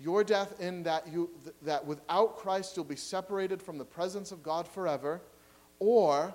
Your 0.00 0.22
death 0.22 0.60
in 0.60 0.84
that, 0.84 1.08
you, 1.08 1.30
that 1.62 1.84
without 1.84 2.36
Christ 2.36 2.76
you'll 2.76 2.84
be 2.84 2.96
separated 2.96 3.60
from 3.60 3.78
the 3.78 3.84
presence 3.84 4.30
of 4.30 4.42
God 4.42 4.68
forever, 4.68 5.20
or 5.80 6.34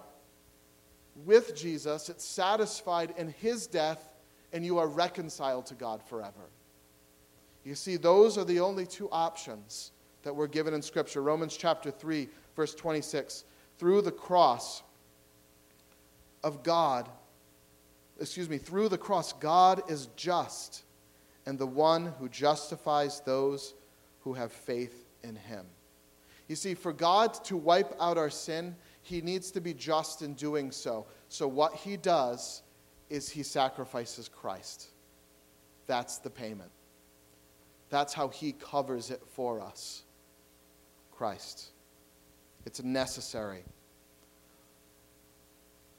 with 1.25 1.55
Jesus, 1.55 2.09
it's 2.09 2.25
satisfied 2.25 3.13
in 3.17 3.29
his 3.29 3.67
death 3.67 4.09
and 4.51 4.65
you 4.65 4.77
are 4.77 4.87
reconciled 4.87 5.65
to 5.67 5.75
God 5.75 6.01
forever. 6.03 6.49
You 7.63 7.75
see, 7.75 7.97
those 7.97 8.37
are 8.37 8.43
the 8.43 8.59
only 8.59 8.85
two 8.85 9.09
options 9.11 9.91
that 10.23 10.35
we're 10.35 10.47
given 10.47 10.73
in 10.73 10.81
Scripture. 10.81 11.21
Romans 11.21 11.57
chapter 11.57 11.89
3, 11.89 12.27
verse 12.55 12.75
26. 12.75 13.45
Through 13.77 14.01
the 14.01 14.11
cross 14.11 14.83
of 16.43 16.61
God, 16.63 17.09
excuse 18.19 18.49
me, 18.49 18.57
through 18.57 18.89
the 18.89 18.97
cross, 18.97 19.33
God 19.33 19.81
is 19.89 20.07
just 20.15 20.83
and 21.45 21.57
the 21.59 21.67
one 21.67 22.13
who 22.19 22.29
justifies 22.29 23.21
those 23.21 23.73
who 24.21 24.33
have 24.33 24.51
faith 24.51 25.05
in 25.23 25.35
him. 25.35 25.65
You 26.47 26.55
see, 26.55 26.73
for 26.73 26.93
God 26.93 27.33
to 27.45 27.57
wipe 27.57 27.93
out 27.99 28.17
our 28.17 28.29
sin, 28.29 28.75
he 29.01 29.21
needs 29.21 29.51
to 29.51 29.61
be 29.61 29.73
just 29.73 30.21
in 30.21 30.33
doing 30.33 30.71
so. 30.71 31.05
So, 31.29 31.47
what 31.47 31.73
he 31.73 31.97
does 31.97 32.63
is 33.09 33.29
he 33.29 33.43
sacrifices 33.43 34.29
Christ. 34.29 34.87
That's 35.87 36.17
the 36.17 36.29
payment. 36.29 36.71
That's 37.89 38.13
how 38.13 38.29
he 38.29 38.53
covers 38.53 39.11
it 39.11 39.21
for 39.33 39.61
us. 39.61 40.03
Christ. 41.11 41.69
It's 42.65 42.81
necessary. 42.81 43.63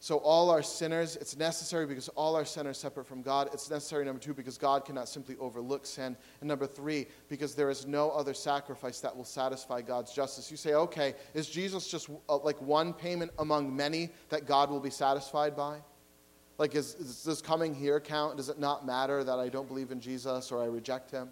So, 0.05 0.19
all 0.19 0.51
are 0.51 0.63
sinners. 0.63 1.17
It's 1.17 1.35
necessary 1.35 1.87
because 1.87 2.11
all 2.11 2.37
are 2.37 2.45
sinners 2.45 2.77
separate 2.77 3.07
from 3.07 3.23
God. 3.23 3.49
It's 3.55 3.71
necessary, 3.71 4.05
number 4.05 4.21
two, 4.21 4.35
because 4.35 4.59
God 4.59 4.85
cannot 4.85 5.09
simply 5.09 5.35
overlook 5.41 5.87
sin. 5.87 6.15
And 6.43 6.47
number 6.47 6.67
three, 6.67 7.07
because 7.31 7.55
there 7.55 7.71
is 7.71 7.87
no 7.87 8.11
other 8.11 8.35
sacrifice 8.35 9.01
that 9.01 9.17
will 9.17 9.25
satisfy 9.25 9.81
God's 9.81 10.13
justice. 10.13 10.51
You 10.51 10.59
say, 10.59 10.75
okay, 10.75 11.15
is 11.33 11.49
Jesus 11.49 11.89
just 11.89 12.11
uh, 12.29 12.37
like 12.37 12.61
one 12.61 12.93
payment 12.93 13.31
among 13.39 13.75
many 13.75 14.11
that 14.29 14.45
God 14.45 14.69
will 14.69 14.79
be 14.79 14.91
satisfied 14.91 15.57
by? 15.57 15.79
Like, 16.59 16.75
is, 16.75 16.97
is 16.97 17.25
this 17.25 17.41
coming 17.41 17.75
here 17.75 17.99
count? 17.99 18.37
Does 18.37 18.51
it 18.51 18.59
not 18.59 18.85
matter 18.85 19.25
that 19.25 19.39
I 19.39 19.49
don't 19.49 19.69
believe 19.69 19.91
in 19.91 20.01
Jesus 20.01 20.53
or 20.53 20.63
I 20.63 20.67
reject 20.67 21.11
him? 21.11 21.31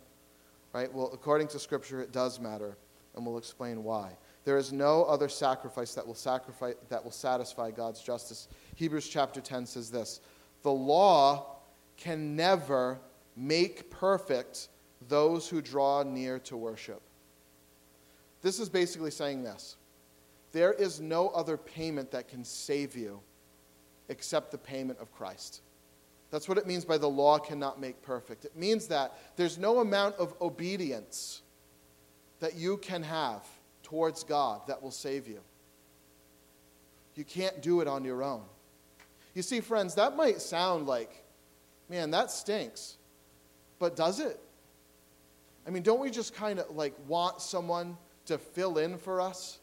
Right? 0.72 0.90
Well, 0.90 1.10
according 1.12 1.48
to 1.48 1.58
Scripture, 1.58 2.00
it 2.00 2.10
does 2.10 2.40
matter 2.40 2.78
and 3.14 3.26
we'll 3.26 3.36
explain 3.36 3.84
why. 3.84 4.16
There 4.44 4.56
is 4.56 4.72
no 4.72 5.04
other 5.04 5.28
sacrifice 5.28 5.94
that 5.94 6.06
will, 6.06 6.14
sacrifice, 6.14 6.74
that 6.88 7.02
will 7.04 7.12
satisfy 7.12 7.70
God's 7.70 8.00
justice. 8.00 8.48
Hebrews 8.74 9.08
chapter 9.08 9.40
10 9.40 9.66
says 9.66 9.90
this 9.90 10.20
The 10.62 10.72
law 10.72 11.56
can 11.96 12.34
never 12.34 12.98
make 13.36 13.90
perfect 13.90 14.68
those 15.08 15.48
who 15.48 15.62
draw 15.62 16.02
near 16.02 16.38
to 16.40 16.56
worship. 16.56 17.02
This 18.40 18.58
is 18.58 18.68
basically 18.68 19.12
saying 19.12 19.44
this 19.44 19.76
there 20.50 20.72
is 20.72 21.00
no 21.00 21.28
other 21.28 21.56
payment 21.56 22.10
that 22.10 22.28
can 22.28 22.44
save 22.44 22.96
you 22.96 23.20
except 24.08 24.50
the 24.50 24.58
payment 24.58 24.98
of 24.98 25.12
Christ. 25.12 25.62
That's 26.30 26.48
what 26.48 26.58
it 26.58 26.66
means 26.66 26.84
by 26.84 26.98
the 26.98 27.08
law 27.08 27.38
cannot 27.38 27.80
make 27.80 28.02
perfect. 28.02 28.44
It 28.44 28.56
means 28.56 28.86
that 28.88 29.14
there's 29.36 29.58
no 29.58 29.80
amount 29.80 30.16
of 30.16 30.34
obedience 30.40 31.42
that 32.40 32.56
you 32.56 32.78
can 32.78 33.02
have 33.02 33.46
towards 33.82 34.24
God 34.24 34.62
that 34.68 34.82
will 34.82 34.90
save 34.90 35.26
you. 35.28 35.40
You 37.14 37.24
can't 37.24 37.60
do 37.60 37.80
it 37.80 37.88
on 37.88 38.04
your 38.04 38.22
own. 38.22 38.42
You 39.34 39.42
see, 39.42 39.60
friends, 39.60 39.94
that 39.96 40.16
might 40.16 40.40
sound 40.40 40.86
like, 40.86 41.24
man, 41.88 42.10
that 42.10 42.30
stinks. 42.30 42.96
But 43.78 43.96
does 43.96 44.20
it? 44.20 44.38
I 45.66 45.70
mean, 45.70 45.82
don't 45.82 46.00
we 46.00 46.10
just 46.10 46.34
kind 46.34 46.58
of 46.58 46.74
like 46.74 46.94
want 47.06 47.40
someone 47.40 47.96
to 48.26 48.38
fill 48.38 48.78
in 48.78 48.98
for 48.98 49.20
us? 49.20 49.58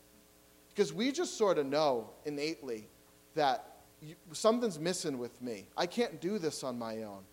Because 0.69 0.93
we 0.93 1.11
just 1.11 1.37
sort 1.37 1.57
of 1.57 1.65
know 1.65 2.09
innately 2.25 2.87
that 3.35 3.77
you, 4.01 4.15
something's 4.31 4.79
missing 4.79 5.17
with 5.17 5.41
me. 5.41 5.67
I 5.75 5.85
can't 5.85 6.21
do 6.21 6.39
this 6.39 6.63
on 6.63 6.77
my 6.77 7.03
own. 7.03 7.23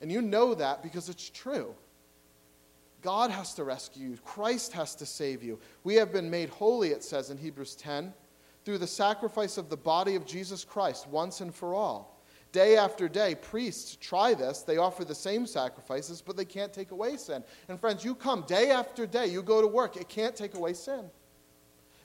And 0.00 0.12
you 0.12 0.22
know 0.22 0.54
that 0.54 0.82
because 0.82 1.08
it's 1.08 1.30
true. 1.30 1.74
God 3.04 3.30
has 3.30 3.52
to 3.56 3.64
rescue 3.64 4.08
you. 4.08 4.18
Christ 4.24 4.72
has 4.72 4.94
to 4.94 5.04
save 5.04 5.42
you. 5.42 5.60
We 5.84 5.94
have 5.96 6.10
been 6.10 6.30
made 6.30 6.48
holy, 6.48 6.88
it 6.88 7.04
says 7.04 7.28
in 7.28 7.36
Hebrews 7.36 7.76
10, 7.76 8.14
through 8.64 8.78
the 8.78 8.86
sacrifice 8.86 9.58
of 9.58 9.68
the 9.68 9.76
body 9.76 10.14
of 10.14 10.24
Jesus 10.24 10.64
Christ 10.64 11.06
once 11.08 11.42
and 11.42 11.54
for 11.54 11.74
all. 11.74 12.18
Day 12.50 12.78
after 12.78 13.06
day, 13.06 13.34
priests 13.34 13.98
try 14.00 14.32
this. 14.32 14.62
They 14.62 14.78
offer 14.78 15.04
the 15.04 15.14
same 15.14 15.46
sacrifices, 15.46 16.22
but 16.22 16.38
they 16.38 16.46
can't 16.46 16.72
take 16.72 16.92
away 16.92 17.18
sin. 17.18 17.44
And 17.68 17.78
friends, 17.78 18.06
you 18.06 18.14
come 18.14 18.42
day 18.46 18.70
after 18.70 19.06
day, 19.06 19.26
you 19.26 19.42
go 19.42 19.60
to 19.60 19.66
work, 19.66 19.98
it 19.98 20.08
can't 20.08 20.34
take 20.34 20.54
away 20.54 20.72
sin. 20.72 21.10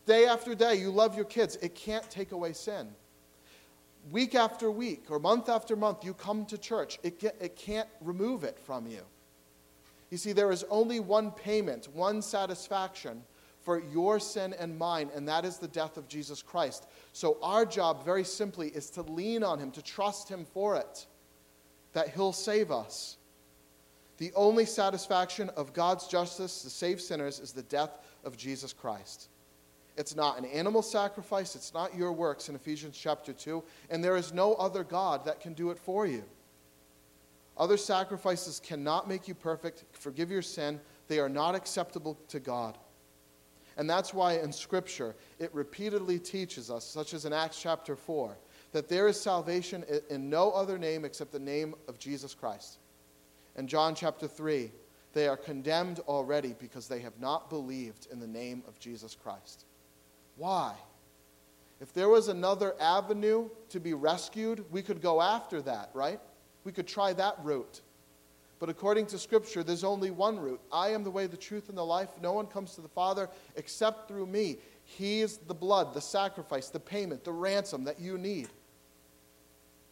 Day 0.05 0.25
after 0.25 0.53
day, 0.53 0.75
you 0.75 0.91
love 0.91 1.15
your 1.15 1.25
kids, 1.25 1.55
it 1.61 1.75
can't 1.75 2.09
take 2.09 2.33
away 2.33 2.51
sin. 2.51 2.89
Week 4.11 4.35
after 4.35 4.69
week 4.69 5.05
or 5.09 5.17
month 5.17 5.47
after 5.47 5.77
month, 5.77 6.03
you 6.03 6.13
come 6.13 6.45
to 6.47 6.57
church, 6.57 6.99
it, 7.03 7.23
it 7.39 7.55
can't 7.55 7.87
remove 8.01 8.43
it 8.43 8.59
from 8.59 8.85
you. 8.85 9.05
You 10.09 10.17
see, 10.17 10.31
there 10.31 10.51
is 10.51 10.65
only 10.69 10.99
one 10.99 11.31
payment, 11.31 11.87
one 11.93 12.21
satisfaction 12.21 13.23
for 13.61 13.79
your 13.79 14.19
sin 14.19 14.55
and 14.57 14.77
mine, 14.77 15.09
and 15.13 15.27
that 15.27 15.45
is 15.45 15.57
the 15.57 15.67
death 15.67 15.97
of 15.97 16.07
Jesus 16.07 16.41
Christ. 16.41 16.87
So, 17.13 17.37
our 17.41 17.65
job, 17.65 18.03
very 18.05 18.23
simply, 18.23 18.69
is 18.69 18.89
to 18.91 19.01
lean 19.03 19.43
on 19.43 19.59
Him, 19.59 19.71
to 19.71 19.81
trust 19.81 20.29
Him 20.29 20.45
for 20.45 20.75
it, 20.75 21.05
that 21.93 22.09
He'll 22.09 22.33
save 22.33 22.71
us. 22.71 23.17
The 24.17 24.31
only 24.35 24.65
satisfaction 24.65 25.49
of 25.49 25.73
God's 25.73 26.07
justice 26.07 26.61
to 26.63 26.69
save 26.69 26.99
sinners 26.99 27.39
is 27.39 27.51
the 27.51 27.63
death 27.63 27.91
of 28.23 28.37
Jesus 28.37 28.73
Christ. 28.73 29.29
It's 29.97 30.15
not 30.15 30.37
an 30.37 30.45
animal 30.45 30.81
sacrifice, 30.81 31.55
it's 31.55 31.73
not 31.73 31.95
your 31.95 32.13
works 32.13 32.49
in 32.49 32.55
Ephesians 32.55 32.97
chapter 32.97 33.33
2, 33.33 33.63
and 33.89 34.03
there 34.03 34.15
is 34.15 34.33
no 34.33 34.53
other 34.53 34.83
God 34.83 35.25
that 35.25 35.41
can 35.41 35.53
do 35.53 35.71
it 35.71 35.77
for 35.77 36.07
you. 36.07 36.23
Other 37.59 37.75
sacrifices 37.75 38.61
cannot 38.63 39.09
make 39.09 39.27
you 39.27 39.35
perfect, 39.35 39.83
forgive 39.91 40.31
your 40.31 40.41
sin, 40.41 40.79
they 41.09 41.19
are 41.19 41.29
not 41.29 41.55
acceptable 41.55 42.17
to 42.29 42.39
God. 42.39 42.77
And 43.75 43.89
that's 43.89 44.13
why 44.13 44.33
in 44.37 44.51
Scripture 44.51 45.15
it 45.39 45.53
repeatedly 45.53 46.19
teaches 46.19 46.71
us, 46.71 46.85
such 46.85 47.13
as 47.13 47.25
in 47.25 47.33
Acts 47.33 47.61
chapter 47.61 47.95
4, 47.95 48.37
that 48.71 48.87
there 48.87 49.07
is 49.07 49.19
salvation 49.19 49.83
in 50.09 50.29
no 50.29 50.51
other 50.51 50.77
name 50.77 51.03
except 51.03 51.31
the 51.31 51.39
name 51.39 51.75
of 51.87 51.99
Jesus 51.99 52.33
Christ. 52.33 52.79
In 53.57 53.67
John 53.67 53.93
chapter 53.93 54.27
3, 54.27 54.71
they 55.13 55.27
are 55.27 55.37
condemned 55.37 55.99
already 56.07 56.55
because 56.59 56.87
they 56.87 56.99
have 56.99 57.19
not 57.19 57.49
believed 57.49 58.07
in 58.11 58.19
the 58.19 58.27
name 58.27 58.63
of 58.67 58.79
Jesus 58.79 59.15
Christ. 59.21 59.65
Why? 60.37 60.75
If 61.81 61.93
there 61.93 62.09
was 62.09 62.27
another 62.27 62.75
avenue 62.79 63.49
to 63.69 63.79
be 63.79 63.93
rescued, 63.93 64.63
we 64.71 64.81
could 64.81 65.01
go 65.01 65.21
after 65.21 65.61
that, 65.63 65.89
right? 65.93 66.19
We 66.63 66.71
could 66.71 66.87
try 66.87 67.13
that 67.13 67.35
route. 67.43 67.81
But 68.59 68.69
according 68.69 69.05
to 69.07 69.17
Scripture, 69.17 69.63
there's 69.63 69.85
only 69.85 70.11
one 70.11 70.37
route. 70.37 70.59
I 70.71 70.89
am 70.89 71.03
the 71.03 71.11
way, 71.11 71.27
the 71.27 71.37
truth, 71.37 71.69
and 71.69 71.77
the 71.77 71.85
life. 71.85 72.09
No 72.21 72.33
one 72.33 72.45
comes 72.45 72.75
to 72.75 72.81
the 72.81 72.89
Father 72.89 73.29
except 73.55 74.07
through 74.09 74.25
me. 74.25 74.57
He 74.83 75.21
is 75.21 75.37
the 75.37 75.53
blood, 75.53 75.93
the 75.93 76.01
sacrifice, 76.01 76.69
the 76.69 76.79
payment, 76.79 77.23
the 77.23 77.31
ransom 77.31 77.85
that 77.85 77.99
you 77.99 78.17
need. 78.17 78.49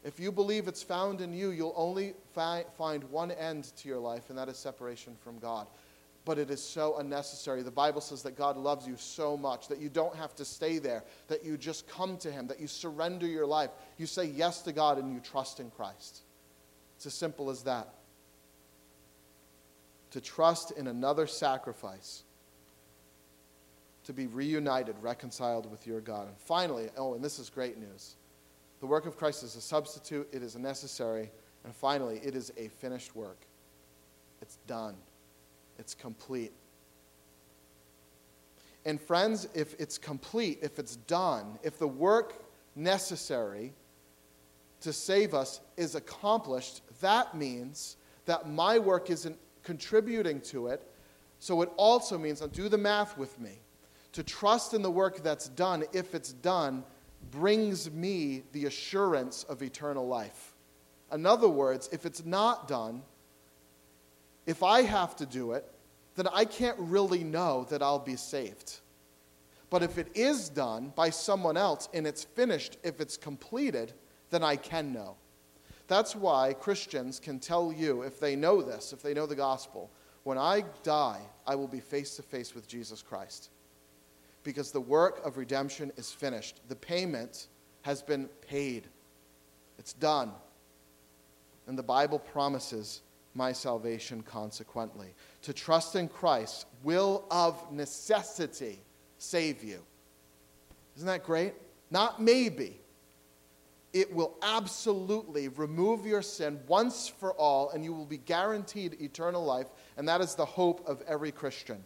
If 0.04 0.20
you 0.20 0.32
believe 0.32 0.68
it's 0.68 0.84
found 0.84 1.22
in 1.22 1.34
you, 1.34 1.52
you'll 1.52 1.74
only 1.76 2.14
fi- 2.34 2.66
find 2.78 3.04
one 3.06 3.32
end 3.32 3.66
to 3.78 3.88
your 3.88 4.00
life, 4.00 4.30
and 4.30 4.38
that 4.38 4.50
is 4.50 4.58
separation 4.58 5.16
from 5.24 5.40
God. 5.40 5.68
But 6.26 6.38
it 6.38 6.50
is 6.50 6.62
so 6.62 6.98
unnecessary. 6.98 7.62
The 7.62 7.72
Bible 7.72 8.02
says 8.02 8.22
that 8.24 8.38
God 8.38 8.58
loves 8.58 8.86
you 8.86 8.98
so 8.98 9.38
much 9.38 9.70
that 9.70 9.80
you 9.80 9.88
don't 9.88 10.16
have 10.16 10.36
to 10.36 10.46
stay 10.46 10.78
there, 10.78 11.04
that 11.30 11.44
you 11.44 11.58
just 11.58 11.88
come 11.88 12.18
to 12.18 12.32
Him, 12.32 12.48
that 12.48 12.60
you 12.60 12.68
surrender 12.68 13.26
your 13.26 13.46
life. 13.46 13.70
You 13.98 14.06
say 14.06 14.26
yes 14.26 14.62
to 14.64 14.74
God 14.74 14.98
and 14.98 15.14
you 15.14 15.22
trust 15.22 15.60
in 15.60 15.72
Christ. 15.72 16.24
It's 16.98 17.06
as 17.06 17.14
simple 17.14 17.50
as 17.50 17.64
that 17.64 17.94
to 20.12 20.22
trust 20.22 20.72
in 20.72 20.88
another 20.88 21.28
sacrifice, 21.28 22.24
to 24.06 24.14
be 24.14 24.26
reunited, 24.26 24.96
reconciled 25.02 25.70
with 25.70 25.86
your 25.86 26.02
God. 26.02 26.28
And 26.28 26.38
finally, 26.38 26.90
oh, 26.98 27.14
and 27.14 27.24
this 27.24 27.40
is 27.40 27.50
great 27.50 27.78
news 27.78 28.16
the 28.80 28.86
work 28.86 29.06
of 29.08 29.18
Christ 29.18 29.44
is 29.44 29.56
a 29.56 29.62
substitute, 29.62 30.28
it 30.32 30.44
is 30.44 30.56
a 30.56 30.60
necessary, 30.60 31.32
and 31.64 31.76
finally, 31.76 32.22
it 32.24 32.36
is 32.36 32.52
a 32.58 32.68
finished 32.68 33.16
work. 33.16 33.40
It's 34.42 34.58
done, 34.68 34.96
it's 35.80 35.96
complete. 35.96 36.54
And 38.86 39.02
friends, 39.02 39.48
if 39.54 39.74
it's 39.80 39.98
complete, 39.98 40.60
if 40.62 40.78
it's 40.80 40.96
done, 40.96 41.58
if 41.64 41.80
the 41.80 41.88
work 41.88 42.46
necessary 42.76 43.74
to 44.82 44.94
save 44.94 45.34
us 45.34 45.60
is 45.76 45.96
accomplished, 45.96 46.82
that 47.02 47.36
means 47.36 47.98
that 48.26 48.50
my 48.50 48.80
work 48.80 49.10
isn't 49.10 49.38
contributing 49.64 50.42
to 50.42 50.68
it. 50.68 50.82
So 51.40 51.62
it 51.62 51.70
also 51.78 52.18
means, 52.18 52.40
do 52.40 52.70
the 52.70 52.78
math 52.78 53.18
with 53.18 53.40
me, 53.40 53.60
to 54.14 54.24
trust 54.24 54.74
in 54.74 54.82
the 54.82 54.92
work 54.92 55.24
that's 55.24 55.50
done, 55.50 55.84
if 55.94 56.16
it's 56.16 56.34
done, 56.34 56.84
brings 57.32 57.92
me 57.92 58.44
the 58.52 58.66
assurance 58.66 59.44
of 59.44 59.62
eternal 59.62 60.08
life. 60.08 60.54
In 61.12 61.26
other 61.26 61.50
words, 61.50 61.90
if 61.92 62.06
it's 62.06 62.26
not 62.26 62.68
done, 62.68 63.02
if 64.46 64.64
I 64.64 64.82
have 64.82 65.16
to 65.18 65.26
do 65.26 65.52
it, 65.52 65.70
then 66.16 66.28
I 66.34 66.46
can't 66.46 66.78
really 66.80 67.24
know 67.24 67.66
that 67.70 67.82
I'll 67.82 68.00
be 68.00 68.16
saved. 68.16 68.80
But 69.70 69.84
if 69.84 69.98
it 69.98 70.08
is 70.16 70.50
done 70.50 70.94
by 70.96 71.10
someone 71.10 71.58
else 71.58 71.90
and 71.94 72.08
it's 72.08 72.24
finished, 72.24 72.78
if 72.84 73.02
it's 73.02 73.18
completed, 73.18 73.94
then 74.30 74.44
I 74.44 74.56
can 74.56 74.94
know. 74.94 75.16
That's 75.88 76.16
why 76.16 76.54
Christians 76.54 77.20
can 77.20 77.40
tell 77.40 77.72
you, 77.72 78.02
if 78.02 78.20
they 78.20 78.36
know 78.36 78.62
this, 78.62 78.92
if 78.92 79.02
they 79.02 79.14
know 79.14 79.26
the 79.26 79.36
gospel, 79.36 79.90
when 80.24 80.38
I 80.38 80.64
die, 80.84 81.22
I 81.46 81.56
will 81.56 81.68
be 81.68 81.80
face 81.80 82.18
to 82.18 82.22
face 82.22 82.54
with 82.54 82.68
Jesus 82.68 83.02
Christ. 83.02 83.50
Because 84.44 84.72
the 84.72 84.82
work 84.82 85.26
of 85.26 85.38
redemption 85.38 85.92
is 85.96 86.12
finished. 86.12 86.60
The 86.68 86.76
payment 86.76 87.48
has 87.84 88.02
been 88.02 88.28
paid, 88.48 88.88
it's 89.80 89.94
done. 89.94 90.32
And 91.68 91.78
the 91.78 91.84
Bible 91.84 92.20
promises 92.20 93.02
my 93.34 93.54
salvation 93.54 94.22
consequently. 94.22 95.14
To 95.44 95.54
trust 95.54 95.96
in 95.96 96.10
Christ 96.10 96.66
will 96.84 97.26
of 97.32 97.72
necessity 97.72 98.80
save 99.18 99.64
you. 99.64 99.82
Isn't 100.98 101.08
that 101.08 101.24
great? 101.24 101.54
Not 101.92 102.22
maybe 102.22 102.82
it 103.98 104.14
will 104.14 104.36
absolutely 104.44 105.48
remove 105.48 106.06
your 106.06 106.22
sin 106.22 106.60
once 106.68 107.08
for 107.08 107.34
all, 107.34 107.72
and 107.72 107.84
you 107.84 107.94
will 107.94 108.06
be 108.06 108.20
guaranteed 108.20 109.02
eternal 109.02 109.44
life. 109.44 109.68
And 109.98 110.08
that 110.08 110.22
is 110.22 110.36
the 110.36 110.46
hope 110.46 110.88
of 110.88 111.02
every 111.08 111.32
Christian. 111.32 111.84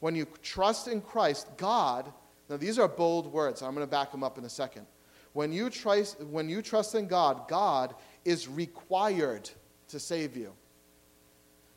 When 0.00 0.16
you 0.16 0.26
trust 0.42 0.88
in 0.88 1.00
Christ, 1.00 1.48
God, 1.56 2.12
now 2.50 2.56
these 2.56 2.80
are 2.80 2.88
bold 2.88 3.32
words, 3.32 3.62
I'm 3.62 3.74
going 3.74 3.86
to 3.86 3.90
back 3.90 4.10
them 4.10 4.24
up 4.24 4.38
in 4.38 4.44
a 4.44 4.48
second. 4.48 4.86
When 5.34 5.52
you, 5.52 5.70
trust, 5.70 6.20
when 6.24 6.48
you 6.48 6.62
trust 6.62 6.96
in 6.96 7.06
God, 7.06 7.46
God 7.46 7.94
is 8.24 8.48
required 8.48 9.48
to 9.88 10.00
save 10.00 10.36
you. 10.36 10.52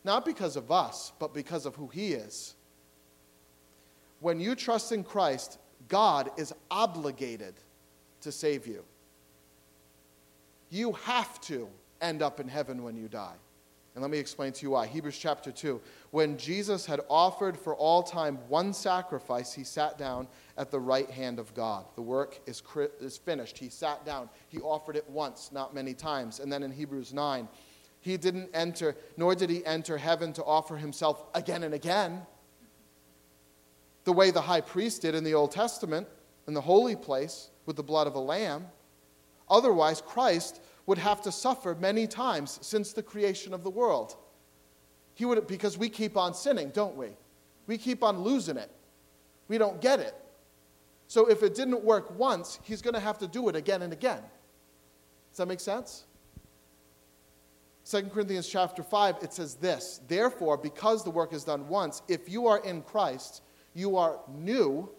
Not 0.04 0.26
because 0.26 0.56
of 0.56 0.72
us, 0.72 1.12
but 1.20 1.32
because 1.32 1.68
of 1.68 1.76
who 1.76 1.88
He 1.88 2.14
is. 2.14 2.56
When 4.20 4.40
you 4.40 4.56
trust 4.56 4.92
in 4.92 5.04
Christ, 5.04 5.60
God 5.88 6.32
is 6.38 6.54
obligated 6.72 7.54
to 8.22 8.32
save 8.32 8.66
you 8.66 8.84
you 10.70 10.94
have 10.94 11.40
to 11.42 11.68
end 12.02 12.22
up 12.22 12.40
in 12.40 12.48
heaven 12.48 12.84
when 12.84 12.96
you 12.96 13.08
die. 13.08 13.36
And 13.96 14.02
let 14.02 14.12
me 14.12 14.18
explain 14.18 14.54
to 14.54 14.62
you 14.62 14.70
why. 14.72 14.88
Hebrews 14.88 15.18
chapter 15.18 15.52
2. 15.52 15.82
When 16.12 16.38
Jesus 16.38 16.86
had 16.86 17.02
offered 17.10 17.58
for 17.58 17.76
all 17.76 18.04
time 18.04 18.38
one 18.48 18.72
sacrifice, 18.72 19.52
he 19.52 19.64
sat 19.64 19.98
down 19.98 20.28
at 20.58 20.72
the 20.72 20.80
right 20.80 21.10
hand 21.10 21.40
of 21.40 21.54
God. 21.54 21.86
The 21.96 22.02
work 22.02 22.40
is, 22.46 22.62
is 23.02 23.18
finished. 23.18 23.58
He 23.58 23.68
sat 23.70 24.06
down. 24.06 24.30
He 24.48 24.60
offered 24.60 24.96
it 24.96 25.10
once, 25.10 25.52
not 25.52 25.74
many 25.74 25.94
times. 25.94 26.40
And 26.40 26.54
then 26.54 26.64
in 26.64 26.72
Hebrews 26.72 27.14
9, 27.14 27.48
he 28.00 28.16
didn't 28.16 28.50
enter, 28.54 28.96
nor 29.18 29.36
did 29.36 29.50
he 29.50 29.66
enter 29.66 29.98
heaven 29.98 30.32
to 30.34 30.44
offer 30.44 30.78
himself 30.78 31.26
again 31.34 31.64
and 31.64 31.74
again, 31.74 32.22
the 34.06 34.14
way 34.14 34.32
the 34.32 34.42
high 34.42 34.62
priest 34.62 35.02
did 35.02 35.14
in 35.14 35.24
the 35.24 35.34
Old 35.34 35.52
Testament, 35.52 36.08
in 36.48 36.54
the 36.54 36.62
holy 36.62 36.96
place, 36.96 37.50
with 37.66 37.76
the 37.76 37.84
blood 37.84 38.08
of 38.08 38.16
a 38.16 38.20
lamb. 38.20 38.68
Otherwise, 39.50 40.02
Christ 40.02 40.62
would 40.86 40.98
have 40.98 41.22
to 41.22 41.32
suffer 41.32 41.76
many 41.76 42.08
times 42.08 42.60
since 42.62 42.94
the 42.94 43.04
creation 43.04 43.54
of 43.54 43.64
the 43.64 43.70
world. 43.70 44.16
He 45.14 45.26
would, 45.26 45.48
because 45.48 45.78
we 45.78 45.90
keep 45.90 46.18
on 46.18 46.34
sinning, 46.34 46.70
don't 46.70 46.96
we? 46.96 47.10
We 47.68 47.78
keep 47.78 48.04
on 48.04 48.20
losing 48.24 48.58
it. 48.58 48.72
We 49.48 49.58
don't 49.58 49.82
get 49.82 50.00
it. 50.00 50.16
So 51.08 51.28
if 51.28 51.44
it 51.44 51.56
didn't 51.56 51.84
work 51.84 52.18
once, 52.18 52.60
he's 52.64 52.82
going 52.82 52.94
to 52.94 53.00
have 53.00 53.18
to 53.20 53.28
do 53.28 53.50
it 53.50 53.56
again 53.56 53.82
and 53.82 53.92
again. 53.92 54.22
Does 55.32 55.38
that 55.38 55.48
make 55.48 55.60
sense? 55.60 56.06
2 57.90 58.04
Corinthians 58.04 58.48
chapter 58.48 58.84
5, 58.84 59.16
it 59.22 59.34
says 59.34 59.56
this 59.56 60.02
Therefore, 60.08 60.58
because 60.58 61.04
the 61.04 61.10
work 61.10 61.34
is 61.34 61.44
done 61.44 61.68
once, 61.68 62.04
if 62.08 62.30
you 62.30 62.48
are 62.48 62.60
in 62.60 62.82
Christ, 62.84 63.42
you 63.74 63.98
are 63.98 64.20
new, 64.28 64.90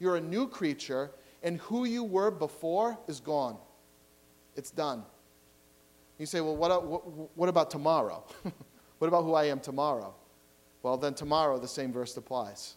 you're 0.00 0.16
a 0.16 0.20
new 0.20 0.48
creature, 0.48 1.12
and 1.42 1.58
who 1.58 1.84
you 1.84 2.02
were 2.02 2.30
before 2.30 2.98
is 3.06 3.20
gone. 3.20 3.56
It's 4.56 4.70
done. 4.70 5.02
You 6.18 6.26
say, 6.26 6.40
well, 6.40 6.56
what, 6.56 6.70
uh, 6.70 6.78
what, 6.78 7.36
what 7.36 7.48
about 7.48 7.70
tomorrow? 7.70 8.24
what 8.98 9.08
about 9.08 9.24
who 9.24 9.34
I 9.34 9.44
am 9.44 9.60
tomorrow? 9.60 10.14
Well, 10.82 10.96
then 10.96 11.14
tomorrow 11.14 11.58
the 11.58 11.68
same 11.68 11.92
verse 11.92 12.16
applies. 12.16 12.76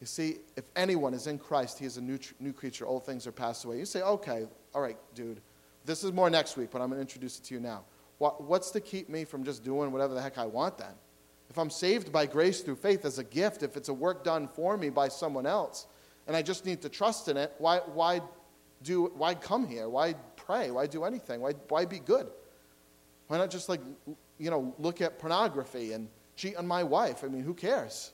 You 0.00 0.06
see, 0.06 0.38
if 0.56 0.64
anyone 0.74 1.14
is 1.14 1.26
in 1.26 1.38
Christ, 1.38 1.78
he 1.78 1.86
is 1.86 1.96
a 1.96 2.00
new, 2.00 2.18
new 2.40 2.52
creature. 2.52 2.86
Old 2.86 3.06
things 3.06 3.26
are 3.26 3.32
passed 3.32 3.64
away. 3.64 3.78
You 3.78 3.84
say, 3.84 4.02
okay, 4.02 4.46
all 4.74 4.82
right, 4.82 4.98
dude. 5.14 5.40
This 5.84 6.02
is 6.04 6.12
more 6.12 6.28
next 6.28 6.56
week, 6.56 6.70
but 6.70 6.82
I'm 6.82 6.88
going 6.88 6.98
to 6.98 7.00
introduce 7.00 7.38
it 7.38 7.44
to 7.44 7.54
you 7.54 7.60
now. 7.60 7.84
What, 8.18 8.42
what's 8.42 8.70
to 8.72 8.80
keep 8.80 9.08
me 9.08 9.24
from 9.24 9.44
just 9.44 9.62
doing 9.62 9.92
whatever 9.92 10.14
the 10.14 10.20
heck 10.20 10.36
I 10.36 10.46
want 10.46 10.78
then? 10.78 10.94
If 11.48 11.58
I'm 11.58 11.70
saved 11.70 12.12
by 12.12 12.26
grace 12.26 12.60
through 12.60 12.76
faith 12.76 13.04
as 13.04 13.18
a 13.18 13.24
gift, 13.24 13.62
if 13.62 13.76
it's 13.76 13.88
a 13.88 13.94
work 13.94 14.24
done 14.24 14.48
for 14.48 14.76
me 14.76 14.90
by 14.90 15.08
someone 15.08 15.46
else, 15.46 15.86
and 16.26 16.36
I 16.36 16.42
just 16.42 16.66
need 16.66 16.82
to 16.82 16.88
trust 16.88 17.28
in 17.28 17.36
it, 17.36 17.52
why, 17.58 17.78
why, 17.78 18.20
do, 18.82 19.12
why 19.16 19.34
come 19.34 19.66
here? 19.66 19.88
Why 19.88 20.14
pray? 20.46 20.70
Why 20.70 20.86
do 20.86 21.04
anything? 21.04 21.40
Why, 21.40 21.52
why 21.68 21.84
be 21.84 21.98
good? 21.98 22.28
Why 23.26 23.38
not 23.38 23.50
just 23.50 23.68
like, 23.68 23.80
you 24.38 24.50
know, 24.50 24.74
look 24.78 25.00
at 25.00 25.18
pornography 25.18 25.92
and 25.92 26.08
cheat 26.36 26.56
on 26.56 26.66
my 26.66 26.84
wife. 26.84 27.24
I 27.24 27.28
mean, 27.28 27.42
who 27.42 27.54
cares? 27.54 28.12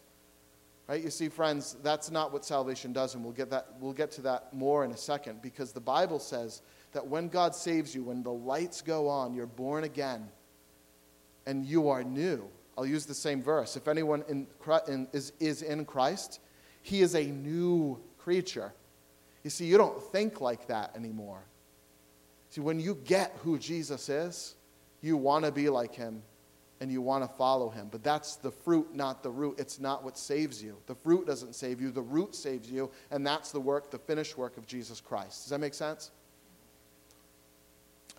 Right? 0.88 1.02
You 1.02 1.10
see, 1.10 1.28
friends, 1.28 1.76
that's 1.82 2.10
not 2.10 2.32
what 2.32 2.44
salvation 2.44 2.92
does, 2.92 3.14
and 3.14 3.22
we'll 3.22 3.32
get, 3.32 3.50
that, 3.50 3.68
we'll 3.80 3.92
get 3.92 4.10
to 4.12 4.22
that 4.22 4.52
more 4.52 4.84
in 4.84 4.92
a 4.92 4.96
second 4.96 5.42
because 5.42 5.72
the 5.72 5.80
Bible 5.80 6.18
says 6.18 6.62
that 6.92 7.06
when 7.06 7.28
God 7.28 7.54
saves 7.54 7.94
you, 7.94 8.04
when 8.04 8.22
the 8.22 8.32
lights 8.32 8.82
go 8.82 9.08
on, 9.08 9.34
you're 9.34 9.46
born 9.46 9.84
again 9.84 10.28
and 11.46 11.64
you 11.66 11.88
are 11.88 12.02
new. 12.02 12.48
I'll 12.76 12.86
use 12.86 13.06
the 13.06 13.14
same 13.14 13.42
verse. 13.42 13.76
If 13.76 13.86
anyone 13.88 14.24
in, 14.28 14.46
in, 14.88 15.08
is, 15.12 15.32
is 15.40 15.62
in 15.62 15.84
Christ, 15.84 16.40
he 16.82 17.02
is 17.02 17.14
a 17.14 17.24
new 17.24 18.00
creature. 18.18 18.72
You 19.44 19.50
see, 19.50 19.66
you 19.66 19.76
don't 19.76 20.02
think 20.02 20.40
like 20.40 20.66
that 20.68 20.96
anymore. 20.96 21.42
See, 22.52 22.60
when 22.60 22.78
you 22.78 22.98
get 23.06 23.34
who 23.42 23.58
Jesus 23.58 24.10
is, 24.10 24.56
you 25.00 25.16
want 25.16 25.46
to 25.46 25.50
be 25.50 25.70
like 25.70 25.94
him 25.94 26.22
and 26.82 26.92
you 26.92 27.00
want 27.00 27.24
to 27.24 27.36
follow 27.38 27.70
him. 27.70 27.88
But 27.90 28.04
that's 28.04 28.36
the 28.36 28.50
fruit, 28.50 28.94
not 28.94 29.22
the 29.22 29.30
root. 29.30 29.54
It's 29.58 29.80
not 29.80 30.04
what 30.04 30.18
saves 30.18 30.62
you. 30.62 30.76
The 30.84 30.94
fruit 30.94 31.26
doesn't 31.26 31.54
save 31.54 31.80
you, 31.80 31.90
the 31.90 32.02
root 32.02 32.34
saves 32.34 32.70
you, 32.70 32.90
and 33.10 33.26
that's 33.26 33.52
the 33.52 33.60
work, 33.60 33.90
the 33.90 33.98
finished 33.98 34.36
work 34.36 34.58
of 34.58 34.66
Jesus 34.66 35.00
Christ. 35.00 35.44
Does 35.44 35.48
that 35.48 35.60
make 35.60 35.72
sense? 35.72 36.10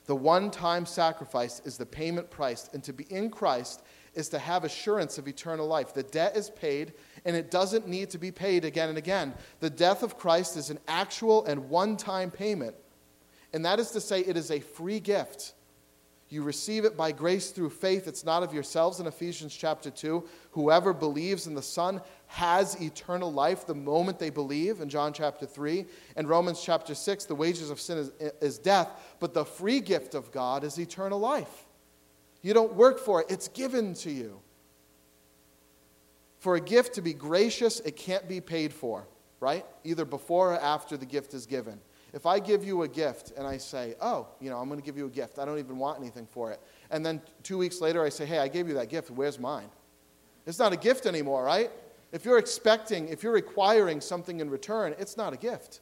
The 0.07 0.15
one 0.15 0.49
time 0.49 0.87
sacrifice 0.87 1.61
is 1.63 1.77
the 1.77 1.85
payment 1.85 2.31
price, 2.31 2.71
and 2.73 2.83
to 2.85 2.91
be 2.91 3.03
in 3.11 3.29
Christ 3.29 3.83
is 4.15 4.29
to 4.29 4.39
have 4.39 4.63
assurance 4.63 5.19
of 5.19 5.27
eternal 5.27 5.67
life. 5.67 5.93
The 5.93 6.01
debt 6.01 6.35
is 6.35 6.49
paid, 6.49 6.93
and 7.23 7.35
it 7.35 7.51
doesn't 7.51 7.87
need 7.87 8.09
to 8.09 8.17
be 8.17 8.31
paid 8.31 8.65
again 8.65 8.89
and 8.89 8.97
again. 8.97 9.35
The 9.59 9.69
death 9.69 10.01
of 10.01 10.17
Christ 10.17 10.57
is 10.57 10.71
an 10.71 10.79
actual 10.87 11.45
and 11.45 11.69
one 11.69 11.97
time 11.97 12.31
payment 12.31 12.75
and 13.53 13.65
that 13.65 13.79
is 13.79 13.91
to 13.91 14.01
say, 14.01 14.21
it 14.21 14.35
is 14.35 14.51
a 14.51 14.59
free 14.59 14.99
gift. 14.99 15.53
You 16.29 16.41
receive 16.41 16.83
it 16.83 16.97
by 16.97 17.11
grace 17.11 17.51
through 17.51 17.69
faith. 17.69 18.07
It's 18.07 18.25
not 18.25 18.41
of 18.41 18.55
yourselves 18.55 18.99
in 18.99 19.05
Ephesians 19.05 19.55
chapter 19.55 19.91
2. 19.91 20.27
Whoever 20.51 20.91
believes 20.91 21.45
in 21.45 21.53
the 21.53 21.61
Son 21.61 22.01
has 22.25 22.81
eternal 22.81 23.31
life 23.31 23.67
the 23.67 23.75
moment 23.75 24.17
they 24.17 24.31
believe 24.31 24.81
in 24.81 24.89
John 24.89 25.13
chapter 25.13 25.45
3. 25.45 25.85
And 26.15 26.27
Romans 26.27 26.59
chapter 26.59 26.95
6, 26.95 27.25
the 27.25 27.35
wages 27.35 27.69
of 27.69 27.79
sin 27.79 27.99
is, 27.99 28.11
is 28.41 28.57
death, 28.57 28.89
but 29.19 29.35
the 29.35 29.45
free 29.45 29.79
gift 29.79 30.15
of 30.15 30.31
God 30.31 30.63
is 30.63 30.79
eternal 30.79 31.19
life. 31.19 31.65
You 32.41 32.55
don't 32.55 32.73
work 32.73 32.99
for 32.99 33.21
it, 33.21 33.27
it's 33.29 33.47
given 33.49 33.93
to 33.95 34.09
you. 34.09 34.39
For 36.39 36.55
a 36.55 36.61
gift 36.61 36.95
to 36.95 37.01
be 37.01 37.13
gracious, 37.13 37.79
it 37.81 37.95
can't 37.95 38.27
be 38.27 38.41
paid 38.41 38.73
for, 38.73 39.07
right? 39.39 39.65
Either 39.83 40.03
before 40.03 40.53
or 40.53 40.59
after 40.59 40.97
the 40.97 41.05
gift 41.05 41.35
is 41.35 41.45
given. 41.45 41.79
If 42.13 42.27
I 42.27 42.39
give 42.39 42.63
you 42.63 42.83
a 42.83 42.87
gift 42.87 43.33
and 43.35 43.47
I 43.47 43.57
say, 43.57 43.95
oh, 43.99 44.27
you 44.39 44.51
know, 44.51 44.59
I'm 44.59 44.67
going 44.67 44.79
to 44.79 44.85
give 44.85 44.97
you 44.97 45.07
a 45.07 45.09
gift, 45.09 45.39
I 45.39 45.45
don't 45.45 45.57
even 45.57 45.79
want 45.79 45.99
anything 45.99 46.27
for 46.27 46.51
it. 46.51 46.61
And 46.91 47.03
then 47.03 47.21
two 47.41 47.57
weeks 47.57 47.81
later 47.81 48.03
I 48.03 48.09
say, 48.09 48.25
hey, 48.25 48.37
I 48.37 48.47
gave 48.47 48.67
you 48.67 48.75
that 48.75 48.89
gift, 48.89 49.09
where's 49.09 49.39
mine? 49.39 49.69
It's 50.45 50.59
not 50.59 50.73
a 50.73 50.77
gift 50.77 51.07
anymore, 51.07 51.43
right? 51.43 51.71
If 52.11 52.25
you're 52.25 52.37
expecting, 52.37 53.07
if 53.07 53.23
you're 53.23 53.33
requiring 53.33 53.99
something 53.99 54.39
in 54.39 54.49
return, 54.49 54.93
it's 54.99 55.17
not 55.17 55.33
a 55.33 55.37
gift. 55.37 55.79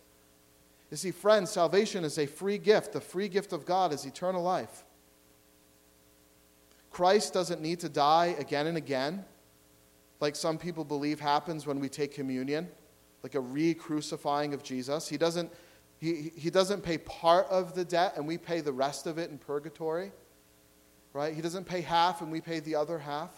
You 0.89 0.97
see, 0.97 1.11
friends, 1.11 1.51
salvation 1.51 2.05
is 2.05 2.17
a 2.17 2.25
free 2.25 2.57
gift. 2.57 2.93
The 2.93 3.01
free 3.01 3.27
gift 3.27 3.51
of 3.51 3.65
God 3.65 3.91
is 3.91 4.05
eternal 4.05 4.41
life. 4.41 4.85
Christ 6.91 7.33
doesn't 7.33 7.61
need 7.61 7.79
to 7.81 7.89
die 7.89 8.35
again 8.39 8.67
and 8.67 8.77
again, 8.77 9.25
like 10.19 10.35
some 10.35 10.57
people 10.57 10.85
believe 10.85 11.19
happens 11.19 11.65
when 11.65 11.79
we 11.79 11.89
take 11.89 12.13
communion, 12.13 12.67
like 13.23 13.35
a 13.35 13.39
re 13.39 13.73
crucifying 13.73 14.53
of 14.53 14.63
Jesus. 14.63 15.07
He 15.07 15.17
doesn't 15.17 15.51
he, 16.01 16.31
he 16.35 16.49
doesn't 16.49 16.81
pay 16.81 16.97
part 16.97 17.45
of 17.49 17.75
the 17.75 17.85
debt 17.85 18.13
and 18.17 18.27
we 18.27 18.37
pay 18.37 18.59
the 18.59 18.73
rest 18.73 19.05
of 19.05 19.19
it 19.19 19.29
in 19.29 19.37
purgatory, 19.37 20.11
right? 21.13 21.35
He 21.35 21.41
doesn't 21.43 21.65
pay 21.65 21.81
half 21.81 22.21
and 22.21 22.31
we 22.31 22.41
pay 22.41 22.59
the 22.59 22.75
other 22.75 22.97
half, 22.97 23.29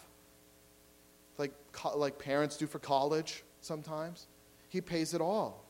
like, 1.36 1.52
like 1.94 2.18
parents 2.18 2.56
do 2.56 2.66
for 2.66 2.78
college 2.78 3.44
sometimes. 3.60 4.28
He 4.70 4.80
pays 4.80 5.12
it 5.12 5.20
all. 5.20 5.66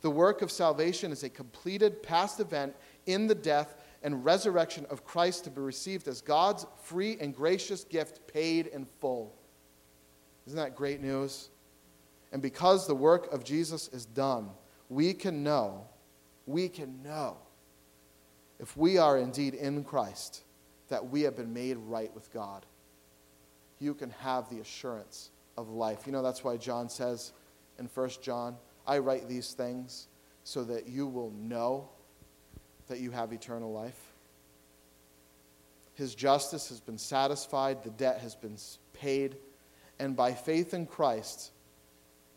The 0.00 0.10
work 0.10 0.40
of 0.40 0.50
salvation 0.50 1.12
is 1.12 1.22
a 1.22 1.28
completed 1.28 2.02
past 2.02 2.40
event 2.40 2.74
in 3.04 3.26
the 3.26 3.34
death 3.34 3.74
and 4.02 4.24
resurrection 4.24 4.86
of 4.88 5.04
Christ 5.04 5.44
to 5.44 5.50
be 5.50 5.60
received 5.60 6.08
as 6.08 6.22
God's 6.22 6.64
free 6.82 7.18
and 7.20 7.34
gracious 7.34 7.84
gift 7.84 8.26
paid 8.26 8.68
in 8.68 8.86
full. 9.00 9.34
Isn't 10.46 10.56
that 10.56 10.76
great 10.76 11.02
news? 11.02 11.50
And 12.32 12.40
because 12.40 12.86
the 12.86 12.94
work 12.94 13.30
of 13.34 13.44
Jesus 13.44 13.88
is 13.88 14.06
done, 14.06 14.48
we 14.88 15.12
can 15.12 15.42
know 15.42 15.86
we 16.48 16.68
can 16.68 17.02
know 17.02 17.36
if 18.58 18.76
we 18.76 18.98
are 18.98 19.18
indeed 19.18 19.54
in 19.54 19.84
Christ 19.84 20.42
that 20.88 21.10
we 21.10 21.22
have 21.22 21.36
been 21.36 21.52
made 21.52 21.76
right 21.76 22.12
with 22.14 22.32
God. 22.32 22.64
You 23.78 23.94
can 23.94 24.10
have 24.10 24.48
the 24.48 24.60
assurance 24.60 25.30
of 25.56 25.68
life. 25.68 26.06
You 26.06 26.12
know, 26.12 26.22
that's 26.22 26.42
why 26.42 26.56
John 26.56 26.88
says 26.88 27.32
in 27.78 27.86
1 27.86 28.10
John, 28.22 28.56
I 28.86 28.98
write 28.98 29.28
these 29.28 29.52
things 29.52 30.08
so 30.42 30.64
that 30.64 30.88
you 30.88 31.06
will 31.06 31.30
know 31.32 31.88
that 32.88 33.00
you 33.00 33.10
have 33.10 33.32
eternal 33.32 33.70
life. 33.70 34.00
His 35.94 36.14
justice 36.14 36.70
has 36.70 36.80
been 36.80 36.96
satisfied, 36.96 37.82
the 37.82 37.90
debt 37.90 38.20
has 38.20 38.34
been 38.34 38.56
paid, 38.94 39.36
and 39.98 40.16
by 40.16 40.32
faith 40.32 40.72
in 40.72 40.86
Christ, 40.86 41.50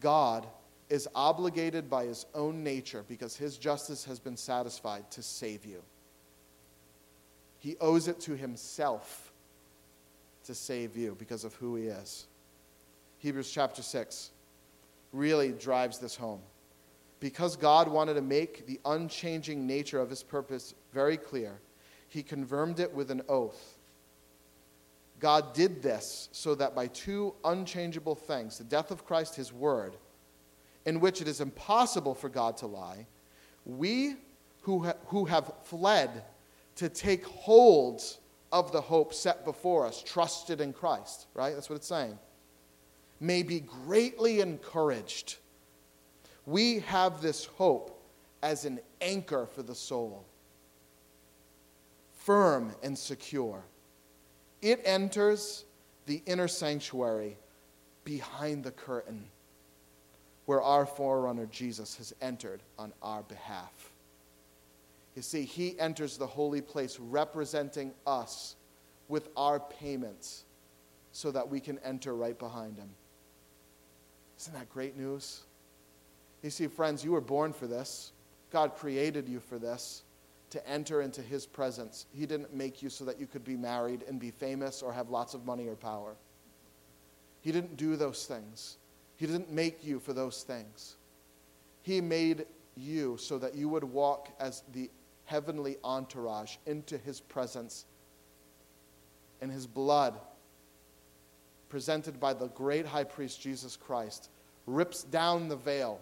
God 0.01 0.47
is 0.91 1.07
obligated 1.15 1.89
by 1.89 2.03
his 2.03 2.25
own 2.35 2.65
nature 2.65 3.05
because 3.07 3.37
his 3.37 3.57
justice 3.57 4.03
has 4.03 4.19
been 4.19 4.35
satisfied 4.35 5.09
to 5.09 5.23
save 5.23 5.65
you. 5.65 5.81
He 7.59 7.77
owes 7.79 8.09
it 8.09 8.19
to 8.21 8.35
himself 8.35 9.31
to 10.43 10.53
save 10.53 10.97
you 10.97 11.15
because 11.17 11.45
of 11.45 11.55
who 11.55 11.77
he 11.77 11.85
is. 11.85 12.27
Hebrews 13.19 13.49
chapter 13.49 13.81
6 13.81 14.31
really 15.13 15.53
drives 15.53 15.97
this 15.97 16.15
home. 16.15 16.41
Because 17.21 17.55
God 17.55 17.87
wanted 17.87 18.15
to 18.15 18.21
make 18.21 18.67
the 18.67 18.81
unchanging 18.83 19.65
nature 19.65 20.01
of 20.01 20.09
his 20.09 20.23
purpose 20.23 20.73
very 20.91 21.15
clear, 21.15 21.61
he 22.09 22.21
confirmed 22.21 22.81
it 22.81 22.93
with 22.93 23.11
an 23.11 23.21
oath. 23.29 23.77
God 25.19 25.53
did 25.53 25.81
this 25.81 26.27
so 26.33 26.53
that 26.55 26.75
by 26.75 26.87
two 26.87 27.33
unchangeable 27.45 28.15
things, 28.15 28.57
the 28.57 28.65
death 28.65 28.91
of 28.91 29.05
Christ, 29.05 29.35
his 29.35 29.53
word, 29.53 29.95
in 30.85 30.99
which 30.99 31.21
it 31.21 31.27
is 31.27 31.41
impossible 31.41 32.15
for 32.15 32.29
God 32.29 32.57
to 32.57 32.67
lie, 32.67 33.05
we 33.65 34.15
who, 34.61 34.83
ha- 34.85 34.93
who 35.07 35.25
have 35.25 35.51
fled 35.63 36.23
to 36.75 36.89
take 36.89 37.25
hold 37.25 38.01
of 38.51 38.71
the 38.71 38.81
hope 38.81 39.13
set 39.13 39.45
before 39.45 39.85
us, 39.85 40.03
trusted 40.03 40.61
in 40.61 40.73
Christ, 40.73 41.27
right? 41.33 41.53
That's 41.53 41.69
what 41.69 41.77
it's 41.77 41.87
saying, 41.87 42.17
may 43.19 43.43
be 43.43 43.59
greatly 43.59 44.41
encouraged. 44.41 45.37
We 46.45 46.79
have 46.79 47.21
this 47.21 47.45
hope 47.45 47.97
as 48.43 48.65
an 48.65 48.79
anchor 48.99 49.45
for 49.45 49.63
the 49.63 49.75
soul, 49.75 50.25
firm 52.13 52.73
and 52.83 52.97
secure. 52.97 53.63
It 54.61 54.81
enters 54.83 55.65
the 56.07 56.21
inner 56.25 56.47
sanctuary 56.47 57.37
behind 58.03 58.63
the 58.63 58.71
curtain 58.71 59.25
where 60.51 60.61
our 60.61 60.85
forerunner 60.85 61.45
Jesus 61.45 61.95
has 61.95 62.13
entered 62.21 62.61
on 62.77 62.91
our 63.01 63.23
behalf. 63.23 63.93
You 65.15 65.21
see, 65.21 65.45
he 65.45 65.79
enters 65.79 66.17
the 66.17 66.27
holy 66.27 66.59
place 66.59 66.99
representing 66.99 67.93
us 68.05 68.57
with 69.07 69.29
our 69.37 69.61
payments 69.61 70.43
so 71.13 71.31
that 71.31 71.47
we 71.47 71.61
can 71.61 71.79
enter 71.85 72.13
right 72.13 72.37
behind 72.37 72.75
him. 72.75 72.89
Isn't 74.41 74.53
that 74.53 74.69
great 74.69 74.97
news? 74.97 75.39
You 76.43 76.49
see, 76.49 76.67
friends, 76.67 77.01
you 77.01 77.13
were 77.13 77.21
born 77.21 77.53
for 77.53 77.65
this. 77.67 78.11
God 78.51 78.75
created 78.75 79.29
you 79.29 79.39
for 79.39 79.57
this, 79.57 80.03
to 80.49 80.69
enter 80.69 81.01
into 81.01 81.21
his 81.21 81.45
presence. 81.45 82.07
He 82.13 82.25
didn't 82.25 82.53
make 82.53 82.81
you 82.81 82.89
so 82.89 83.05
that 83.05 83.21
you 83.21 83.25
could 83.25 83.45
be 83.45 83.55
married 83.55 84.03
and 84.05 84.19
be 84.19 84.31
famous 84.31 84.81
or 84.81 84.91
have 84.91 85.09
lots 85.09 85.33
of 85.33 85.45
money 85.45 85.69
or 85.69 85.75
power. 85.75 86.17
He 87.39 87.53
didn't 87.53 87.77
do 87.77 87.95
those 87.95 88.25
things. 88.25 88.75
He 89.21 89.27
didn't 89.27 89.51
make 89.51 89.85
you 89.85 89.99
for 89.99 90.13
those 90.13 90.41
things. 90.41 90.95
He 91.83 92.01
made 92.01 92.47
you 92.75 93.17
so 93.17 93.37
that 93.37 93.53
you 93.53 93.69
would 93.69 93.83
walk 93.83 94.29
as 94.39 94.63
the 94.73 94.89
heavenly 95.25 95.77
entourage 95.83 96.55
into 96.65 96.97
his 96.97 97.21
presence. 97.21 97.85
And 99.39 99.51
his 99.51 99.67
blood, 99.67 100.19
presented 101.69 102.19
by 102.19 102.33
the 102.33 102.47
great 102.47 102.87
high 102.87 103.03
priest 103.03 103.39
Jesus 103.39 103.77
Christ, 103.77 104.31
rips 104.65 105.03
down 105.03 105.49
the 105.49 105.55
veil. 105.55 106.01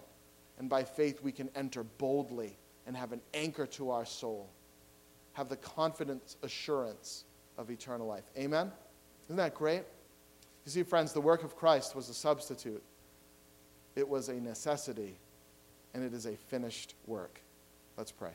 And 0.58 0.70
by 0.70 0.82
faith, 0.82 1.22
we 1.22 1.30
can 1.30 1.50
enter 1.54 1.82
boldly 1.82 2.56
and 2.86 2.96
have 2.96 3.12
an 3.12 3.20
anchor 3.34 3.66
to 3.66 3.90
our 3.90 4.06
soul, 4.06 4.48
have 5.34 5.50
the 5.50 5.58
confident 5.58 6.36
assurance 6.42 7.24
of 7.58 7.70
eternal 7.70 8.06
life. 8.06 8.24
Amen? 8.38 8.72
Isn't 9.26 9.36
that 9.36 9.54
great? 9.54 9.82
You 10.64 10.72
see, 10.72 10.82
friends, 10.84 11.12
the 11.12 11.20
work 11.20 11.44
of 11.44 11.54
Christ 11.54 11.94
was 11.94 12.08
a 12.08 12.14
substitute. 12.14 12.82
It 13.96 14.08
was 14.08 14.28
a 14.28 14.34
necessity, 14.34 15.16
and 15.94 16.04
it 16.04 16.14
is 16.14 16.26
a 16.26 16.36
finished 16.36 16.94
work. 17.06 17.40
Let's 17.96 18.12
pray. 18.12 18.32